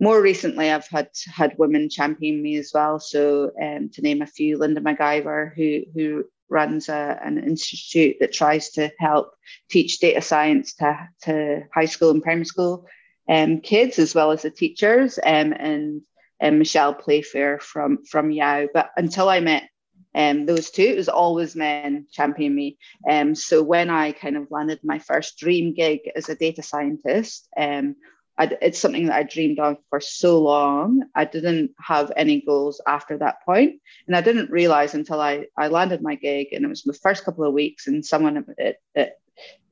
more 0.00 0.20
recently 0.20 0.70
i've 0.70 0.88
had 0.88 1.08
had 1.34 1.56
women 1.58 1.88
champion 1.88 2.42
me 2.42 2.56
as 2.56 2.70
well 2.74 2.98
so 3.00 3.50
um, 3.62 3.88
to 3.90 4.02
name 4.02 4.22
a 4.22 4.26
few 4.26 4.58
linda 4.58 4.80
mciver 4.80 5.54
who 5.54 5.82
who 5.94 6.24
runs 6.50 6.88
a, 6.88 7.18
an 7.22 7.38
institute 7.38 8.16
that 8.20 8.32
tries 8.32 8.70
to 8.70 8.90
help 8.98 9.34
teach 9.70 9.98
data 9.98 10.22
science 10.22 10.74
to, 10.74 11.08
to 11.22 11.62
high 11.74 11.84
school 11.84 12.10
and 12.10 12.22
primary 12.22 12.46
school 12.46 12.86
um, 13.28 13.60
kids 13.60 13.98
as 13.98 14.14
well 14.14 14.30
as 14.32 14.42
the 14.42 14.50
teachers 14.50 15.18
um, 15.18 15.52
and, 15.52 16.02
and 16.40 16.58
Michelle 16.58 16.94
Playfair 16.94 17.58
from, 17.58 18.04
from 18.04 18.30
Yao. 18.30 18.68
But 18.72 18.90
until 18.96 19.28
I 19.28 19.40
met 19.40 19.68
um, 20.14 20.46
those 20.46 20.70
two, 20.70 20.82
it 20.82 20.96
was 20.96 21.08
always 21.08 21.54
men 21.54 22.06
championing 22.10 22.54
me. 22.54 22.78
Um, 23.08 23.34
so 23.34 23.62
when 23.62 23.90
I 23.90 24.12
kind 24.12 24.36
of 24.36 24.50
landed 24.50 24.80
my 24.82 24.98
first 24.98 25.38
dream 25.38 25.74
gig 25.74 26.00
as 26.16 26.28
a 26.28 26.36
data 26.36 26.62
scientist, 26.62 27.48
um, 27.56 27.96
I'd, 28.38 28.56
it's 28.62 28.78
something 28.78 29.06
that 29.06 29.16
I 29.16 29.22
dreamed 29.24 29.58
of 29.58 29.76
for 29.90 30.00
so 30.00 30.40
long. 30.40 31.02
I 31.14 31.24
didn't 31.24 31.72
have 31.80 32.12
any 32.16 32.40
goals 32.40 32.80
after 32.86 33.18
that 33.18 33.44
point, 33.44 33.80
and 34.06 34.16
I 34.16 34.20
didn't 34.20 34.50
realize 34.50 34.94
until 34.94 35.20
I, 35.20 35.46
I 35.56 35.68
landed 35.68 36.02
my 36.02 36.14
gig, 36.14 36.48
and 36.52 36.64
it 36.64 36.68
was 36.68 36.82
the 36.82 36.92
first 36.92 37.24
couple 37.24 37.44
of 37.44 37.52
weeks, 37.52 37.86
and 37.88 38.06
someone 38.06 38.44
at, 38.58 38.76
at 38.94 39.18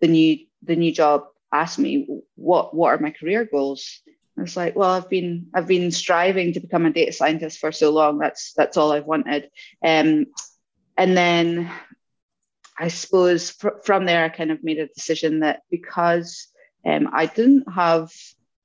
the 0.01 0.09
new 0.09 0.39
the 0.63 0.77
new 0.77 0.93
job 0.93 1.25
asked 1.53 1.79
me 1.79 2.07
what 2.35 2.75
what 2.75 2.89
are 2.89 2.99
my 2.99 3.11
career 3.11 3.45
goals 3.45 4.01
I 4.39 4.43
was 4.43 4.57
like, 4.57 4.77
well, 4.77 4.91
I've 4.91 5.09
been 5.09 5.47
I've 5.55 5.67
been 5.67 5.91
striving 5.91 6.53
to 6.53 6.61
become 6.61 6.85
a 6.85 6.91
data 6.91 7.13
scientist 7.13 7.59
for 7.59 7.73
so 7.73 7.91
long. 7.91 8.19
That's 8.19 8.53
that's 8.53 8.77
all 8.77 8.93
I've 8.93 9.07
wanted. 9.07 9.51
Um, 9.83 10.27
and 10.97 11.17
then 11.17 11.71
I 12.79 12.89
suppose 12.89 13.51
fr- 13.51 13.81
from 13.83 14.05
there, 14.05 14.25
I 14.25 14.29
kind 14.29 14.51
of 14.51 14.63
made 14.63 14.79
a 14.79 14.89
decision 14.89 15.41
that 15.41 15.63
because 15.71 16.49
um, 16.85 17.09
I 17.13 17.27
didn't 17.27 17.65
have 17.73 18.13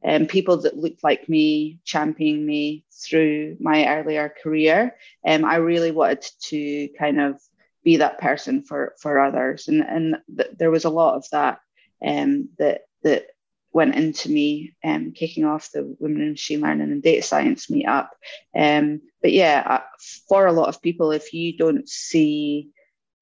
um, 0.03 0.25
people 0.25 0.57
that 0.57 0.77
looked 0.77 1.03
like 1.03 1.29
me 1.29 1.79
championing 1.83 2.45
me 2.45 2.85
through 2.91 3.57
my 3.59 3.87
earlier 3.87 4.33
career, 4.41 4.95
um, 5.25 5.45
I 5.45 5.57
really 5.57 5.91
wanted 5.91 6.25
to 6.49 6.89
kind 6.97 7.19
of 7.21 7.41
be 7.83 7.97
that 7.97 8.19
person 8.19 8.63
for 8.63 8.95
for 8.99 9.19
others, 9.19 9.67
and 9.67 9.81
and 9.81 10.17
th- 10.35 10.51
there 10.57 10.71
was 10.71 10.85
a 10.85 10.89
lot 10.89 11.15
of 11.15 11.25
that 11.31 11.59
um, 12.05 12.49
that 12.57 12.81
that 13.03 13.27
went 13.73 13.95
into 13.95 14.29
me 14.29 14.75
um, 14.83 15.13
kicking 15.13 15.45
off 15.45 15.71
the 15.71 15.95
Women 15.99 16.21
in 16.21 16.31
Machine 16.31 16.61
Learning 16.61 16.91
and 16.91 17.01
Data 17.01 17.21
Science 17.21 17.67
meetup. 17.67 18.09
Um, 18.55 19.01
but 19.21 19.31
yeah, 19.31 19.63
uh, 19.65 19.81
for 20.27 20.45
a 20.45 20.51
lot 20.51 20.67
of 20.67 20.81
people, 20.81 21.11
if 21.11 21.33
you 21.33 21.55
don't 21.57 21.87
see 21.87 22.69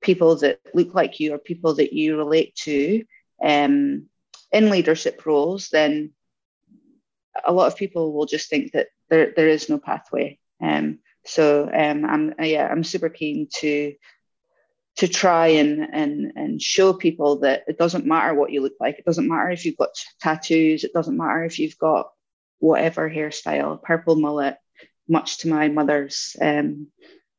people 0.02 0.38
that 0.38 0.60
look 0.74 0.94
like 0.94 1.20
you 1.20 1.34
or 1.34 1.38
people 1.38 1.76
that 1.76 1.94
you 1.94 2.18
relate 2.18 2.56
to 2.56 3.04
um, 3.44 4.06
in 4.52 4.70
leadership 4.70 5.26
roles, 5.26 5.70
then 5.70 6.12
a 7.46 7.54
lot 7.54 7.68
of 7.68 7.78
people 7.78 8.14
will 8.14 8.26
just 8.26 8.50
think 8.50 8.74
that 8.74 8.88
there, 9.10 9.34
there 9.36 9.50
is 9.50 9.70
no 9.70 9.78
pathway. 9.78 10.40
Um, 10.62 11.00
so 11.26 11.70
um, 11.72 12.06
I'm 12.06 12.34
yeah, 12.40 12.68
I'm 12.68 12.84
super 12.84 13.10
keen 13.10 13.48
to 13.60 13.94
to 15.00 15.08
try 15.08 15.48
and, 15.48 15.88
and, 15.94 16.34
and 16.36 16.62
show 16.62 16.92
people 16.92 17.40
that 17.40 17.64
it 17.68 17.78
doesn't 17.78 18.06
matter 18.06 18.34
what 18.34 18.52
you 18.52 18.62
look 18.62 18.74
like. 18.82 19.00
It 19.00 19.06
doesn't 19.06 19.30
matter 19.30 19.50
if 19.50 19.64
you've 19.64 19.78
got 19.78 19.92
tattoos. 20.20 20.84
It 20.84 20.92
doesn't 20.92 21.16
matter 21.16 21.46
if 21.46 21.58
you've 21.58 21.78
got 21.78 22.10
whatever 22.60 23.10
hairstyle, 23.10 23.82
purple 23.82 24.18
mullet, 24.18 24.58
much 25.08 25.38
to 25.40 25.48
my 25.48 25.70
mother's 25.70 26.36
um, 26.42 26.88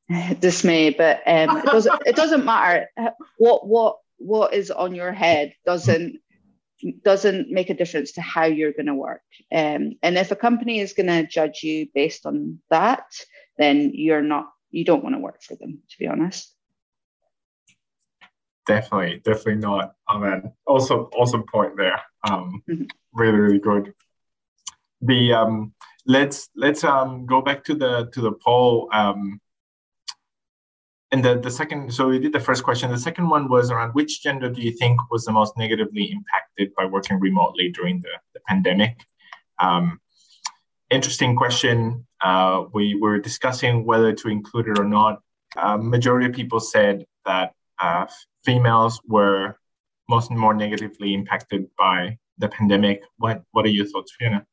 dismay. 0.40 0.90
But 0.90 1.22
um, 1.26 1.59
it 1.59 1.66
doesn't 1.66 2.03
it 2.07 2.16
doesn't 2.16 2.46
matter 2.46 2.88
what 3.36 3.66
what 3.66 3.98
what 4.16 4.55
is 4.55 4.70
on 4.70 4.94
your 4.94 5.12
head 5.12 5.53
doesn't 5.66 6.18
doesn't 7.03 7.51
make 7.51 7.70
a 7.70 7.74
difference 7.74 8.12
to 8.12 8.20
how 8.20 8.45
you're 8.45 8.72
going 8.72 8.87
to 8.87 8.95
work. 8.95 9.22
Um, 9.53 9.93
and 10.03 10.16
if 10.16 10.31
a 10.31 10.37
company 10.37 10.81
is 10.81 10.93
going 10.93 11.09
to 11.09 11.26
judge 11.26 11.62
you 11.62 11.89
based 11.95 12.26
on 12.26 12.61
that, 12.70 13.05
then 13.59 13.93
you're 13.95 14.22
not 14.22 14.47
you 14.70 14.85
don't 14.85 15.03
want 15.03 15.16
to 15.16 15.20
work 15.20 15.43
for 15.43 15.57
them, 15.57 15.81
to 15.91 15.99
be 15.99 16.07
honest 16.07 16.55
definitely, 18.70 19.20
definitely 19.24 19.57
not. 19.57 19.95
Amen. 20.09 20.53
Also, 20.66 21.11
awesome 21.16 21.45
point 21.53 21.76
there. 21.76 22.01
Um, 22.28 22.62
mm-hmm. 22.70 22.85
Really, 23.12 23.39
really 23.39 23.59
good. 23.59 23.93
The 25.03 25.33
um, 25.33 25.72
let's 26.07 26.49
let's 26.55 26.85
um 26.85 27.26
go 27.26 27.43
back 27.43 27.64
to 27.64 27.74
the 27.74 28.09
to 28.12 28.20
the 28.20 28.33
poll. 28.33 28.89
Um, 28.93 29.41
and 31.12 31.24
the, 31.24 31.38
the 31.38 31.50
second, 31.50 31.92
so 31.92 32.08
we 32.08 32.18
did 32.18 32.32
the 32.32 32.40
first 32.40 32.62
question. 32.62 32.90
The 32.90 32.98
second 32.98 33.28
one 33.28 33.48
was 33.48 33.70
around 33.70 33.92
which 33.92 34.22
gender 34.22 34.48
do 34.48 34.62
you 34.62 34.72
think 34.72 35.11
was 35.11 35.24
the 35.24 35.32
most 35.32 35.56
negatively 35.58 36.12
impacted 36.12 36.72
by 36.76 36.84
working 36.84 37.18
remotely 37.18 37.70
during 37.70 38.00
the, 38.00 38.11
the 38.34 38.40
pandemic? 38.46 39.00
Um, 39.58 40.00
interesting 40.90 41.34
question. 41.34 42.06
Uh, 42.22 42.64
we 42.72 42.94
were 42.94 43.18
discussing 43.18 43.84
whether 43.84 44.12
to 44.12 44.28
include 44.28 44.68
it 44.68 44.78
or 44.78 44.84
not. 44.84 45.20
Uh, 45.56 45.76
majority 45.78 46.26
of 46.26 46.32
people 46.32 46.61
said 46.61 47.04
that 47.26 47.54
uh, 47.80 48.06
females 48.44 49.00
were 49.06 49.56
most 50.08 50.30
more 50.30 50.54
negatively 50.54 51.14
impacted 51.14 51.66
by 51.76 52.18
the 52.38 52.48
pandemic. 52.48 53.02
What 53.18 53.42
What 53.50 53.64
are 53.64 53.70
your 53.70 53.86
thoughts, 53.86 54.14
Fiona? 54.16 54.46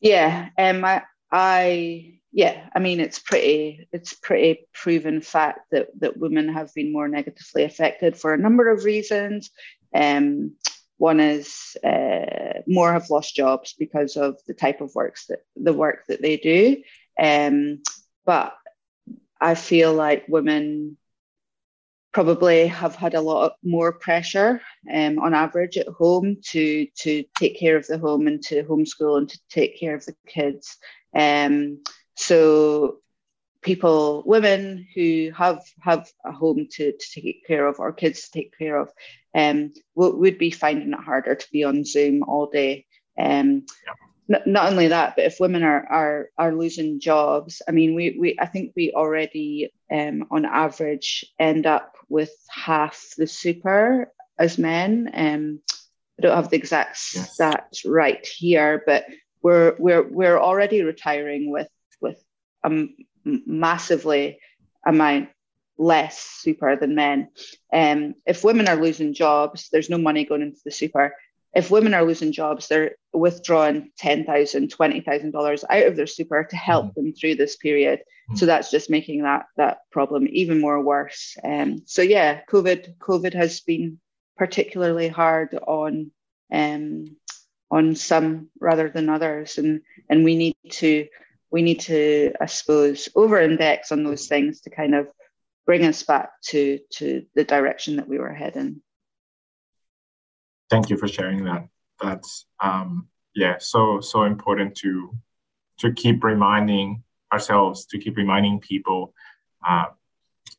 Yeah, 0.00 0.48
um, 0.56 0.84
I, 0.84 1.02
I, 1.30 2.19
yeah, 2.32 2.68
I 2.74 2.78
mean, 2.78 3.00
it's 3.00 3.18
pretty, 3.18 3.88
it's 3.92 4.14
pretty 4.14 4.68
proven 4.72 5.20
fact 5.20 5.60
that 5.72 5.88
that 6.00 6.16
women 6.16 6.48
have 6.48 6.72
been 6.74 6.92
more 6.92 7.08
negatively 7.08 7.64
affected 7.64 8.16
for 8.16 8.32
a 8.32 8.38
number 8.38 8.70
of 8.70 8.84
reasons. 8.84 9.50
Um, 9.94 10.52
one 10.96 11.18
is 11.18 11.76
uh, 11.82 12.60
more 12.66 12.92
have 12.92 13.10
lost 13.10 13.34
jobs 13.34 13.74
because 13.78 14.16
of 14.16 14.36
the 14.46 14.54
type 14.54 14.80
of 14.80 14.94
works 14.94 15.26
that 15.26 15.40
the 15.56 15.72
work 15.72 16.04
that 16.08 16.22
they 16.22 16.36
do. 16.36 16.82
Um, 17.18 17.82
but 18.24 18.54
I 19.40 19.54
feel 19.54 19.94
like 19.94 20.26
women 20.28 20.98
probably 22.12 22.66
have 22.66 22.96
had 22.96 23.14
a 23.14 23.20
lot 23.20 23.54
more 23.62 23.92
pressure 23.92 24.60
um, 24.92 25.18
on 25.18 25.32
average 25.32 25.78
at 25.78 25.88
home 25.88 26.36
to 26.50 26.86
to 26.98 27.24
take 27.38 27.58
care 27.58 27.76
of 27.76 27.86
the 27.86 27.98
home 27.98 28.26
and 28.26 28.42
to 28.42 28.62
homeschool 28.64 29.18
and 29.18 29.28
to 29.28 29.38
take 29.48 29.80
care 29.80 29.94
of 29.94 30.04
the 30.04 30.14
kids. 30.28 30.76
Um, 31.14 31.82
so 32.16 32.98
people, 33.62 34.22
women 34.26 34.86
who 34.94 35.30
have 35.36 35.62
have 35.80 36.10
a 36.24 36.32
home 36.32 36.66
to, 36.72 36.92
to 36.92 37.20
take 37.20 37.46
care 37.46 37.66
of 37.66 37.78
or 37.78 37.92
kids 37.92 38.22
to 38.22 38.30
take 38.30 38.56
care 38.58 38.76
of, 38.76 38.90
um, 39.34 39.72
would, 39.94 40.16
would 40.16 40.38
be 40.38 40.50
finding 40.50 40.92
it 40.92 40.98
harder 40.98 41.34
to 41.34 41.46
be 41.52 41.64
on 41.64 41.84
Zoom 41.84 42.22
all 42.22 42.46
day. 42.46 42.86
Um, 43.18 43.66
yeah. 44.28 44.38
n- 44.38 44.52
not 44.52 44.70
only 44.72 44.88
that, 44.88 45.16
but 45.16 45.26
if 45.26 45.40
women 45.40 45.62
are 45.62 45.86
are 45.86 46.30
are 46.38 46.54
losing 46.54 47.00
jobs, 47.00 47.62
I 47.68 47.72
mean, 47.72 47.94
we 47.94 48.16
we 48.18 48.38
I 48.38 48.46
think 48.46 48.72
we 48.74 48.92
already 48.92 49.72
um, 49.90 50.26
on 50.30 50.44
average 50.44 51.24
end 51.38 51.66
up 51.66 51.96
with 52.08 52.32
half 52.48 53.04
the 53.16 53.26
super 53.26 54.12
as 54.38 54.58
men. 54.58 55.10
Um, 55.12 55.60
I 56.18 56.22
don't 56.22 56.36
have 56.36 56.50
the 56.50 56.56
exact 56.56 56.98
yes. 57.14 57.34
stat 57.34 57.72
right 57.84 58.26
here, 58.26 58.82
but 58.84 59.06
we're 59.42 59.74
we're 59.78 60.02
we're 60.02 60.38
already 60.38 60.82
retiring 60.82 61.50
with 61.50 61.68
a 62.64 62.70
massively 63.24 64.38
amount 64.86 65.28
less 65.80 66.18
super 66.20 66.76
than 66.76 66.94
men. 66.94 67.28
Um, 67.72 68.14
if 68.26 68.44
women 68.44 68.68
are 68.68 68.76
losing 68.76 69.14
jobs, 69.14 69.68
there's 69.72 69.90
no 69.90 69.98
money 69.98 70.24
going 70.24 70.42
into 70.42 70.60
the 70.64 70.70
super. 70.70 71.14
If 71.54 71.70
women 71.70 71.94
are 71.94 72.04
losing 72.04 72.32
jobs, 72.32 72.68
they're 72.68 72.96
withdrawing 73.12 73.90
$10,000, 74.00 74.26
$20,000 74.68 75.64
out 75.68 75.86
of 75.86 75.96
their 75.96 76.06
super 76.06 76.44
to 76.44 76.56
help 76.56 76.86
mm-hmm. 76.86 77.06
them 77.06 77.12
through 77.14 77.36
this 77.36 77.56
period. 77.56 78.00
Mm-hmm. 78.00 78.36
So 78.36 78.46
that's 78.46 78.70
just 78.70 78.90
making 78.90 79.22
that 79.22 79.46
that 79.56 79.78
problem 79.90 80.28
even 80.30 80.60
more 80.60 80.80
worse. 80.80 81.36
Um, 81.42 81.82
so 81.86 82.02
yeah, 82.02 82.42
COVID 82.48 82.98
COVID 82.98 83.34
has 83.34 83.60
been 83.60 83.98
particularly 84.36 85.08
hard 85.08 85.54
on 85.54 86.12
um, 86.52 87.16
on 87.70 87.96
some 87.96 88.50
rather 88.60 88.88
than 88.88 89.08
others, 89.08 89.58
and 89.58 89.80
and 90.08 90.24
we 90.24 90.36
need 90.36 90.56
to 90.70 91.08
we 91.50 91.62
need 91.62 91.80
to 91.80 92.32
I 92.40 92.46
suppose 92.46 93.08
over 93.14 93.40
index 93.40 93.92
on 93.92 94.04
those 94.04 94.26
things 94.26 94.60
to 94.62 94.70
kind 94.70 94.94
of 94.94 95.08
bring 95.66 95.84
us 95.84 96.02
back 96.02 96.30
to 96.42 96.78
to 96.90 97.24
the 97.34 97.44
direction 97.44 97.96
that 97.96 98.08
we 98.08 98.18
were 98.18 98.34
heading. 98.34 98.82
Thank 100.68 100.90
you 100.90 100.96
for 100.96 101.08
sharing 101.08 101.44
that. 101.44 101.68
That's 102.00 102.46
um, 102.62 103.08
yeah, 103.34 103.56
so 103.58 104.00
so 104.00 104.24
important 104.24 104.74
to 104.76 105.16
to 105.78 105.92
keep 105.92 106.22
reminding 106.24 107.02
ourselves, 107.32 107.86
to 107.86 107.98
keep 107.98 108.16
reminding 108.16 108.60
people. 108.60 109.14
Uh, 109.66 109.86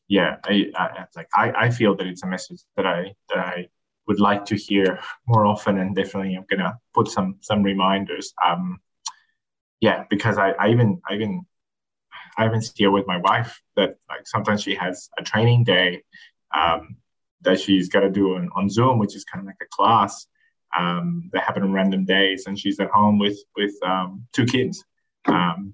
yeah, 0.08 0.38
I, 0.46 0.72
I 0.76 1.06
like 1.16 1.30
I, 1.34 1.52
I 1.52 1.70
feel 1.70 1.96
that 1.96 2.08
it's 2.08 2.24
a 2.24 2.28
message 2.28 2.62
that 2.76 2.86
I 2.86 3.14
that 3.30 3.40
I 3.40 3.68
would 4.08 4.20
like 4.20 4.46
to 4.46 4.56
hear 4.56 5.00
more 5.28 5.46
often, 5.46 5.78
and 5.78 5.96
definitely 5.96 6.36
I'm 6.36 6.46
gonna 6.50 6.78
put 6.94 7.08
some 7.08 7.38
some 7.42 7.64
reminders. 7.64 8.34
Um, 8.46 8.80
yeah, 9.82 10.06
because 10.10 10.38
I, 10.38 10.52
I 10.52 10.70
even 10.70 11.02
I 11.10 11.16
even 11.16 11.46
I 12.38 12.46
even 12.46 12.62
see 12.62 12.88
with 12.88 13.08
my 13.08 13.18
wife 13.18 13.62
that 13.76 13.98
like 14.08 14.26
sometimes 14.26 14.62
she 14.62 14.76
has 14.76 15.10
a 15.18 15.24
training 15.24 15.64
day 15.64 16.04
um, 16.56 16.98
that 17.42 17.60
she's 17.60 17.90
got 17.90 18.02
to 18.02 18.10
do 18.10 18.36
on, 18.36 18.50
on 18.56 18.70
Zoom, 18.70 19.00
which 19.00 19.16
is 19.16 19.26
kind 19.26 19.42
of 19.42 19.48
like 19.48 19.58
a 19.62 19.66
class 19.72 20.28
um, 20.78 21.30
that 21.34 21.44
happen 21.44 21.64
on 21.64 21.74
random 21.74 22.06
days, 22.06 22.46
and 22.46 22.58
she's 22.58 22.80
at 22.80 22.90
home 22.90 23.20
with 23.20 23.40
with 23.58 23.74
um, 23.84 24.26
two 24.34 24.46
kids. 24.46 24.86
Um, 25.26 25.74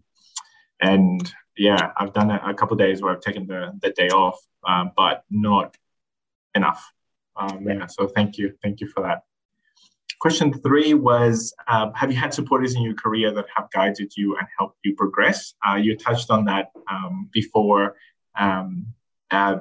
and 0.82 1.32
yeah, 1.58 1.92
I've 1.98 2.14
done 2.14 2.32
a, 2.32 2.42
a 2.48 2.54
couple 2.54 2.78
days 2.78 3.02
where 3.02 3.14
I've 3.14 3.22
taken 3.22 3.48
the, 3.48 3.74
the 3.82 3.92
day 3.92 4.10
off, 4.10 4.40
um, 4.68 4.92
but 4.96 5.24
not 5.30 5.76
enough. 6.56 6.92
Um, 7.36 7.66
yeah, 7.68 7.88
so 7.88 8.08
thank 8.08 8.38
you, 8.38 8.54
thank 8.64 8.80
you 8.80 8.88
for 8.88 9.04
that. 9.04 9.24
Question 10.20 10.52
three 10.62 10.94
was 10.94 11.54
uh, 11.68 11.92
Have 11.94 12.12
you 12.12 12.18
had 12.18 12.34
supporters 12.34 12.76
in 12.76 12.82
your 12.82 12.96
career 12.96 13.32
that 13.34 13.46
have 13.56 13.70
guided 13.72 14.14
you 14.18 14.36
and 14.38 14.48
helped 14.58 14.78
you 14.84 14.96
progress? 14.96 15.54
Uh, 15.68 15.76
you 15.76 15.96
touched 15.96 16.32
on 16.32 16.46
that 16.46 16.72
um, 16.90 17.30
before. 17.32 17.96
Um, 18.38 18.88
uh, 19.30 19.58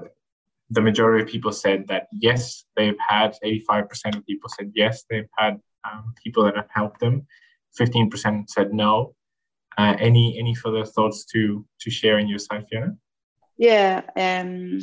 the 0.71 0.81
majority 0.81 1.23
of 1.23 1.29
people 1.29 1.53
said 1.53 1.87
that 1.89 2.09
yes, 2.13 2.65
they've 2.77 2.99
had, 3.07 3.37
85% 3.45 4.17
of 4.17 4.27
people 4.27 4.49
said 4.49 4.73
yes, 4.75 5.05
they've 5.09 5.29
had 5.37 5.61
um, 5.85 6.15
people 6.23 6.45
that 6.45 6.57
have 6.57 6.69
helped 6.75 7.01
them. 7.01 7.27
15% 7.79 8.49
said 8.49 8.73
no. 8.73 9.15
Uh, 9.79 9.95
any 10.01 10.39
any 10.39 10.55
further 10.55 10.87
thoughts 10.87 11.27
to 11.27 11.67
to 11.81 11.91
share 11.91 12.19
in 12.19 12.29
your 12.29 12.39
side, 12.39 12.65
Fiona? 12.71 12.97
Yeah, 13.59 14.01
um, 14.17 14.81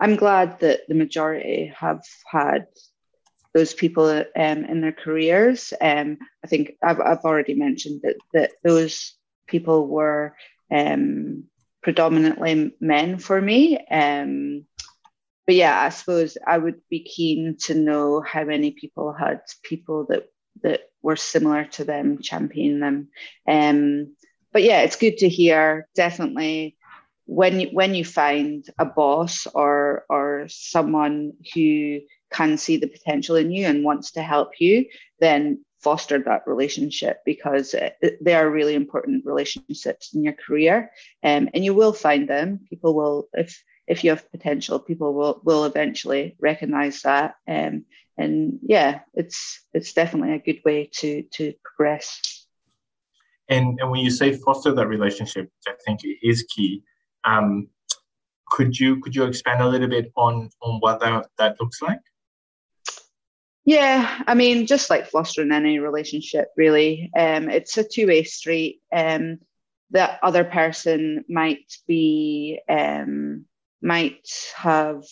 I'm 0.00 0.16
glad 0.16 0.58
that 0.60 0.80
the 0.88 0.94
majority 0.94 1.72
have 1.76 2.02
had 2.26 2.66
those 3.54 3.74
people 3.74 4.08
um, 4.08 4.64
in 4.64 4.80
their 4.80 4.92
careers. 4.92 5.72
Um, 5.80 6.18
I 6.44 6.46
think 6.46 6.72
I've, 6.82 7.00
I've 7.00 7.24
already 7.24 7.54
mentioned 7.54 8.00
that, 8.02 8.16
that 8.32 8.52
those 8.64 9.14
people 9.46 9.86
were 9.86 10.34
um, 10.70 11.44
predominantly 11.82 12.74
men 12.80 13.18
for 13.18 13.40
me. 13.40 13.78
Um, 13.90 14.64
but 15.46 15.54
yeah, 15.56 15.78
I 15.78 15.88
suppose 15.90 16.38
I 16.46 16.56
would 16.56 16.80
be 16.88 17.00
keen 17.00 17.56
to 17.62 17.74
know 17.74 18.20
how 18.20 18.44
many 18.44 18.70
people 18.70 19.12
had 19.12 19.40
people 19.62 20.06
that 20.08 20.28
that 20.62 20.82
were 21.02 21.16
similar 21.16 21.64
to 21.64 21.84
them 21.84 22.20
championing 22.22 22.80
them. 22.80 23.08
Um, 23.48 24.14
but 24.52 24.62
yeah, 24.62 24.82
it's 24.82 24.96
good 24.96 25.18
to 25.18 25.28
hear. 25.28 25.88
Definitely, 25.94 26.76
when 27.26 27.60
you 27.60 27.68
when 27.72 27.94
you 27.94 28.04
find 28.04 28.64
a 28.78 28.84
boss 28.84 29.46
or 29.52 30.04
or 30.08 30.46
someone 30.48 31.32
who 31.54 32.00
can 32.32 32.58
see 32.58 32.76
the 32.76 32.86
potential 32.86 33.36
in 33.36 33.50
you 33.50 33.66
and 33.66 33.84
wants 33.84 34.12
to 34.12 34.22
help 34.22 34.60
you, 34.60 34.86
then 35.20 35.64
foster 35.82 36.18
that 36.20 36.46
relationship 36.46 37.18
because 37.26 37.74
they 38.20 38.34
are 38.34 38.48
really 38.48 38.74
important 38.74 39.26
relationships 39.26 40.14
in 40.14 40.22
your 40.22 40.34
career. 40.34 40.90
Um, 41.22 41.48
and 41.54 41.64
you 41.64 41.74
will 41.74 41.92
find 41.92 42.28
them. 42.28 42.60
People 42.70 42.94
will, 42.94 43.28
if 43.32 43.62
if 43.88 44.04
you 44.04 44.10
have 44.10 44.30
potential, 44.30 44.78
people 44.78 45.12
will 45.12 45.40
will 45.44 45.64
eventually 45.64 46.36
recognize 46.40 47.02
that. 47.02 47.34
Um, 47.48 47.84
and 48.16 48.58
yeah, 48.62 49.00
it's 49.14 49.64
it's 49.74 49.92
definitely 49.92 50.34
a 50.34 50.38
good 50.38 50.62
way 50.64 50.88
to 50.98 51.22
to 51.34 51.52
progress. 51.64 52.46
And 53.48 53.78
and 53.80 53.90
when 53.90 54.00
you 54.00 54.10
say 54.10 54.34
foster 54.34 54.72
that 54.72 54.86
relationship, 54.86 55.50
I 55.66 55.74
think 55.84 56.04
it 56.04 56.18
is 56.22 56.44
key. 56.44 56.82
Um, 57.24 57.68
could 58.52 58.78
you 58.78 59.00
could 59.00 59.14
you 59.16 59.24
expand 59.24 59.62
a 59.62 59.68
little 59.68 59.88
bit 59.88 60.12
on 60.16 60.50
on 60.60 60.78
what 60.80 61.00
that, 61.00 61.26
that 61.38 61.56
looks 61.60 61.82
like? 61.82 62.00
Yeah, 63.64 64.22
I 64.26 64.34
mean, 64.34 64.66
just 64.66 64.90
like 64.90 65.06
fostering 65.06 65.52
any 65.52 65.78
relationship, 65.78 66.48
really, 66.56 67.10
um, 67.16 67.48
it's 67.48 67.78
a 67.78 67.84
two 67.84 68.08
way 68.08 68.24
street. 68.24 68.80
Um, 68.92 69.38
that 69.92 70.18
other 70.22 70.44
person 70.44 71.24
might 71.28 71.76
be 71.86 72.60
um, 72.68 73.44
might 73.80 74.26
have 74.56 75.04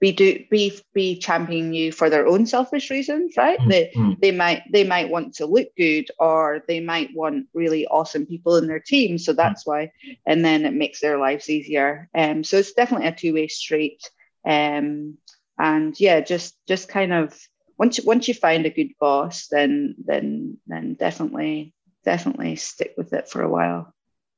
be 0.00 0.12
do 0.12 0.44
be 0.50 0.78
be 0.92 1.16
championing 1.18 1.72
you 1.72 1.90
for 1.90 2.10
their 2.10 2.26
own 2.26 2.44
selfish 2.44 2.90
reasons, 2.90 3.34
right? 3.36 3.58
Mm-hmm. 3.58 3.70
They 3.70 3.92
mm. 3.96 4.20
they 4.20 4.32
might 4.32 4.62
they 4.70 4.84
might 4.84 5.08
want 5.08 5.34
to 5.36 5.46
look 5.46 5.68
good, 5.76 6.10
or 6.18 6.62
they 6.68 6.80
might 6.80 7.14
want 7.14 7.46
really 7.54 7.86
awesome 7.86 8.26
people 8.26 8.56
in 8.56 8.66
their 8.66 8.80
team. 8.80 9.16
So 9.16 9.32
that's 9.32 9.62
mm-hmm. 9.62 9.70
why, 9.70 9.92
and 10.26 10.44
then 10.44 10.66
it 10.66 10.74
makes 10.74 11.00
their 11.00 11.18
lives 11.18 11.48
easier. 11.48 12.10
Um, 12.14 12.44
so 12.44 12.58
it's 12.58 12.74
definitely 12.74 13.06
a 13.06 13.12
two 13.12 13.32
way 13.32 13.48
street. 13.48 14.02
Um, 14.46 15.16
and 15.58 15.98
yeah, 15.98 16.20
just 16.20 16.56
just 16.66 16.88
kind 16.88 17.12
of 17.12 17.34
once 17.78 17.98
you, 17.98 18.04
once 18.04 18.28
you 18.28 18.34
find 18.34 18.66
a 18.66 18.70
good 18.70 18.92
boss, 19.00 19.48
then 19.48 19.96
then 20.04 20.58
then 20.66 20.94
definitely 20.94 21.74
definitely 22.04 22.56
stick 22.56 22.94
with 22.96 23.12
it 23.12 23.28
for 23.28 23.42
a 23.42 23.48
while. 23.48 23.92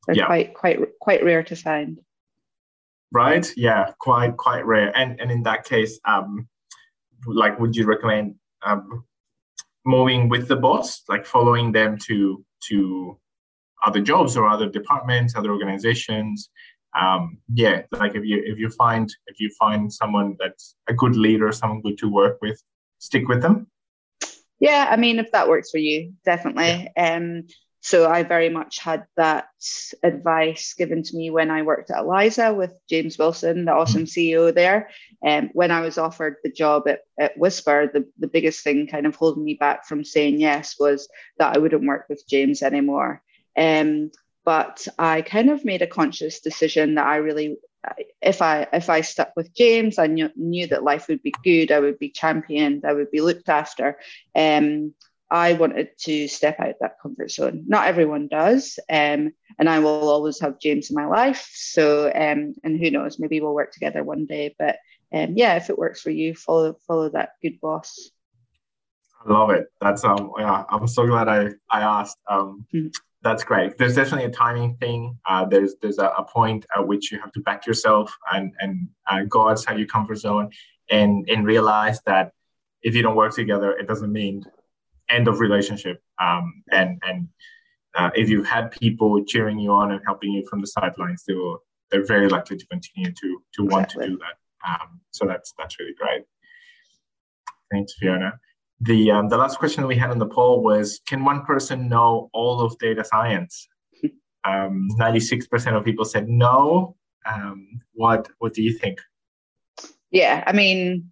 They're 0.07 0.17
yeah. 0.17 0.27
quite 0.27 0.55
quite 0.55 0.79
quite 1.01 1.25
rare 1.25 1.43
to 1.45 1.57
find. 1.57 2.01
Right? 3.13 3.47
Yeah, 3.57 3.93
quite 4.01 4.37
quite 4.37 4.67
rare. 4.67 4.97
And 4.97 5.21
and 5.21 5.31
in 5.31 5.43
that 5.45 5.65
case, 5.65 5.99
um, 6.05 6.49
like, 7.27 7.59
would 7.59 7.77
you 7.77 7.87
recommend 7.87 8.37
um, 8.65 9.05
moving 9.85 10.29
with 10.29 10.49
the 10.49 10.57
boss, 10.57 11.03
like 11.09 11.27
following 11.27 11.73
them 11.73 11.99
to 12.07 12.45
to 12.69 13.19
other 13.85 14.01
jobs 14.01 14.37
or 14.37 14.49
other 14.49 14.69
departments, 14.69 15.37
other 15.37 15.51
organizations? 15.51 16.51
Um, 16.99 17.39
yeah, 17.53 17.83
like 17.93 18.15
if 18.15 18.25
you 18.25 18.43
if 18.45 18.59
you 18.59 18.71
find 18.71 19.13
if 19.27 19.41
you 19.41 19.51
find 19.59 19.93
someone 19.93 20.37
that's 20.39 20.77
a 20.89 20.95
good 20.95 21.17
leader, 21.17 21.53
someone 21.53 21.83
good 21.83 21.99
to 21.99 22.09
work 22.09 22.39
with, 22.41 22.61
stick 22.99 23.29
with 23.29 23.43
them? 23.43 23.67
Yeah, 24.59 24.87
I 24.91 24.97
mean, 24.97 25.19
if 25.19 25.33
that 25.33 25.49
works 25.49 25.71
for 25.71 25.79
you, 25.79 26.15
definitely. 26.25 26.91
Yeah. 26.97 27.17
Um, 27.17 27.47
so 27.87 28.11
I 28.11 28.25
very 28.25 28.49
much 28.49 28.81
had 28.81 29.07
that 29.17 29.47
advice 30.03 30.75
given 30.75 31.05
to 31.05 31.17
me 31.17 31.31
when 31.31 31.53
I 31.53 31.63
worked 31.63 31.93
at 31.93 32.01
Eliiza 32.01 32.53
with 32.53 32.75
James 32.91 33.17
Wilson, 33.17 33.65
the 33.65 33.73
awesome 33.73 34.07
mm-hmm. 34.07 34.39
CEO 34.39 34.53
there. 34.53 34.91
And 35.23 35.47
um, 35.47 35.51
when 35.53 35.71
I 35.71 35.83
was 35.83 35.97
offered 35.97 36.37
the 36.43 36.51
job 36.51 36.89
at, 36.89 37.03
at 37.17 37.37
Whispir, 37.39 37.93
the, 37.93 38.11
the 38.19 38.27
biggest 38.27 38.65
thing 38.65 38.89
kind 38.89 39.07
of 39.07 39.15
holding 39.15 39.45
me 39.45 39.55
back 39.55 39.87
from 39.87 40.03
saying 40.03 40.41
yes 40.41 40.75
was 40.81 41.09
that 41.39 41.55
I 41.55 41.61
wouldn't 41.61 41.87
work 41.87 42.07
with 42.09 42.27
James 42.29 42.61
anymore. 42.61 43.23
Um, 43.57 44.11
but 44.45 44.89
I 44.99 45.23
kind 45.23 45.51
of 45.51 45.65
made 45.65 45.83
a 45.83 45.87
conscious 45.87 46.41
decision 46.41 46.97
that 46.97 47.07
I 47.07 47.17
really 47.17 47.57
if 48.21 48.43
I 48.43 48.67
if 48.73 48.91
I 48.91 49.01
stuck 49.01 49.33
with 49.37 49.55
James, 49.55 49.99
I 49.99 50.07
knew, 50.07 50.31
knew 50.37 50.67
that 50.69 50.83
life 50.83 51.09
would 51.09 51.23
be 51.23 51.35
good. 51.45 51.73
I 51.73 51.81
would 51.81 51.99
be 51.99 52.11
championed. 52.11 52.85
I 52.85 52.93
would 52.93 53.11
be 53.11 53.21
looked 53.21 53.49
after. 53.49 53.99
Um, 54.35 54.95
I 55.31 55.55
wanted 55.55 55.91
to 56.03 56.29
step 56.29 56.61
out 56.61 56.77
that 56.81 57.01
comfort 57.03 57.31
zone. 57.33 57.65
Not 57.67 57.89
everyone 57.89 58.29
does, 58.29 58.79
um, 58.89 59.33
and 59.59 59.69
I 59.69 59.81
will 59.81 60.09
always 60.09 60.41
have 60.41 60.61
James 60.61 60.91
in 60.91 60.95
my 60.95 61.07
life. 61.07 61.51
So, 61.53 62.07
um, 62.07 62.55
and 62.63 62.79
who 62.79 62.91
knows, 62.91 63.19
maybe 63.19 63.41
we'll 63.41 63.55
work 63.55 63.73
together 63.73 64.05
one 64.05 64.27
day. 64.27 64.55
But 64.57 64.77
um, 65.13 65.35
yeah, 65.37 65.57
if 65.57 65.69
it 65.69 65.79
works 65.79 66.01
for 66.01 66.11
you, 66.11 66.35
follow 66.35 66.77
follow 66.87 67.09
that 67.11 67.31
good 67.43 67.61
boss. 67.61 68.11
I 69.25 69.33
love 69.33 69.51
it. 69.51 69.67
That's 69.81 70.05
um, 70.05 70.33
yeah, 70.39 70.65
I'm 70.69 70.87
so 70.87 71.07
glad 71.07 71.29
I 71.29 71.51
I 71.71 71.81
asked. 71.81 72.19
Um, 72.29 72.67
mm-hmm. 72.73 72.89
That's 73.23 73.43
great. 73.45 73.77
There's 73.79 73.97
definitely 73.97 74.27
a 74.27 74.31
timing 74.31 74.77
thing. 74.77 75.19
Uh, 75.27 75.45
there's 75.47 75.75
there's 75.83 75.99
a, 75.99 76.09
a, 76.09 76.25
point 76.25 76.65
at 76.77 76.87
which 76.87 77.11
you 77.11 77.19
have 77.21 77.33
to 77.33 77.41
back 77.41 77.67
yourself 77.67 78.15
and 78.33 78.53
and 78.61 78.89
uh, 79.11 79.23
go 79.29 79.49
outside 79.49 79.79
your 79.79 79.89
comfort 79.89 80.17
zone 80.17 80.51
and 80.91 81.29
and 81.29 81.47
realize 81.47 82.01
that 82.03 82.33
if 82.83 82.95
you 82.95 83.03
don't 83.03 83.17
work 83.17 83.35
together, 83.35 83.73
it 83.73 83.89
doesn't 83.89 84.13
mean 84.13 84.45
end 85.09 85.29
of 85.29 85.41
relationship. 85.41 86.03
Um, 86.21 86.63
and 86.71 87.03
and 87.05 87.29
uh, 87.97 88.11
if 88.15 88.29
you've 88.29 88.47
had 88.47 88.71
people 88.71 89.25
cheering 89.25 89.59
you 89.59 89.73
on 89.73 89.93
and 89.93 90.01
helping 90.05 90.31
you 90.31 90.47
from 90.49 90.61
the 90.61 90.67
sidelines, 90.67 91.25
they 91.27 91.35
will 91.35 91.59
they're 91.91 92.05
very 92.05 92.29
likely 92.29 92.57
to 92.57 92.67
continue 92.67 93.13
to 93.13 93.43
to 93.55 93.65
want 93.65 93.89
to 93.91 94.07
do 94.07 94.19
that. 94.19 94.69
Um, 94.69 95.01
so 95.11 95.27
that's 95.27 95.53
that's 95.59 95.79
really 95.81 95.95
great. 95.95 96.23
Thanks, 97.71 97.95
Fiona. 97.95 98.39
The 98.81 99.11
um, 99.11 99.29
the 99.29 99.39
last 99.39 99.59
question 99.59 99.87
we 99.87 99.97
had 99.97 100.11
on 100.11 100.19
the 100.19 100.27
poll 100.27 100.63
was: 100.63 101.01
Can 101.07 101.25
one 101.25 101.45
person 101.45 101.89
know 101.89 102.29
all 102.33 102.61
of 102.61 102.79
data 102.79 103.05
science? 103.05 103.69
Um, 104.47 104.87
ninety-six 104.97 105.49
percent 105.49 105.75
of 105.75 105.85
people 105.85 106.05
said 106.05 106.29
no. 106.29 106.95
Um, 107.29 107.81
what 107.95 108.29
what 108.39 108.55
do 108.55 108.63
you 108.63 108.73
think? 108.73 109.01
Yeah, 110.13 110.45
I 110.47 110.53
mean, 110.53 111.11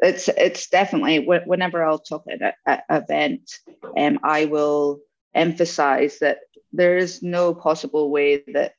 it's 0.00 0.28
it's 0.28 0.68
definitely 0.68 1.24
whenever 1.24 1.82
I'll 1.82 1.98
talk 1.98 2.24
at 2.28 2.54
an 2.66 2.80
event, 2.90 3.50
um, 3.96 4.18
I 4.22 4.44
will 4.44 5.00
emphasize 5.34 6.18
that 6.18 6.40
there 6.72 6.98
is 6.98 7.22
no 7.22 7.54
possible 7.54 8.10
way 8.10 8.42
that 8.52 8.74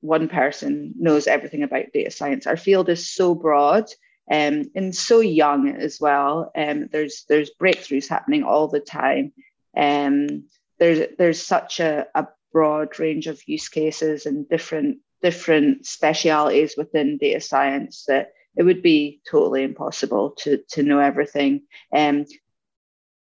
one 0.00 0.28
person 0.28 0.94
knows 0.98 1.26
everything 1.26 1.62
about 1.62 1.92
data 1.92 2.10
science. 2.10 2.46
Our 2.46 2.56
field 2.56 2.88
is 2.88 3.10
so 3.10 3.34
broad 3.34 3.84
um, 4.30 4.70
and 4.74 4.94
so 4.94 5.20
young 5.20 5.68
as 5.68 6.00
well. 6.00 6.52
Um, 6.56 6.88
there's 6.92 7.24
there's 7.28 7.50
breakthroughs 7.60 8.08
happening 8.08 8.44
all 8.44 8.68
the 8.68 8.80
time. 8.80 9.32
Um, 9.76 10.44
there's 10.78 11.08
there's 11.18 11.42
such 11.42 11.80
a, 11.80 12.06
a 12.14 12.28
broad 12.52 12.98
range 12.98 13.26
of 13.26 13.46
use 13.46 13.68
cases 13.68 14.26
and 14.26 14.48
different 14.48 14.98
different 15.22 15.84
specialities 15.84 16.74
within 16.76 17.18
data 17.18 17.40
science 17.40 18.04
that 18.06 18.32
it 18.56 18.62
would 18.62 18.82
be 18.82 19.20
totally 19.28 19.64
impossible 19.64 20.30
to 20.38 20.58
to 20.70 20.82
know 20.82 21.00
everything. 21.00 21.62
Um, 21.94 22.26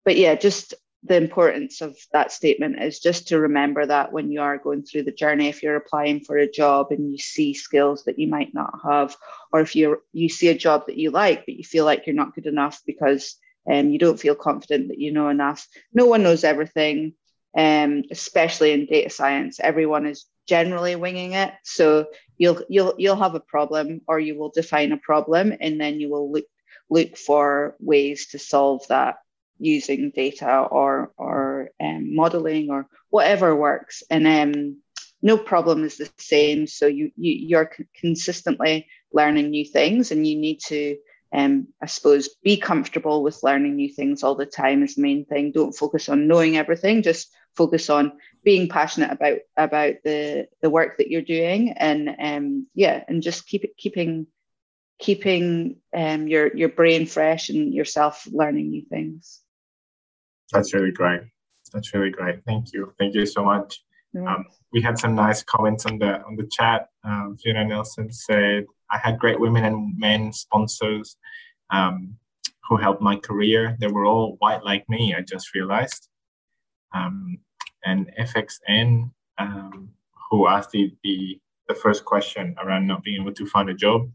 but 0.04 0.18
yeah, 0.18 0.36
just 0.36 0.74
the 1.08 1.16
importance 1.16 1.82
of 1.82 1.98
that 2.12 2.32
statement 2.32 2.82
is 2.82 3.00
just 3.00 3.30
to 3.30 3.40
remember 3.40 3.86
that 3.86 4.12
when 4.12 4.32
you 4.32 4.42
are 4.42 4.58
going 4.58 4.84
through 4.84 5.04
the 5.04 5.12
journey, 5.12 5.48
if 5.48 5.64
you're 5.64 5.76
applying 5.76 6.22
for 6.22 6.38
a 6.38 6.50
job 6.50 6.88
and 6.92 7.12
you 7.12 7.18
see 7.18 7.54
skills 7.54 8.04
that 8.06 8.20
you 8.20 8.28
might 8.28 8.54
not 8.54 8.80
have, 8.84 9.16
or 9.52 9.62
if 9.62 9.76
you 9.76 10.02
you 10.14 10.30
see 10.30 10.50
a 10.50 10.58
job 10.58 10.86
that 10.88 10.98
you 10.98 11.12
like 11.12 11.46
but 11.46 11.56
you 11.56 11.64
feel 11.64 11.86
like 11.86 12.06
you're 12.06 12.16
not 12.16 12.36
good 12.36 12.46
enough 12.46 12.82
because 12.86 13.36
um, 13.72 13.90
you 13.90 14.00
don't 14.00 14.20
feel 14.20 14.36
confident 14.36 14.90
that 14.90 15.00
you 15.00 15.12
know 15.12 15.30
enough. 15.30 15.68
No 15.94 16.06
one 16.06 16.24
knows 16.24 16.44
everything, 16.44 17.14
um, 17.58 18.04
especially 18.12 18.72
in 18.72 18.86
data 18.86 19.10
science. 19.10 19.60
Everyone 19.60 20.06
is 20.06 20.26
generally 20.48 20.96
winging 20.96 21.34
it. 21.34 21.54
So 21.64 22.08
you'll 22.38 22.62
you'll 22.70 22.96
you'll 22.98 23.16
have 23.16 23.36
a 23.36 23.40
problem 23.40 24.02
or 24.08 24.20
you 24.20 24.38
will 24.38 24.50
define 24.50 24.92
a 24.92 24.98
problem 24.98 25.54
and 25.60 25.80
then 25.80 26.00
you 26.00 26.10
will 26.10 26.32
look 26.32 26.46
look 26.90 27.18
for 27.18 27.76
ways 27.80 28.28
to 28.28 28.40
solve 28.40 28.88
that 28.88 29.18
using 29.60 30.12
data 30.16 30.60
or 30.60 31.12
or 31.18 31.70
um, 31.80 32.16
modeling 32.16 32.70
or 32.70 32.88
whatever 33.10 33.56
works 33.56 34.04
and 34.10 34.28
um, 34.28 34.78
no 35.22 35.38
problem 35.38 35.84
is 35.84 35.98
the 35.98 36.10
same 36.18 36.68
so 36.68 36.88
you, 36.88 37.12
you 37.16 37.34
you're 37.34 37.72
consistently 37.96 38.88
learning 39.14 39.50
new 39.50 39.66
things 39.66 40.12
and 40.12 40.26
you 40.28 40.36
need 40.38 40.60
to 40.60 40.98
um, 41.34 41.68
I 41.82 41.88
suppose 41.88 42.30
be 42.44 42.58
comfortable 42.58 43.22
with 43.24 43.44
learning 43.44 43.76
new 43.76 43.90
things 43.90 44.24
all 44.24 44.36
the 44.36 44.46
time 44.46 44.84
is 44.84 44.96
the 44.96 45.02
main 45.02 45.26
thing. 45.26 45.52
Don't 45.52 45.76
focus 45.76 46.08
on 46.10 46.28
knowing 46.28 46.58
everything. 46.58 47.02
Just 47.02 47.34
focus 47.56 47.90
on 47.90 48.14
being 48.44 48.70
passionate 48.70 49.12
about 49.12 49.40
about 49.58 49.96
the 50.04 50.48
the 50.62 50.70
work 50.70 50.98
that 50.98 51.10
you're 51.10 51.22
doing, 51.22 51.72
and 51.72 52.16
um, 52.20 52.68
yeah, 52.74 53.04
and 53.08 53.22
just 53.22 53.48
keep 53.48 53.66
it 53.66 53.76
keeping 53.78 54.28
keeping 55.00 55.78
um, 55.94 56.28
your 56.28 56.56
your 56.56 56.70
brain 56.70 57.06
fresh 57.06 57.50
and 57.50 57.74
yourself 57.74 58.28
learning 58.32 58.70
new 58.70 58.84
things. 58.86 59.42
That's 60.52 60.74
really 60.74 60.92
great. 60.92 61.22
That's 61.74 61.94
really 61.94 62.10
great. 62.10 62.44
Thank 62.46 62.74
you. 62.74 62.94
Thank 62.98 63.14
you 63.16 63.26
so 63.26 63.44
much. 63.44 63.84
Um, 64.26 64.46
we 64.72 64.82
had 64.82 64.98
some 64.98 65.14
nice 65.14 65.44
comments 65.44 65.86
on 65.86 66.00
the 66.00 66.22
on 66.24 66.36
the 66.36 66.48
chat. 66.52 66.90
Um, 67.04 67.38
Fiona 67.38 67.66
Nelson 67.66 68.12
said, 68.12 68.66
"I 68.90 68.98
had 68.98 69.20
great 69.20 69.40
women 69.40 69.64
and 69.66 69.98
men 69.98 70.34
sponsors 70.34 71.18
um, 71.70 72.16
who 72.68 72.78
helped 72.78 73.02
my 73.02 73.16
career. 73.18 73.78
They 73.80 73.88
were 73.88 74.06
all 74.06 74.38
white 74.40 74.64
like 74.64 74.90
me. 74.90 75.14
I 75.16 75.22
just 75.22 75.54
realized." 75.54 76.10
Um, 76.94 77.40
and 77.86 78.12
FXN, 78.20 79.12
um, 79.38 79.90
who 80.30 80.48
asked 80.48 80.72
the, 80.72 80.92
the 81.04 81.40
the 81.68 81.76
first 81.76 82.06
question 82.06 82.56
around 82.64 82.88
not 82.88 83.04
being 83.04 83.22
able 83.22 83.34
to 83.34 83.46
find 83.46 83.70
a 83.70 83.74
job. 83.74 84.10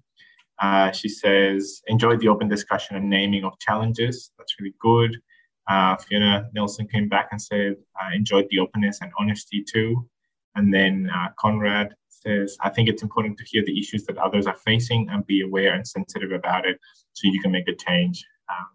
Uh, 0.58 0.90
she 0.92 1.08
says, 1.08 1.82
enjoyed 1.86 2.20
the 2.20 2.28
open 2.28 2.48
discussion 2.48 2.96
and 2.96 3.10
naming 3.10 3.44
of 3.44 3.58
challenges. 3.58 4.30
That's 4.38 4.54
really 4.58 4.74
good. 4.80 5.20
Uh, 5.68 5.96
Fiona 5.96 6.48
Nelson 6.54 6.88
came 6.88 7.08
back 7.08 7.28
and 7.30 7.40
said, 7.40 7.76
I 8.00 8.14
enjoyed 8.14 8.46
the 8.50 8.58
openness 8.58 8.98
and 9.00 9.12
honesty 9.18 9.64
too. 9.64 10.08
And 10.54 10.72
then 10.72 11.10
uh, 11.14 11.28
Conrad 11.38 11.94
says, 12.08 12.56
I 12.60 12.70
think 12.70 12.88
it's 12.88 13.02
important 13.02 13.38
to 13.38 13.44
hear 13.44 13.64
the 13.64 13.78
issues 13.78 14.04
that 14.04 14.18
others 14.18 14.46
are 14.46 14.56
facing 14.56 15.08
and 15.10 15.26
be 15.26 15.42
aware 15.42 15.74
and 15.74 15.86
sensitive 15.86 16.32
about 16.32 16.66
it 16.66 16.78
so 17.12 17.28
you 17.30 17.40
can 17.40 17.52
make 17.52 17.68
a 17.68 17.74
change 17.74 18.24
um, 18.50 18.66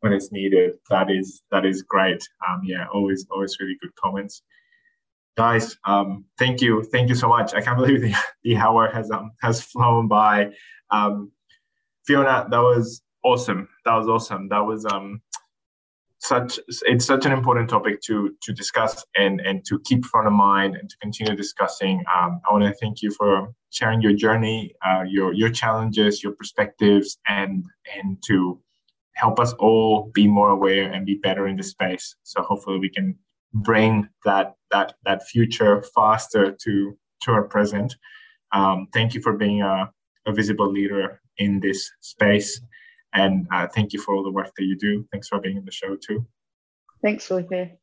when 0.00 0.12
it's 0.12 0.32
needed. 0.32 0.72
That 0.88 1.10
is 1.10 1.42
that 1.50 1.64
is 1.64 1.82
great. 1.82 2.26
Um, 2.48 2.62
yeah, 2.64 2.86
always 2.92 3.26
always 3.30 3.56
really 3.60 3.76
good 3.80 3.94
comments. 3.96 4.42
Guys, 5.36 5.76
um, 5.84 6.24
thank 6.38 6.60
you, 6.60 6.82
thank 6.82 7.08
you 7.08 7.14
so 7.14 7.28
much. 7.28 7.54
I 7.54 7.60
can't 7.60 7.78
believe 7.78 8.02
the, 8.02 8.14
the 8.44 8.56
hour 8.56 8.90
has 8.90 9.10
um, 9.10 9.32
has 9.42 9.62
flown 9.62 10.08
by. 10.08 10.50
Um, 10.90 11.32
Fiona, 12.04 12.46
that 12.50 12.58
was 12.58 13.02
awesome. 13.22 13.68
That 13.84 13.94
was 13.94 14.08
awesome. 14.08 14.48
That 14.48 14.60
was 14.60 14.84
um, 14.86 15.22
such 16.20 16.60
it's 16.82 17.06
such 17.06 17.24
an 17.24 17.32
important 17.32 17.68
topic 17.68 18.00
to 18.02 18.34
to 18.42 18.52
discuss 18.52 19.04
and 19.16 19.40
and 19.40 19.64
to 19.66 19.80
keep 19.80 20.04
front 20.04 20.26
of 20.26 20.32
mind 20.32 20.76
and 20.76 20.88
to 20.88 20.96
continue 20.98 21.34
discussing. 21.34 22.04
Um, 22.14 22.40
I 22.48 22.52
want 22.52 22.64
to 22.64 22.74
thank 22.74 23.02
you 23.02 23.10
for 23.10 23.52
sharing 23.70 24.02
your 24.02 24.12
journey, 24.12 24.74
uh, 24.86 25.02
your 25.08 25.32
your 25.32 25.50
challenges, 25.50 26.22
your 26.22 26.32
perspectives, 26.32 27.18
and 27.26 27.64
and 27.96 28.18
to 28.26 28.60
help 29.14 29.40
us 29.40 29.52
all 29.54 30.10
be 30.14 30.26
more 30.26 30.50
aware 30.50 30.90
and 30.92 31.06
be 31.06 31.16
better 31.16 31.46
in 31.48 31.56
the 31.56 31.62
space. 31.62 32.16
So 32.22 32.42
hopefully 32.42 32.78
we 32.78 32.90
can 32.90 33.16
bring 33.54 34.08
that 34.24 34.54
that 34.70 34.94
that 35.04 35.26
future 35.26 35.82
faster 35.94 36.52
to 36.52 36.98
to 37.22 37.32
our 37.32 37.44
present. 37.44 37.96
Um, 38.52 38.88
thank 38.92 39.14
you 39.14 39.22
for 39.22 39.32
being 39.32 39.62
a, 39.62 39.90
a 40.26 40.32
visible 40.32 40.70
leader 40.70 41.20
in 41.38 41.60
this 41.60 41.90
space. 42.00 42.60
And 43.12 43.46
uh, 43.52 43.66
thank 43.74 43.92
you 43.92 44.00
for 44.00 44.14
all 44.14 44.22
the 44.22 44.30
work 44.30 44.52
that 44.56 44.64
you 44.64 44.76
do. 44.76 45.06
Thanks 45.10 45.28
for 45.28 45.40
being 45.40 45.56
in 45.56 45.64
the 45.64 45.72
show 45.72 45.96
too. 45.96 46.26
Thanks, 47.02 47.26
Felipe. 47.26 47.78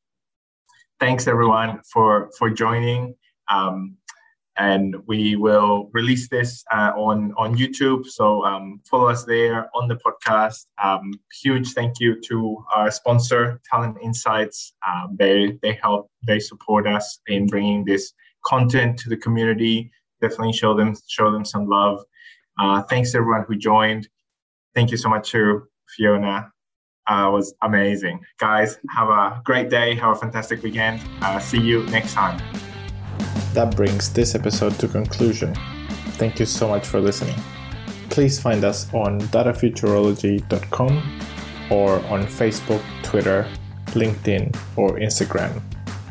Thanks 1.00 1.28
everyone 1.28 1.82
for 1.92 2.32
for 2.38 2.50
joining. 2.50 3.16
Um, 3.50 3.98
and 4.58 4.96
we 5.06 5.36
will 5.36 5.90
release 5.94 6.28
this 6.30 6.64
uh, 6.72 6.92
on 6.96 7.34
on 7.38 7.56
YouTube. 7.56 8.06
So 8.08 8.44
um, 8.44 8.82
follow 8.90 9.08
us 9.08 9.24
there 9.24 9.70
on 9.76 9.88
the 9.88 9.96
podcast. 9.96 10.66
Um, 10.84 11.14
huge 11.42 11.74
thank 11.74 12.00
you 12.00 12.20
to 12.22 12.66
our 12.76 12.90
sponsor, 12.92 13.62
Talent 13.70 13.98
Insights. 14.04 14.74
Um, 14.88 15.16
they 15.18 15.58
they 15.62 15.74
help 15.74 16.10
they 16.26 16.40
support 16.40 16.88
us 16.88 17.20
in 17.28 17.48
bringing 17.48 17.86
this 17.86 18.14
content 18.46 18.98
to 19.00 19.10
the 19.10 19.18
community. 19.18 19.92
Definitely 20.22 20.54
show 20.54 20.74
them 20.76 20.96
show 21.08 21.32
them 21.32 21.46
some 21.46 21.68
love. 21.68 22.04
Uh, 22.60 22.82
thanks 22.84 23.14
everyone 23.14 23.46
who 23.48 23.56
joined. 23.56 24.10
Thank 24.78 24.92
you 24.92 24.98
so 24.98 25.10
much 25.10 25.32
to 25.32 25.68
Fiona. 25.88 26.52
Uh, 27.08 27.32
was 27.34 27.56
amazing. 27.64 28.20
Guys, 28.38 28.78
have 28.96 29.10
a 29.10 29.42
great 29.44 29.72
day. 29.72 29.96
Have 29.96 30.12
a 30.12 30.20
fantastic 30.20 30.62
weekend. 30.62 31.02
Uh, 31.20 31.40
see 31.40 31.60
you 31.60 31.82
next 31.88 32.14
time. 32.14 32.40
That 33.56 33.76
brings 33.76 34.14
this 34.14 34.36
episode 34.36 34.78
to 34.78 34.88
conclusion. 34.88 35.56
Thank 36.20 36.40
you 36.40 36.46
so 36.46 36.68
much 36.68 36.86
for 36.86 37.00
listening. 37.00 37.34
Please 38.12 38.40
find 38.40 38.64
us 38.64 38.94
on 38.94 39.20
datafuturology.com 39.20 41.22
or 41.72 41.94
on 42.06 42.28
Facebook, 42.28 42.84
Twitter, 43.02 43.48
LinkedIn, 43.88 44.56
or 44.76 45.00
Instagram 45.00 45.60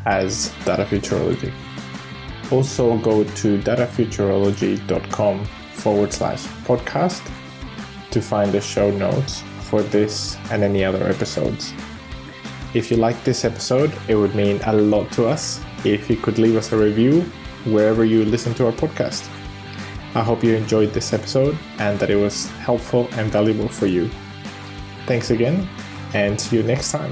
as 0.05 0.53
Data 0.65 0.83
Futurology. 0.83 1.53
Also, 2.51 2.97
go 2.97 3.23
to 3.23 3.59
datafuturology.com 3.59 5.45
forward 5.45 6.11
slash 6.11 6.43
podcast 6.65 7.21
to 8.11 8.21
find 8.21 8.51
the 8.51 8.61
show 8.61 8.91
notes 8.91 9.43
for 9.61 9.81
this 9.81 10.37
and 10.51 10.63
any 10.63 10.83
other 10.83 11.07
episodes. 11.07 11.73
If 12.73 12.91
you 12.91 12.97
liked 12.97 13.23
this 13.25 13.45
episode, 13.45 13.91
it 14.07 14.15
would 14.15 14.35
mean 14.35 14.59
a 14.65 14.73
lot 14.73 15.11
to 15.13 15.27
us 15.27 15.61
if 15.83 16.09
you 16.09 16.17
could 16.17 16.37
leave 16.37 16.55
us 16.55 16.71
a 16.71 16.77
review 16.77 17.21
wherever 17.65 18.05
you 18.05 18.25
listen 18.25 18.53
to 18.55 18.65
our 18.65 18.71
podcast. 18.71 19.27
I 20.15 20.23
hope 20.23 20.43
you 20.43 20.55
enjoyed 20.55 20.93
this 20.93 21.13
episode 21.13 21.57
and 21.79 21.99
that 21.99 22.09
it 22.09 22.15
was 22.15 22.49
helpful 22.65 23.07
and 23.13 23.31
valuable 23.31 23.67
for 23.67 23.85
you. 23.85 24.09
Thanks 25.05 25.31
again, 25.31 25.67
and 26.13 26.39
see 26.39 26.57
you 26.57 26.63
next 26.63 26.91
time. 26.91 27.11